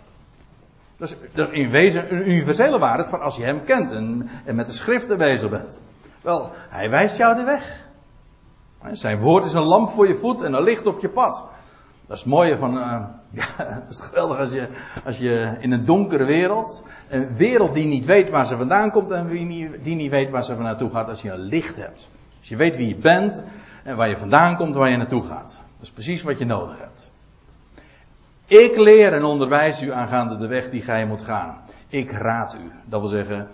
Dat 0.98 1.10
is, 1.34 1.50
in 1.50 1.70
wezen 1.70 2.14
een 2.14 2.30
universele 2.30 2.80
waarheid 2.80 3.10
van 3.10 3.22
als 3.22 3.36
je 3.36 3.44
hem 3.44 3.64
kent 3.64 3.92
en, 3.92 4.30
en 4.46 4.56
met 4.56 4.68
de 4.68 4.74
schriften 4.74 5.18
bezig 5.18 5.50
bent. 5.50 5.82
Wel, 6.22 6.52
hij 6.70 6.90
wijst 6.90 7.18
jou 7.18 7.36
de 7.36 7.44
weg. 7.44 7.88
Zijn 8.92 9.20
woord 9.20 9.46
is 9.46 9.54
een 9.54 9.64
lamp 9.64 9.90
voor 9.90 10.08
je 10.08 10.16
voet 10.16 10.42
en 10.42 10.54
een 10.54 10.64
licht 10.64 10.86
op 10.86 11.00
je 11.00 11.10
pad. 11.10 11.44
Dat 12.08 12.18
is 12.18 12.24
het 12.24 12.34
mooie 12.34 12.58
van, 12.58 12.78
uh, 12.78 12.82
ja, 13.30 13.46
het 13.56 13.90
is 13.90 14.00
geweldig 14.00 14.38
als 14.38 14.52
je, 14.52 14.68
als 15.06 15.18
je 15.18 15.56
in 15.60 15.72
een 15.72 15.86
donkere 15.86 16.26
wereld, 16.26 16.84
een 17.10 17.36
wereld 17.36 17.74
die 17.74 17.86
niet 17.86 18.06
weet 18.06 18.30
waar 18.30 18.46
ze 18.46 18.58
vandaan 18.58 18.92
komt 18.92 19.12
en 19.12 19.28
die 19.82 19.96
niet, 19.96 20.10
weet 20.10 20.30
waar 20.30 20.44
ze 20.44 20.56
naartoe 20.56 20.90
gaat, 20.90 21.10
als 21.10 21.22
je 21.22 21.32
een 21.32 21.40
licht 21.40 21.76
hebt. 21.76 22.10
Als 22.40 22.50
je 22.50 22.56
weet 22.56 22.76
wie 22.76 22.88
je 22.88 22.96
bent, 22.96 23.44
en 23.84 23.96
waar 23.96 24.10
je 24.10 24.18
vandaan 24.18 24.56
komt 24.56 24.74
en 24.74 24.80
waar 24.80 24.90
je 24.90 24.98
naartoe 24.98 25.24
gaat. 25.24 25.62
Dat 25.76 25.84
is 25.84 25.92
precies 25.92 26.24
wat 26.24 26.38
je 26.38 26.46
nodig 26.46 26.78
hebt. 26.80 27.10
Ik 28.46 28.78
leer 28.78 29.14
en 29.14 29.24
onderwijs 29.24 29.82
u 29.82 29.92
aangaande 29.92 30.38
de 30.38 30.48
weg 30.48 30.70
die 30.70 30.82
gij 30.82 31.06
moet 31.06 31.22
gaan. 31.22 31.58
Ik 31.88 32.12
raad 32.12 32.56
u. 32.56 32.72
Dat 32.86 33.00
wil 33.00 33.10
zeggen, 33.10 33.48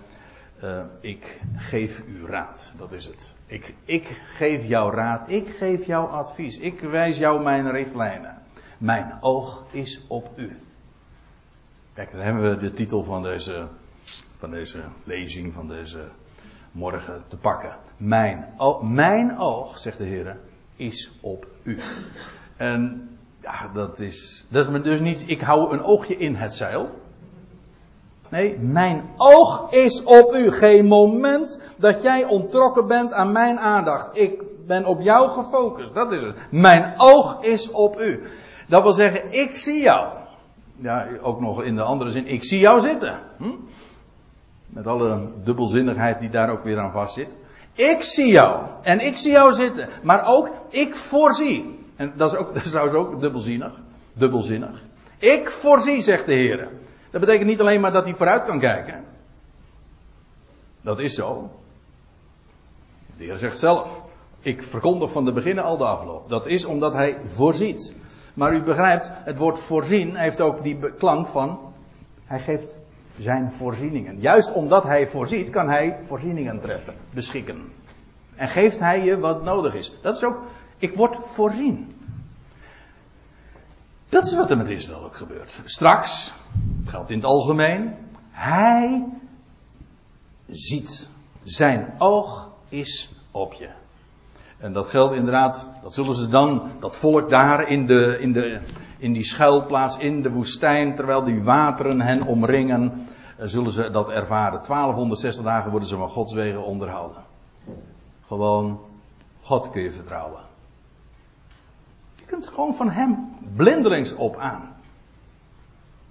uh, 0.64 0.84
ik 1.00 1.42
geef 1.56 2.04
u 2.08 2.26
raad. 2.26 2.72
Dat 2.78 2.92
is 2.92 3.06
het. 3.06 3.34
Ik, 3.46 3.74
ik 3.86 4.22
geef 4.26 4.66
jou 4.66 4.94
raad. 4.94 5.30
Ik 5.30 5.48
geef 5.48 5.86
jou 5.86 6.10
advies. 6.10 6.58
Ik 6.58 6.80
wijs 6.80 7.18
jou 7.18 7.44
mijn 7.44 7.72
richtlijnen. 7.72 8.38
Mijn 8.78 9.18
oog 9.22 9.64
is 9.72 10.02
op 10.08 10.32
u. 10.36 10.58
Kijk, 11.94 12.12
dan 12.12 12.22
hebben 12.22 12.50
we 12.50 12.58
de 12.58 12.72
titel 12.72 13.04
van 13.04 13.24
deze, 13.24 13.68
van 14.38 14.52
deze 14.52 14.84
lezing, 15.04 15.54
van 15.54 15.68
deze 15.68 16.08
morgen 16.72 17.24
te 17.28 17.38
pakken. 17.38 17.76
Mijn, 17.98 18.46
mijn 18.82 19.38
oog, 19.38 19.78
zegt 19.78 19.98
de 19.98 20.04
Heer, 20.04 20.38
is 20.76 21.12
op 21.22 21.48
u. 21.64 21.80
En 22.58 23.10
ja, 23.42 23.68
dat 23.74 24.00
is, 24.00 24.46
dat 24.50 24.68
is 24.68 24.84
dus 24.84 25.00
niet, 25.00 25.24
ik 25.30 25.42
hou 25.42 25.74
een 25.74 25.84
oogje 25.84 26.18
in 26.18 26.36
het 26.36 26.54
zeil. 26.54 27.04
Nee, 28.36 28.58
mijn 28.60 29.04
oog 29.18 29.72
is 29.72 30.04
op 30.04 30.36
u. 30.36 30.52
Geen 30.52 30.86
moment 30.86 31.60
dat 31.78 32.02
jij 32.02 32.26
ontrokken 32.26 32.88
bent 32.88 33.14
aan 33.14 33.32
mijn 33.32 33.60
aandacht. 33.60 34.18
Ik 34.18 34.44
ben 34.68 34.86
op 34.86 35.02
jou 35.02 35.30
gefocust. 35.30 35.94
Dat 35.94 36.12
is 36.12 36.22
het. 36.22 36.36
Mijn 36.52 36.94
oog 36.98 37.44
is 37.44 37.72
op 37.72 38.02
u. 38.02 38.24
Dat 38.68 38.84
wil 38.84 38.94
zeggen, 38.94 39.34
ik 39.34 39.56
zie 39.56 39.82
jou. 39.82 40.08
Ja, 40.76 41.08
ook 41.22 41.42
nog 41.42 41.64
in 41.64 41.76
de 41.76 41.82
andere 41.82 42.12
zin, 42.12 42.28
ik 42.28 42.44
zie 42.44 42.60
jou 42.60 42.80
zitten. 42.80 43.20
Hm? 43.38 43.50
Met 44.68 44.88
alle 44.88 45.28
dubbelzinnigheid 45.44 46.20
die 46.20 46.30
daar 46.30 46.50
ook 46.50 46.64
weer 46.64 46.80
aan 46.80 46.92
vast 46.92 47.14
zit. 47.14 47.36
Ik 47.74 48.04
zie 48.04 48.32
jou. 48.32 48.66
En 48.82 49.00
ik 49.00 49.18
zie 49.18 49.32
jou 49.32 49.54
zitten. 49.54 49.90
Maar 50.04 50.28
ook, 50.28 50.50
ik 50.70 50.96
voorzie. 50.96 51.80
En 51.96 52.14
dat 52.16 52.32
is, 52.32 52.38
ook, 52.38 52.48
dat 52.54 52.64
is 52.64 52.70
trouwens 52.70 52.98
ook 52.98 53.22
dubbelzinnig. 53.22 53.74
Dubbelzinnig. 54.14 54.84
Ik 55.18 55.50
voorzie, 55.50 56.02
zegt 56.02 56.26
de 56.26 56.34
Heer. 56.34 56.70
Dat 57.16 57.26
betekent 57.26 57.50
niet 57.50 57.60
alleen 57.60 57.82
maar 57.82 57.92
dat 57.92 58.04
hij 58.04 58.14
vooruit 58.14 58.46
kan 58.46 58.60
kijken. 58.60 59.06
Dat 60.82 61.00
is 61.00 61.14
zo. 61.14 61.52
De 63.18 63.24
Heer 63.24 63.38
zegt 63.38 63.58
zelf. 63.58 64.02
Ik 64.40 64.64
verkondig 64.64 65.12
van 65.12 65.26
de 65.26 65.32
beginnen 65.32 65.64
al 65.64 65.78
de 65.78 65.86
afloop. 65.86 66.30
Dat 66.30 66.46
is 66.46 66.66
omdat 66.66 66.94
hij 66.94 67.18
voorziet. 67.26 67.96
Maar 68.34 68.54
u 68.54 68.64
begrijpt, 68.64 69.10
het 69.12 69.38
woord 69.38 69.60
voorzien 69.60 70.16
heeft 70.16 70.42
ook 70.42 70.64
die 70.64 70.80
klank 70.98 71.28
van. 71.28 71.60
Hij 72.26 72.40
geeft 72.40 72.78
zijn 73.20 73.54
voorzieningen. 73.54 74.20
Juist 74.20 74.54
omdat 74.54 74.84
hij 74.84 75.08
voorziet, 75.08 75.50
kan 75.50 75.70
hij 75.70 75.98
voorzieningen 76.04 76.62
treffen, 76.62 76.96
beschikken. 77.14 77.72
En 78.36 78.48
geeft 78.48 78.80
hij 78.80 79.04
je 79.04 79.20
wat 79.20 79.44
nodig 79.44 79.74
is. 79.74 79.96
Dat 80.02 80.16
is 80.16 80.24
ook, 80.24 80.38
ik 80.78 80.96
word 80.96 81.16
voorzien. 81.22 81.95
Dat 84.10 84.26
is 84.26 84.36
wat 84.36 84.50
er 84.50 84.58
met 84.58 84.70
Israël 84.70 85.04
ook 85.04 85.16
gebeurt. 85.16 85.62
Straks, 85.66 86.34
het 86.80 86.90
geldt 86.90 87.10
in 87.10 87.18
het 87.18 87.26
algemeen, 87.26 87.94
hij 88.32 89.06
ziet. 90.48 91.10
Zijn 91.44 91.94
oog 91.98 92.50
is 92.70 93.10
op 93.32 93.54
je. 93.54 93.70
En 94.58 94.74
dat 94.74 94.88
geldt 94.88 95.14
inderdaad, 95.14 95.70
dat 95.84 95.94
zullen 95.94 96.16
ze 96.16 96.28
dan, 96.28 96.72
dat 96.80 96.98
volk 96.98 97.30
daar 97.30 97.68
in, 97.68 97.86
de, 97.86 98.18
in, 98.20 98.34
de, 98.34 98.62
in 98.98 99.14
die 99.14 99.24
schuilplaats 99.24 99.98
in 99.98 100.22
de 100.22 100.32
woestijn, 100.32 100.96
terwijl 100.96 101.24
die 101.24 101.44
wateren 101.44 102.02
hen 102.02 102.22
omringen, 102.22 103.08
eh, 103.38 103.48
zullen 103.48 103.72
ze 103.72 103.90
dat 103.90 104.10
ervaren. 104.10 104.64
1260 104.68 105.44
dagen 105.44 105.72
worden 105.72 105.90
ze 105.90 105.96
van 105.96 106.10
Gods 106.10 106.34
wegen 106.34 106.64
onderhouden. 106.64 107.24
Gewoon, 108.28 108.80
God 109.42 109.70
kun 109.70 109.82
je 109.82 109.92
vertrouwen. 109.92 110.42
Je 112.26 112.32
kunt 112.32 112.48
gewoon 112.48 112.76
van 112.76 112.90
Hem 112.90 113.30
blindelings 113.56 114.16
op 114.16 114.38
aan. 114.38 114.76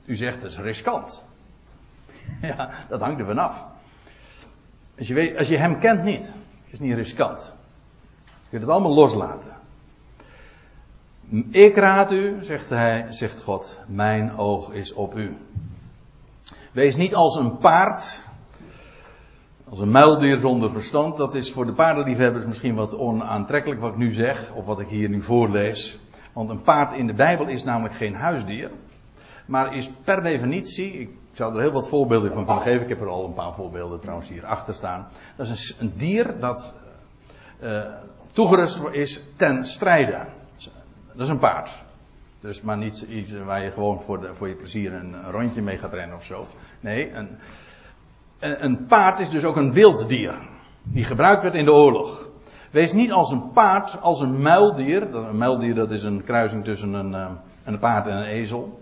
U 0.05 0.17
zegt 0.17 0.43
het 0.43 0.51
is 0.51 0.59
riskant. 0.59 1.23
Ja, 2.43 2.71
dat 2.89 3.01
hangt 3.01 3.21
er 3.21 3.27
vanaf. 3.27 3.65
Als 4.99 5.07
je, 5.07 5.15
weet, 5.15 5.37
als 5.37 5.49
je 5.49 5.57
Hem 5.57 5.79
kent 5.79 6.03
niet, 6.03 6.33
is 6.67 6.79
niet 6.79 6.95
riskant. 6.95 7.53
Je 8.25 8.51
kunt 8.51 8.63
het 8.63 8.71
allemaal 8.71 8.95
loslaten. 8.95 9.53
Ik 11.51 11.77
raad 11.77 12.13
u, 12.13 12.45
zegt, 12.45 12.69
hij, 12.69 13.07
zegt 13.09 13.43
God, 13.43 13.81
mijn 13.87 14.37
oog 14.37 14.73
is 14.73 14.93
op 14.93 15.17
u. 15.17 15.37
Wees 16.73 16.97
niet 16.97 17.15
als 17.15 17.37
een 17.37 17.59
paard, 17.59 18.29
als 19.69 19.79
een 19.79 19.91
muildier 19.91 20.37
zonder 20.39 20.71
verstand. 20.71 21.17
Dat 21.17 21.35
is 21.35 21.53
voor 21.53 21.67
de 21.67 21.73
paardenliefhebbers 21.73 22.45
misschien 22.45 22.75
wat 22.75 22.99
onaantrekkelijk 22.99 23.81
wat 23.81 23.93
ik 23.93 23.99
nu 23.99 24.11
zeg, 24.11 24.53
of 24.53 24.65
wat 24.65 24.81
ik 24.81 24.89
hier 24.89 25.09
nu 25.09 25.23
voorlees. 25.23 25.99
Want 26.35 26.51
een 26.51 26.63
paard 26.63 26.97
in 26.97 27.07
de 27.07 27.15
Bijbel 27.15 27.47
is 27.47 27.65
namelijk 27.65 27.95
geen 27.95 28.15
huisdier, 28.15 28.71
maar 29.47 29.75
is 29.75 29.91
per 30.05 30.23
definitie, 30.23 30.93
ik 30.93 31.11
zou 31.33 31.55
er 31.55 31.61
heel 31.61 31.73
wat 31.73 31.89
voorbeelden 31.89 32.47
van 32.47 32.61
geven. 32.61 32.83
Ik 32.83 32.89
heb 32.89 33.01
er 33.01 33.09
al 33.09 33.25
een 33.25 33.35
paar 33.35 33.55
voorbeelden 33.55 34.01
trouwens 34.01 34.29
hier 34.29 34.47
achter 34.47 34.75
staan. 34.75 35.09
Dat 35.37 35.47
is 35.47 35.77
een, 35.81 35.93
dier 35.97 36.39
dat 36.41 36.75
uh, 37.63 37.83
toegerust 38.33 38.83
is 38.91 39.23
ten 39.37 39.67
strijde. 39.67 40.27
Dat 41.13 41.27
is 41.27 41.29
een 41.29 41.39
paard. 41.39 41.83
Dus 42.41 42.61
maar 42.61 42.77
niet 42.77 43.07
iets 43.09 43.33
waar 43.33 43.63
je 43.63 43.71
gewoon 43.71 44.03
voor, 44.03 44.31
voor 44.35 44.49
je 44.49 44.55
plezier 44.55 44.93
een, 44.93 45.31
rondje 45.31 45.63
mee 45.63 45.79
gaat 45.79 45.93
rennen 45.93 46.17
of 46.17 46.25
zo. 46.25 46.47
Nee, 46.81 47.13
een, 47.13 47.29
een 48.39 48.87
paard 48.87 49.19
is 49.19 49.31
dus 49.31 49.45
ook 49.45 49.57
een 49.57 49.73
wild 49.73 50.09
dier. 50.09 50.39
Die 50.83 51.05
gebruikt 51.05 51.43
werd 51.43 51.55
in 51.55 51.65
de 51.65 51.73
oorlog. 51.73 52.29
Wees 52.75 52.93
niet 52.93 53.13
als 53.13 53.31
een 53.31 53.53
paard, 53.53 54.01
als 54.01 54.21
een 54.21 54.43
muildier. 54.43 55.15
Een 55.15 55.39
muildier 55.39 55.75
dat 55.75 55.91
is 55.91 56.03
een 56.03 56.25
kruising 56.25 56.65
tussen 56.65 56.93
een, 56.93 57.15
eh, 57.15 57.31
een 57.65 57.79
paard 57.79 58.07
en 58.07 58.17
een 58.17 58.25
ezel. 58.25 58.81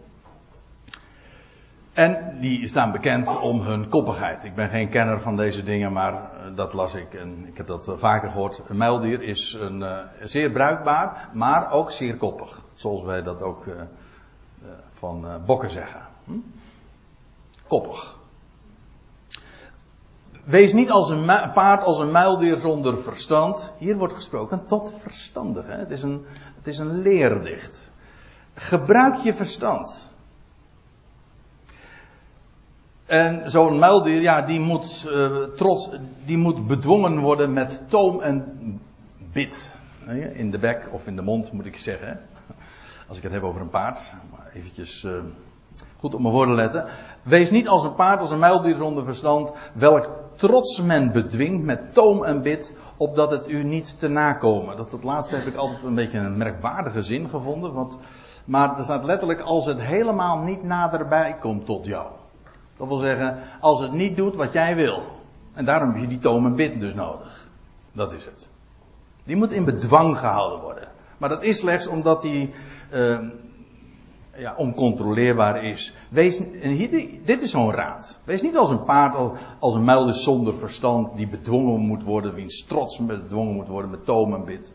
En 1.92 2.36
die 2.40 2.68
staan 2.68 2.92
bekend 2.92 3.40
om 3.40 3.60
hun 3.60 3.88
koppigheid. 3.88 4.44
Ik 4.44 4.54
ben 4.54 4.68
geen 4.68 4.88
kenner 4.88 5.20
van 5.20 5.36
deze 5.36 5.62
dingen, 5.62 5.92
maar 5.92 6.12
eh, 6.12 6.20
dat 6.54 6.72
las 6.72 6.94
ik 6.94 7.14
en 7.14 7.46
ik 7.46 7.56
heb 7.56 7.66
dat 7.66 7.88
eh, 7.88 7.94
vaker 7.96 8.30
gehoord. 8.30 8.62
Een 8.68 8.76
muildier 8.76 9.22
is 9.22 9.56
een, 9.60 9.84
zeer 10.22 10.50
bruikbaar, 10.50 11.28
maar 11.32 11.70
ook 11.70 11.90
zeer 11.90 12.16
koppig. 12.16 12.62
Zoals 12.74 13.02
wij 13.02 13.22
dat 13.22 13.42
ook 13.42 13.64
van 14.92 15.26
bokken 15.46 15.70
zeggen. 15.70 16.00
Hm? 16.24 16.38
Koppig. 17.66 18.20
Wees 20.44 20.72
niet 20.72 20.90
als 20.90 21.10
een 21.10 21.24
paard, 21.52 21.84
als 21.84 21.98
een 21.98 22.10
muildier 22.10 22.56
zonder 22.56 22.98
verstand. 22.98 23.72
Hier 23.78 23.96
wordt 23.96 24.14
gesproken 24.14 24.64
tot 24.66 24.92
verstandig. 24.96 25.66
Hè? 25.66 25.76
Het, 25.76 25.90
is 25.90 26.02
een, 26.02 26.24
het 26.56 26.66
is 26.66 26.78
een 26.78 27.02
leerdicht. 27.02 27.90
Gebruik 28.54 29.16
je 29.16 29.34
verstand. 29.34 30.10
En 33.06 33.50
zo'n 33.50 33.78
muildier, 33.78 34.20
ja, 34.20 34.42
die 34.42 34.60
moet, 34.60 35.06
uh, 35.08 35.42
trots, 35.56 35.90
die 36.24 36.36
moet 36.36 36.66
bedwongen 36.66 37.18
worden 37.18 37.52
met 37.52 37.82
toom 37.88 38.20
en 38.20 38.80
bit. 39.32 39.74
In 40.32 40.50
de 40.50 40.58
bek 40.58 40.88
of 40.92 41.06
in 41.06 41.16
de 41.16 41.22
mond 41.22 41.52
moet 41.52 41.66
ik 41.66 41.78
zeggen. 41.78 42.20
Als 43.08 43.16
ik 43.16 43.22
het 43.22 43.32
heb 43.32 43.42
over 43.42 43.60
een 43.60 43.70
paard. 43.70 44.02
Maar 44.30 44.50
eventjes 44.54 45.02
uh, 45.02 45.12
goed 45.98 46.14
op 46.14 46.20
mijn 46.20 46.34
woorden 46.34 46.54
letten. 46.54 46.86
Wees 47.22 47.50
niet 47.50 47.68
als 47.68 47.84
een 47.84 47.94
paard, 47.94 48.20
als 48.20 48.30
een 48.30 48.38
muildier 48.38 48.74
zonder 48.74 49.04
verstand. 49.04 49.52
Welk 49.74 50.10
trots 50.34 50.80
men 50.80 51.12
bedwingt 51.12 51.64
met 51.64 51.94
toom 51.94 52.24
en 52.24 52.42
bit. 52.42 52.74
Opdat 52.96 53.30
het 53.30 53.48
u 53.48 53.64
niet 53.64 53.98
te 53.98 54.08
nakomen. 54.08 54.76
Dat, 54.76 54.90
dat 54.90 55.02
laatste 55.02 55.36
heb 55.36 55.46
ik 55.46 55.56
altijd 55.56 55.82
een 55.82 55.94
beetje 55.94 56.18
een 56.18 56.36
merkwaardige 56.36 57.02
zin 57.02 57.28
gevonden. 57.28 57.72
Want, 57.72 57.98
maar 58.44 58.78
er 58.78 58.84
staat 58.84 59.04
letterlijk 59.04 59.40
als 59.40 59.66
het 59.66 59.80
helemaal 59.80 60.38
niet 60.38 60.62
naderbij 60.62 61.36
komt 61.40 61.66
tot 61.66 61.86
jou. 61.86 62.06
Dat 62.76 62.88
wil 62.88 62.98
zeggen, 62.98 63.38
als 63.60 63.80
het 63.80 63.92
niet 63.92 64.16
doet 64.16 64.36
wat 64.36 64.52
jij 64.52 64.76
wil. 64.76 65.02
En 65.54 65.64
daarom 65.64 65.90
heb 65.90 66.00
je 66.00 66.08
die 66.08 66.18
toom 66.18 66.46
en 66.46 66.54
bid 66.54 66.80
dus 66.80 66.94
nodig. 66.94 67.48
Dat 67.92 68.12
is 68.12 68.24
het. 68.24 68.48
Die 69.24 69.36
moet 69.36 69.52
in 69.52 69.64
bedwang 69.64 70.18
gehouden 70.18 70.60
worden. 70.60 70.88
Maar 71.18 71.28
dat 71.28 71.42
is 71.42 71.58
slechts 71.58 71.86
omdat 71.86 72.22
die 72.22 72.54
uh, 72.92 73.18
ja, 74.36 74.54
oncontroleerbaar 74.56 75.64
is. 75.64 75.94
Wees, 76.08 76.42
dit 77.24 77.42
is 77.42 77.50
zo'n 77.50 77.72
raad. 77.72 78.20
Wees 78.24 78.42
niet 78.42 78.56
als 78.56 78.70
een 78.70 78.82
paard, 78.82 79.38
als 79.58 79.74
een 79.74 79.84
muil 79.84 80.14
zonder 80.14 80.56
verstand, 80.56 81.16
die 81.16 81.28
bedwongen 81.28 81.80
moet 81.80 82.02
worden, 82.02 82.34
wiens 82.34 82.64
trots 82.64 82.98
bedwongen 82.98 83.54
moet 83.54 83.68
worden 83.68 83.90
met 83.90 84.04
toom 84.04 84.34
en 84.34 84.44
bid. 84.44 84.74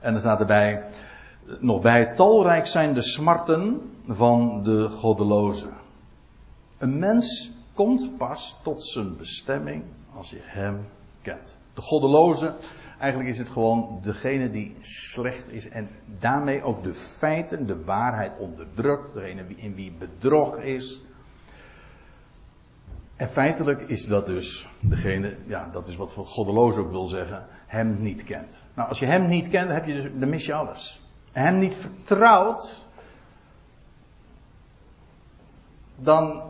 En 0.00 0.14
er 0.14 0.20
staat 0.20 0.40
erbij, 0.40 0.84
nog 1.58 1.80
bij, 1.80 2.14
talrijk 2.14 2.66
zijn 2.66 2.94
de 2.94 3.02
smarten 3.02 3.90
van 4.06 4.62
de 4.62 4.88
goddelozen. 4.88 5.70
Een 6.78 6.98
mens 6.98 7.50
komt 7.74 8.16
pas 8.16 8.56
tot 8.62 8.82
zijn 8.82 9.16
bestemming 9.16 9.82
als 10.16 10.30
je 10.30 10.40
hem 10.40 10.86
kent. 11.22 11.56
De 11.74 11.80
goddeloze, 11.80 12.54
eigenlijk 13.00 13.30
is 13.30 13.38
het 13.38 13.50
gewoon 13.50 13.98
degene 14.02 14.50
die 14.50 14.76
slecht 14.80 15.52
is 15.52 15.68
en 15.68 15.88
daarmee 16.18 16.62
ook 16.62 16.82
de 16.82 16.94
feiten, 16.94 17.66
de 17.66 17.84
waarheid 17.84 18.32
onderdrukt, 18.38 19.14
degene 19.14 19.44
in 19.56 19.74
wie 19.74 19.92
bedrog 19.98 20.56
is. 20.56 21.00
En 23.16 23.28
feitelijk 23.28 23.82
is 23.82 24.06
dat 24.06 24.26
dus 24.26 24.68
degene, 24.80 25.36
ja, 25.46 25.68
dat 25.72 25.88
is 25.88 25.96
wat 25.96 26.12
goddeloos 26.12 26.76
ook 26.76 26.90
wil 26.90 27.06
zeggen, 27.06 27.46
hem 27.66 28.02
niet 28.02 28.24
kent. 28.24 28.62
Nou, 28.74 28.88
als 28.88 28.98
je 28.98 29.06
hem 29.06 29.26
niet 29.26 29.48
kent, 29.48 29.70
heb 29.70 29.86
je 29.86 29.94
dus, 29.94 30.06
dan 30.14 30.28
mis 30.28 30.46
je 30.46 30.54
alles. 30.54 31.00
hem 31.32 31.58
niet 31.58 31.74
vertrouwt, 31.74 32.86
dan 35.96 36.42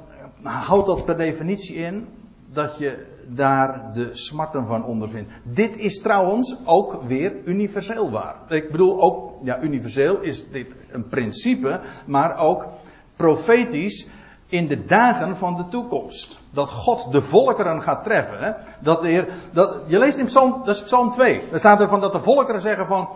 houdt 0.42 0.86
dat 0.86 1.04
per 1.04 1.16
definitie 1.16 1.74
in 1.74 2.08
dat 2.46 2.78
je 2.78 3.09
daar 3.34 3.92
de 3.92 4.08
smarten 4.12 4.66
van 4.66 4.84
ondervindt. 4.84 5.30
Dit 5.42 5.76
is 5.76 6.00
trouwens 6.00 6.56
ook 6.64 7.02
weer 7.02 7.34
universeel 7.44 8.10
waar. 8.10 8.36
Ik 8.48 8.70
bedoel 8.70 9.00
ook, 9.00 9.32
ja, 9.42 9.60
universeel 9.60 10.20
is 10.20 10.50
dit 10.50 10.74
een 10.90 11.08
principe, 11.08 11.80
maar 12.06 12.36
ook 12.36 12.66
profetisch 13.16 14.08
in 14.46 14.66
de 14.66 14.84
dagen 14.84 15.36
van 15.36 15.56
de 15.56 15.68
toekomst. 15.68 16.40
Dat 16.50 16.70
God 16.70 17.12
de 17.12 17.22
volkeren 17.22 17.82
gaat 17.82 18.04
treffen. 18.04 18.56
Dat 18.80 19.02
de 19.02 19.08
Heer, 19.08 19.28
dat, 19.52 19.74
je 19.86 19.98
leest 19.98 20.18
in 20.18 20.24
Psalm, 20.24 20.60
dat 20.64 20.74
is 20.74 20.82
Psalm 20.82 21.10
2. 21.10 21.42
Daar 21.50 21.58
staat 21.58 21.80
er 21.80 21.88
van 21.88 22.00
dat 22.00 22.12
de 22.12 22.20
volkeren 22.20 22.60
zeggen 22.60 22.86
van, 22.86 23.08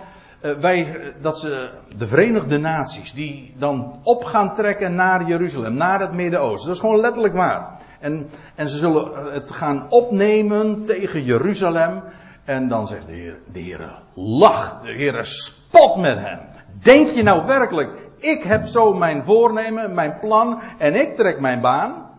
uh, 0.43 0.53
wij, 0.53 1.13
dat 1.21 1.39
ze, 1.39 1.71
de 1.97 2.07
Verenigde 2.07 2.59
Naties, 2.59 3.13
die 3.13 3.55
dan 3.59 3.99
op 4.03 4.25
gaan 4.25 4.55
trekken 4.55 4.95
naar 4.95 5.29
Jeruzalem, 5.29 5.75
naar 5.75 6.01
het 6.01 6.13
Midden-Oosten. 6.13 6.67
Dat 6.67 6.75
is 6.77 6.81
gewoon 6.81 7.01
letterlijk 7.01 7.35
waar. 7.35 7.83
En, 8.05 8.31
en 8.55 8.69
ze 8.69 8.79
zullen 8.79 9.33
het 9.33 9.51
gaan 9.51 9.87
opnemen 9.89 10.85
tegen 10.85 11.25
Jeruzalem. 11.25 12.03
En 12.45 12.69
dan 12.69 12.87
zegt 12.87 13.07
de 13.07 13.13
Heer, 13.13 13.39
de 13.53 13.59
Heer 13.59 14.03
lacht, 14.15 14.83
de 14.83 14.93
Heer 14.93 15.25
spot 15.25 15.97
met 15.97 16.19
hen. 16.19 16.49
Denk 16.83 17.09
je 17.09 17.23
nou 17.23 17.47
werkelijk, 17.47 17.91
ik 18.17 18.43
heb 18.43 18.67
zo 18.67 18.95
mijn 18.95 19.23
voornemen, 19.23 19.95
mijn 19.95 20.19
plan 20.19 20.61
en 20.79 20.95
ik 20.95 21.17
trek 21.17 21.41
mijn 21.41 21.61
baan. 21.61 22.11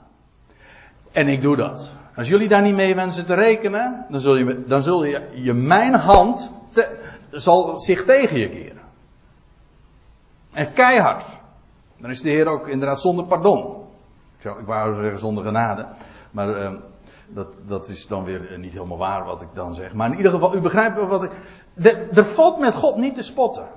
En 1.11 1.27
ik 1.27 1.41
doe 1.41 1.55
dat. 1.55 1.91
Als 2.15 2.27
jullie 2.27 2.47
daar 2.47 2.61
niet 2.61 2.75
mee 2.75 2.95
wensen 2.95 3.25
te 3.25 3.33
rekenen, 3.33 4.05
dan 4.09 4.19
zul 4.19 4.35
je, 4.35 4.63
dan 4.67 5.17
je 5.31 5.53
mijn 5.53 5.93
hand 5.93 6.51
te, 6.71 6.97
zal 7.31 7.79
zich 7.79 8.05
tegen 8.05 8.39
je 8.39 8.49
keren. 8.49 8.81
En 10.53 10.73
keihard. 10.73 11.25
Dan 11.97 12.09
is 12.09 12.21
de 12.21 12.29
Heer 12.29 12.47
ook 12.47 12.67
inderdaad 12.67 13.01
zonder 13.01 13.25
pardon. 13.25 13.84
Ik 14.39 14.65
wou 14.65 14.93
zeggen 14.93 15.19
zonder 15.19 15.43
genade. 15.43 15.87
Maar 16.31 16.61
uh, 16.61 16.71
dat, 17.27 17.55
dat 17.67 17.87
is 17.87 18.07
dan 18.07 18.23
weer 18.23 18.59
niet 18.59 18.73
helemaal 18.73 18.97
waar 18.97 19.25
wat 19.25 19.41
ik 19.41 19.47
dan 19.53 19.75
zeg. 19.75 19.93
Maar 19.93 20.11
in 20.11 20.17
ieder 20.17 20.31
geval, 20.31 20.55
u 20.55 20.59
begrijpt 20.59 21.07
wat 21.07 21.23
ik. 21.23 21.31
Er 22.13 22.25
valt 22.25 22.59
met 22.59 22.73
God 22.73 22.95
niet 22.95 23.15
te 23.15 23.23
spotten. 23.23 23.67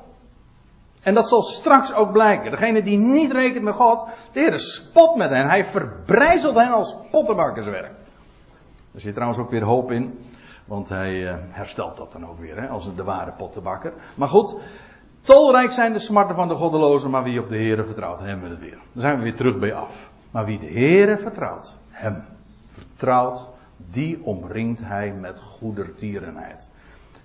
En 1.03 1.15
dat 1.15 1.29
zal 1.29 1.43
straks 1.43 1.95
ook 1.95 2.13
blijken. 2.13 2.51
Degene 2.51 2.83
die 2.83 2.99
niet 2.99 3.33
rekent 3.33 3.65
met 3.65 3.75
God, 3.75 4.07
de 4.33 4.41
Heer 4.41 4.59
spot 4.59 5.17
met 5.17 5.31
hen. 5.31 5.49
Hij 5.49 5.65
verbrijzelt 5.65 6.57
hen 6.57 6.71
als 6.71 6.97
pottenbakkerswerk. 7.11 7.93
Er 8.95 9.01
zit 9.01 9.15
trouwens 9.15 9.41
ook 9.41 9.51
weer 9.51 9.63
hoop 9.63 9.91
in. 9.91 10.19
Want 10.65 10.89
hij 10.89 11.13
uh, 11.13 11.35
herstelt 11.51 11.97
dat 11.97 12.13
dan 12.13 12.27
ook 12.27 12.39
weer, 12.39 12.61
hè, 12.61 12.69
als 12.69 12.95
de 12.95 13.05
ware 13.05 13.33
pottenbakker. 13.33 13.93
Maar 14.15 14.29
goed, 14.29 14.57
tolrijk 15.21 15.71
zijn 15.71 15.93
de 15.93 15.99
smarten 15.99 16.37
van 16.37 16.49
de 16.49 16.55
goddelozen, 16.55 17.11
maar 17.11 17.23
wie 17.23 17.41
op 17.41 17.49
de 17.49 17.57
Heer 17.57 17.87
vertrouwt, 17.87 18.21
hebben 18.21 18.45
we 18.45 18.51
het 18.51 18.61
weer. 18.61 18.79
Dan 18.93 19.03
zijn 19.03 19.17
we 19.17 19.23
weer 19.23 19.35
terug 19.35 19.59
bij 19.59 19.75
af. 19.75 20.08
Maar 20.31 20.45
wie 20.45 20.59
de 20.59 20.70
Heere 20.70 21.18
vertrouwt, 21.18 21.76
hem 21.89 22.24
vertrouwt, 22.66 23.49
die 23.91 24.24
omringt 24.24 24.81
hij 24.81 25.12
met 25.12 25.39
goedertierenheid. 25.39 26.70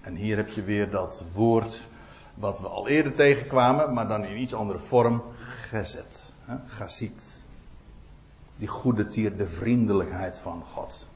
En 0.01 0.15
hier 0.15 0.37
heb 0.37 0.49
je 0.49 0.63
weer 0.63 0.89
dat 0.89 1.25
woord 1.33 1.87
wat 2.33 2.59
we 2.59 2.67
al 2.67 2.87
eerder 2.87 3.13
tegenkwamen, 3.13 3.93
maar 3.93 4.07
dan 4.07 4.25
in 4.25 4.41
iets 4.41 4.53
andere 4.53 4.79
vorm, 4.79 5.23
gezet. 5.69 6.33
Gazit. 6.65 7.45
Die 8.55 8.67
goede 8.67 9.07
tier, 9.07 9.37
de 9.37 9.47
vriendelijkheid 9.47 10.39
van 10.39 10.63
God. 10.65 11.09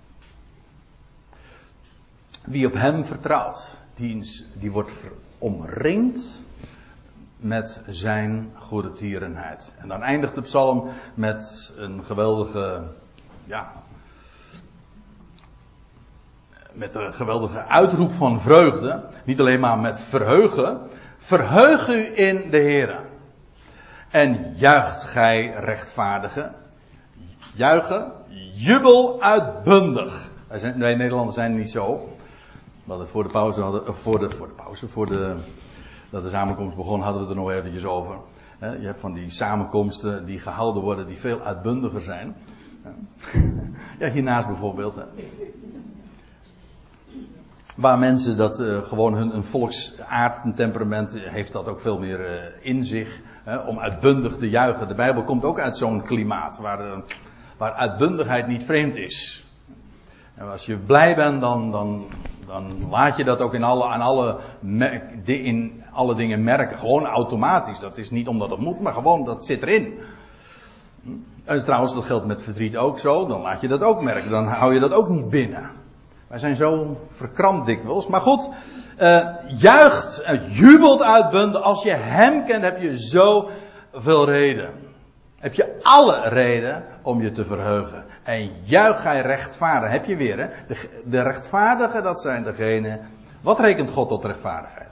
Wie 2.43 2.67
op 2.67 2.73
hem 2.73 3.03
vertrouwt, 3.03 3.77
die, 3.95 4.21
die 4.53 4.71
wordt 4.71 5.03
omringd 5.38 6.45
met 7.38 7.81
zijn 7.88 8.51
goede 8.55 8.91
tierenheid. 8.91 9.73
En 9.77 9.88
dan 9.88 10.03
eindigt 10.03 10.35
de 10.35 10.41
psalm 10.41 10.89
met 11.13 11.73
een 11.77 12.03
geweldige, 12.03 12.83
ja, 13.43 13.71
met 16.73 16.95
een 16.95 17.13
geweldige 17.13 17.59
uitroep 17.59 18.11
van 18.11 18.41
vreugde. 18.41 19.03
Niet 19.23 19.39
alleen 19.39 19.59
maar 19.59 19.79
met 19.79 19.99
verheugen. 19.99 20.79
Verheug 21.17 21.88
u 21.88 22.17
in 22.17 22.49
de 22.49 22.57
Heer. 22.57 22.99
En 24.09 24.53
juicht 24.55 25.03
gij 25.03 25.53
rechtvaardigen. 25.53 26.55
Juichen, 27.53 28.11
jubel 28.53 29.21
uitbundig. 29.21 30.29
Wij, 30.47 30.59
zijn, 30.59 30.79
wij 30.79 30.95
Nederlanders 30.95 31.35
zijn 31.35 31.55
niet 31.55 31.71
zo. 31.71 32.09
We 32.83 33.07
voor 33.07 33.23
de 33.23 33.29
pauze 33.29 33.61
hadden, 33.61 33.95
voor 33.95 34.19
de, 34.19 34.29
voor 34.29 34.47
de 34.47 34.53
pauze, 34.53 34.88
voor 34.88 35.05
de 35.05 35.35
dat 36.10 36.24
de 36.24 36.30
samenkomst 36.30 36.76
begon, 36.76 37.01
hadden 37.01 37.22
we 37.22 37.28
het 37.28 37.38
er 37.38 37.43
nog 37.43 37.51
eventjes 37.51 37.86
over. 37.86 38.16
Je 38.60 38.86
hebt 38.86 38.99
van 38.99 39.14
die 39.14 39.30
samenkomsten 39.30 40.26
die 40.26 40.39
gehouden 40.39 40.84
worden, 40.84 41.08
die 41.08 41.18
veel 41.18 41.41
uitbundiger 41.41 42.01
zijn. 42.01 42.36
Ja, 43.99 44.10
hiernaast 44.16 44.47
bijvoorbeeld. 44.47 44.97
Waar 47.78 47.99
mensen 47.99 48.38
dat 48.38 48.60
uh, 48.60 48.84
gewoon 48.84 49.14
hun 49.14 49.36
een 49.36 49.43
volksaard, 49.43 50.45
een 50.45 50.55
temperament, 50.55 51.20
heeft 51.20 51.51
dat 51.53 51.68
ook 51.68 51.80
veel 51.80 51.99
meer 51.99 52.20
uh, 52.20 52.43
in 52.60 52.84
zich. 52.84 53.22
Om 53.68 53.80
uitbundig 53.80 54.38
te 54.38 54.49
juichen. 54.49 54.88
De 54.88 54.93
Bijbel 54.93 55.24
komt 55.24 55.43
ook 55.43 55.60
uit 55.60 55.78
zo'n 55.78 56.01
klimaat 56.01 56.58
waar, 56.58 57.03
waar 57.58 57.72
uitbundigheid 57.72 58.47
niet 58.47 58.64
vreemd 58.64 58.95
is. 58.95 59.45
En 60.36 60.51
als 60.51 60.66
je 60.66 60.78
blij 60.78 61.16
bent, 61.16 61.41
dan, 61.41 61.72
dan 61.72 62.05
dan 62.47 62.89
laat 62.89 63.17
je 63.17 63.23
dat 63.23 63.41
ook 63.41 63.53
in 63.53 63.63
alle, 63.63 63.85
aan 63.85 64.01
alle, 64.01 64.37
in 65.25 65.83
alle 65.91 66.15
dingen 66.15 66.43
merken. 66.43 66.77
Gewoon 66.77 67.05
automatisch. 67.05 67.79
Dat 67.79 67.97
is 67.97 68.09
niet 68.09 68.27
omdat 68.27 68.49
het 68.49 68.59
moet, 68.59 68.79
maar 68.79 68.93
gewoon 68.93 69.23
dat 69.23 69.45
zit 69.45 69.61
erin. 69.61 69.99
En 71.43 71.65
trouwens, 71.65 71.93
dat 71.93 72.05
geldt 72.05 72.25
met 72.25 72.41
verdriet 72.41 72.77
ook 72.77 72.99
zo. 72.99 73.27
Dan 73.27 73.41
laat 73.41 73.61
je 73.61 73.67
dat 73.67 73.81
ook 73.81 74.01
merken. 74.01 74.31
Dan 74.31 74.47
hou 74.47 74.73
je 74.73 74.79
dat 74.79 74.93
ook 74.93 75.09
niet 75.09 75.29
binnen. 75.29 75.69
Wij 76.27 76.39
zijn 76.39 76.55
zo 76.55 76.97
verkrampt 77.09 77.65
dikwijls. 77.65 78.07
Maar 78.07 78.21
goed, 78.21 78.49
uh, 79.01 79.27
juicht, 79.57 80.23
jubelt 80.49 81.03
uitbundig. 81.03 81.61
Als 81.61 81.83
je 81.83 81.91
hem 81.93 82.45
kent, 82.45 82.63
heb 82.63 82.81
je 82.81 82.97
zoveel 82.97 84.25
reden. 84.25 84.86
Heb 85.39 85.53
je 85.53 85.79
alle 85.81 86.29
reden 86.29 86.83
om 87.01 87.21
je 87.21 87.31
te 87.31 87.45
verheugen. 87.45 88.05
En 88.23 88.51
juich 88.63 89.01
gij 89.01 89.21
rechtvaardig. 89.21 89.91
Heb 89.91 90.05
je 90.05 90.15
weer, 90.15 90.38
hè? 90.38 90.47
De, 90.67 91.01
de 91.05 91.21
rechtvaardigen, 91.21 92.03
dat 92.03 92.21
zijn 92.21 92.43
degene. 92.43 92.99
Wat 93.41 93.59
rekent 93.59 93.89
God 93.89 94.07
tot 94.07 94.25
rechtvaardigheid? 94.25 94.88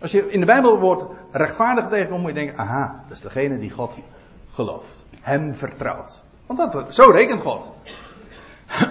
Als 0.00 0.10
je 0.10 0.30
in 0.30 0.40
de 0.40 0.46
Bijbel 0.46 0.78
wordt 0.78 1.04
rechtvaardig 1.30 1.88
tegenkomt, 1.88 2.20
moet 2.20 2.28
je 2.28 2.36
denken: 2.36 2.58
aha, 2.58 3.02
dat 3.08 3.16
is 3.16 3.22
degene 3.22 3.58
die 3.58 3.70
God 3.70 3.94
gelooft. 4.52 5.04
Hem 5.20 5.54
vertrouwt. 5.54 6.22
Want 6.46 6.72
dat, 6.72 6.94
zo 6.94 7.10
rekent 7.10 7.40
God. 7.40 7.72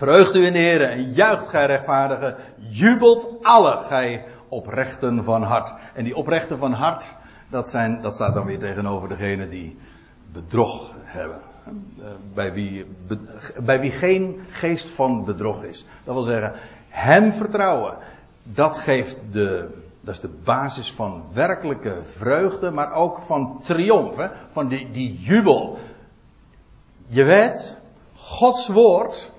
Verheugt 0.00 0.34
u 0.34 0.46
in 0.46 0.52
de 0.52 0.58
Heer 0.58 0.82
en 0.82 1.12
juicht 1.12 1.48
gij 1.48 1.66
rechtvaardigen. 1.66 2.36
Jubelt 2.56 3.28
alle 3.42 3.78
gij 3.88 4.24
oprechten 4.48 5.24
van 5.24 5.42
hart. 5.42 5.74
En 5.94 6.04
die 6.04 6.16
oprechten 6.16 6.58
van 6.58 6.72
hart, 6.72 7.10
dat, 7.50 7.70
zijn, 7.70 8.00
dat 8.00 8.14
staat 8.14 8.34
dan 8.34 8.46
weer 8.46 8.58
tegenover 8.58 9.08
degene 9.08 9.48
die 9.48 9.76
bedrog 10.32 10.94
hebben. 11.02 11.40
Bij 12.34 12.52
wie, 12.52 12.86
bij 13.62 13.80
wie 13.80 13.90
geen 13.90 14.40
geest 14.50 14.90
van 14.90 15.24
bedrog 15.24 15.64
is. 15.64 15.86
Dat 16.04 16.14
wil 16.14 16.22
zeggen, 16.22 16.52
hem 16.88 17.32
vertrouwen. 17.32 17.96
Dat 18.42 18.78
geeft 18.78 19.16
de, 19.30 19.68
dat 20.00 20.14
is 20.14 20.20
de 20.20 20.38
basis 20.44 20.92
van 20.92 21.24
werkelijke 21.32 22.02
vreugde, 22.04 22.70
maar 22.70 22.92
ook 22.92 23.20
van 23.20 23.58
triomf, 23.62 24.28
van 24.52 24.68
die, 24.68 24.90
die 24.90 25.18
jubel. 25.20 25.78
Je 27.06 27.24
weet, 27.24 27.76
Gods 28.14 28.68
woord 28.68 29.32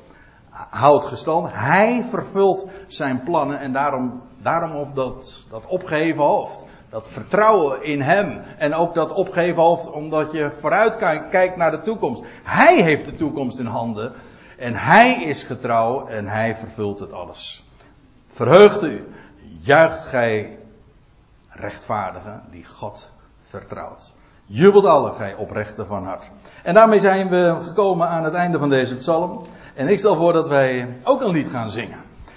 houdt 0.69 1.05
gestand. 1.05 1.47
Hij 1.51 2.03
vervult 2.09 2.67
zijn 2.87 3.23
plannen 3.23 3.59
en 3.59 3.71
daarom, 3.71 4.21
daarom 4.41 4.75
op 4.75 4.95
dat, 4.95 5.45
dat 5.49 5.65
opgeheven 5.65 6.23
hoofd. 6.23 6.65
Dat 6.91 7.09
vertrouwen 7.09 7.83
in 7.83 8.01
Hem. 8.01 8.41
En 8.57 8.73
ook 8.73 8.93
dat 8.93 9.13
opgeven 9.13 9.61
hoofd 9.61 9.91
omdat 9.91 10.31
je 10.31 10.51
vooruit 10.59 10.97
kijkt 11.29 11.55
naar 11.55 11.71
de 11.71 11.81
toekomst. 11.81 12.23
Hij 12.43 12.81
heeft 12.81 13.05
de 13.05 13.15
toekomst 13.15 13.59
in 13.59 13.65
handen. 13.65 14.13
En 14.57 14.75
Hij 14.75 15.23
is 15.23 15.43
getrouw 15.43 16.07
en 16.07 16.27
Hij 16.27 16.55
vervult 16.55 16.99
het 16.99 17.13
alles. 17.13 17.63
Verheugt 18.27 18.83
u. 18.83 19.07
Juicht 19.61 20.05
gij 20.05 20.57
rechtvaardigen 21.49 22.41
die 22.51 22.65
God 22.65 23.09
vertrouwt. 23.41 24.13
Jubelt 24.45 24.85
alle 24.85 25.13
gij 25.13 25.35
oprechten 25.35 25.87
van 25.87 26.05
hart. 26.05 26.29
En 26.63 26.73
daarmee 26.73 26.99
zijn 26.99 27.29
we 27.29 27.57
gekomen 27.61 28.07
aan 28.07 28.23
het 28.23 28.33
einde 28.33 28.59
van 28.59 28.69
deze 28.69 28.95
psalm. 28.95 29.45
En 29.75 29.87
ik 29.87 29.99
stel 29.99 30.15
voor 30.15 30.33
dat 30.33 30.47
wij 30.47 30.97
ook 31.03 31.21
een 31.21 31.31
lied 31.31 31.49
gaan 31.49 31.71
zingen. 31.71 32.00